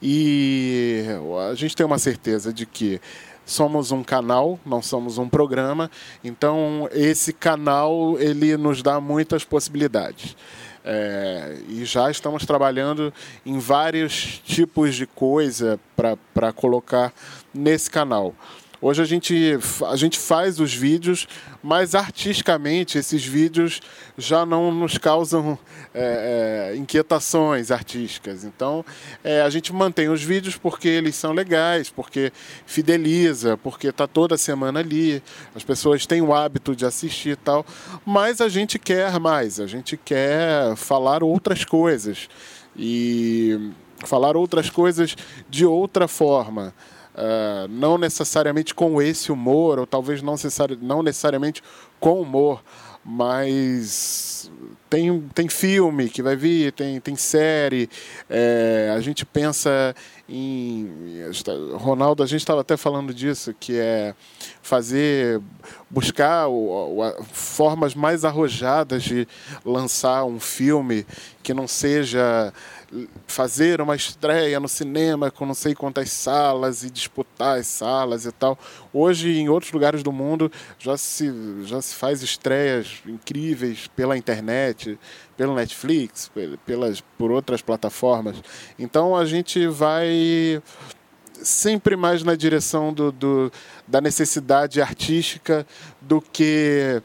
E 0.03 1.05
a 1.49 1.55
gente 1.55 1.77
tem 1.77 1.87
uma 1.87 1.99
certeza 1.99 2.53
de 2.53 2.67
que 2.67 3.01
somos 3.47 3.93
um 3.93 4.03
canal, 4.03 4.59
não 4.67 4.83
somos 4.83 5.19
um 5.19 5.29
programa. 5.29 5.89
Então 6.25 6.89
esse 6.93 7.33
canal 7.33 8.19
ele 8.19 8.57
nos 8.57 8.83
dá 8.83 9.01
muitas 9.01 9.45
possibilidades. 9.45 10.37
É, 10.85 11.59
e 11.69 11.85
já 11.85 12.11
estamos 12.11 12.45
trabalhando 12.45 13.13
em 13.47 13.59
vários 13.59 14.41
tipos 14.45 14.97
de 14.97 15.07
coisa 15.07 15.79
para 16.35 16.53
colocar 16.53 17.13
nesse 17.55 17.89
canal. 17.89 18.35
Hoje 18.81 19.03
a 19.03 19.05
gente, 19.05 19.59
a 19.89 19.97
gente 19.97 20.17
faz 20.17 20.61
os 20.61 20.73
vídeos, 20.73 21.27
mas 21.61 21.97
artisticamente 21.97 22.97
esses 22.97 23.25
vídeos 23.25 23.81
já 24.17 24.47
não 24.47 24.73
nos 24.73 24.97
causam 24.97 25.59
é, 25.93 26.71
é, 26.73 26.77
inquietações 26.77 27.73
artísticas. 27.73 28.45
Então 28.45 28.85
é, 29.25 29.43
a 29.43 29.51
gente 29.51 29.73
mantém 29.73 30.09
os 30.09 30.23
vídeos 30.23 30.57
porque 30.57 30.87
eles 30.87 31.17
são 31.17 31.33
legais, 31.33 31.91
porque 31.91 32.33
fideliza, 32.67 33.57
porque 33.57 33.89
está 33.89 34.07
toda 34.07 34.39
semana 34.39 34.79
ali, 34.79 35.21
as 35.57 35.65
pessoas 35.65 36.07
têm 36.07 36.23
o 36.23 36.33
hábito 36.33 36.77
de 36.77 36.87
assistir 36.87 37.31
e 37.31 37.37
tal, 37.37 37.67
mas 38.07 38.41
a 38.41 38.49
gente 38.49 38.79
quer 38.79 39.19
mais, 39.19 39.59
a 39.59 39.67
gente 39.67 39.97
quer 39.97 40.77
falar 40.77 41.25
outras 41.25 41.65
coisas 41.65 42.29
e 42.77 43.73
falar 44.05 44.37
outras 44.37 44.71
coisas 44.71 45.17
de 45.51 45.67
outra 45.67 46.07
forma. 46.07 46.73
Uh, 47.19 47.66
não 47.69 47.99
necessariamente 47.99 48.73
com 48.73 49.03
esse 49.03 49.32
humor, 49.32 49.81
ou 49.81 49.86
talvez 49.86 50.23
não, 50.23 50.35
necessari 50.35 50.78
não 50.81 51.03
necessariamente 51.03 51.61
com 51.99 52.20
humor, 52.23 52.62
mas 53.05 54.51
tem, 54.90 55.20
tem 55.35 55.49
filme 55.49 56.09
que 56.09 56.23
vai 56.23 56.36
vir, 56.36 56.73
tem, 56.73 57.01
tem 57.01 57.16
série. 57.16 57.89
É, 58.28 58.93
a 58.95 59.01
gente 59.01 59.24
pensa 59.27 59.95
em. 60.28 60.90
Ronaldo, 61.74 62.23
a 62.23 62.27
gente 62.27 62.40
estava 62.40 62.61
até 62.61 62.77
falando 62.77 63.12
disso, 63.12 63.55
que 63.59 63.78
é 63.78 64.15
fazer. 64.62 65.40
buscar 65.90 66.49
o, 66.49 67.01
o, 67.01 67.24
formas 67.32 67.95
mais 67.95 68.24
arrojadas 68.24 69.03
de 69.03 69.27
lançar 69.65 70.24
um 70.24 70.39
filme 70.39 71.07
que 71.49 71.55
não 71.55 71.66
seja 71.66 72.53
fazer 73.27 73.81
uma 73.81 73.97
estreia 73.97 74.61
no 74.61 74.69
cinema 74.69 75.31
com 75.31 75.47
não 75.47 75.55
sei 75.55 75.75
quantas 75.75 76.11
salas 76.12 76.83
e 76.83 76.91
disputar 76.91 77.59
as 77.59 77.66
salas 77.66 78.27
e 78.27 78.33
tal. 78.33 78.59
Hoje, 78.93 79.31
em 79.31 79.49
outros 79.49 79.73
lugares 79.73 80.03
do 80.03 80.12
mundo, 80.12 80.53
já 80.79 80.99
se, 80.99 81.33
já 81.65 81.81
se 81.81 81.95
faz 81.95 82.23
estreias 82.23 82.99
incríveis 83.07 83.89
pela 83.97 84.15
internet, 84.15 84.99
pelo 85.39 85.55
Netflix, 85.55 86.31
pelas, 86.66 87.01
por 87.16 87.31
outras 87.31 87.62
plataformas. 87.62 88.37
Então 88.79 89.16
a 89.16 89.25
gente 89.25 89.66
vai 89.69 90.62
sempre 91.43 91.97
mais 91.97 92.23
na 92.23 92.35
direção 92.35 92.93
do, 92.93 93.11
do 93.11 93.51
da 93.87 94.03
necessidade 94.03 94.83
artística 94.83 95.66
do 95.99 96.20
que 96.20 97.03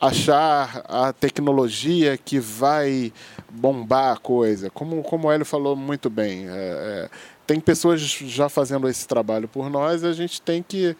achar 0.00 0.84
a 0.88 1.12
tecnologia 1.12 2.16
que 2.16 2.38
vai 2.38 3.12
bombar 3.50 4.12
a 4.12 4.16
coisa. 4.16 4.70
Como, 4.70 5.02
como 5.02 5.28
o 5.28 5.32
Hélio 5.32 5.44
falou 5.44 5.74
muito 5.74 6.08
bem, 6.08 6.48
é, 6.48 6.50
é, 6.50 7.10
tem 7.46 7.58
pessoas 7.60 8.00
já 8.00 8.48
fazendo 8.48 8.88
esse 8.88 9.06
trabalho 9.06 9.48
por 9.48 9.68
nós, 9.68 10.04
a 10.04 10.12
gente 10.12 10.40
tem 10.40 10.62
que 10.62 10.96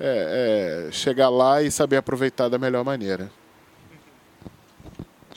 é, 0.00 0.88
é 0.88 0.92
chegar 0.92 1.28
lá 1.28 1.62
e 1.62 1.70
saber 1.70 1.96
aproveitar 1.96 2.48
da 2.48 2.58
melhor 2.58 2.84
maneira. 2.84 3.30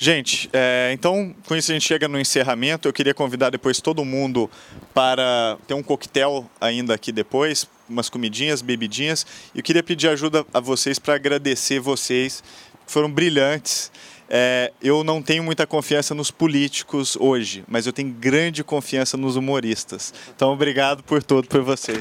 Gente, 0.03 0.49
é, 0.51 0.89
então 0.93 1.35
com 1.45 1.55
isso 1.55 1.71
a 1.71 1.75
gente 1.75 1.87
chega 1.87 2.07
no 2.07 2.19
encerramento. 2.19 2.87
Eu 2.87 2.93
queria 2.93 3.13
convidar 3.13 3.51
depois 3.51 3.79
todo 3.79 4.03
mundo 4.03 4.49
para 4.95 5.59
ter 5.67 5.75
um 5.75 5.83
coquetel 5.83 6.49
ainda 6.59 6.95
aqui 6.95 7.11
depois, 7.11 7.67
umas 7.87 8.09
comidinhas, 8.09 8.63
bebidinhas. 8.63 9.27
E 9.53 9.59
eu 9.59 9.63
queria 9.63 9.83
pedir 9.83 10.07
ajuda 10.07 10.43
a 10.51 10.59
vocês 10.59 10.97
para 10.97 11.13
agradecer 11.13 11.79
vocês 11.79 12.43
foram 12.91 13.11
brilhantes. 13.11 13.91
É, 14.29 14.71
eu 14.81 15.03
não 15.03 15.21
tenho 15.21 15.43
muita 15.43 15.67
confiança 15.67 16.15
nos 16.15 16.31
políticos 16.31 17.17
hoje, 17.19 17.63
mas 17.67 17.85
eu 17.85 17.91
tenho 17.91 18.09
grande 18.09 18.63
confiança 18.63 19.17
nos 19.17 19.35
humoristas. 19.35 20.13
Então, 20.33 20.53
obrigado 20.53 21.03
por 21.03 21.21
tudo, 21.21 21.47
por 21.47 21.61
vocês. 21.61 21.99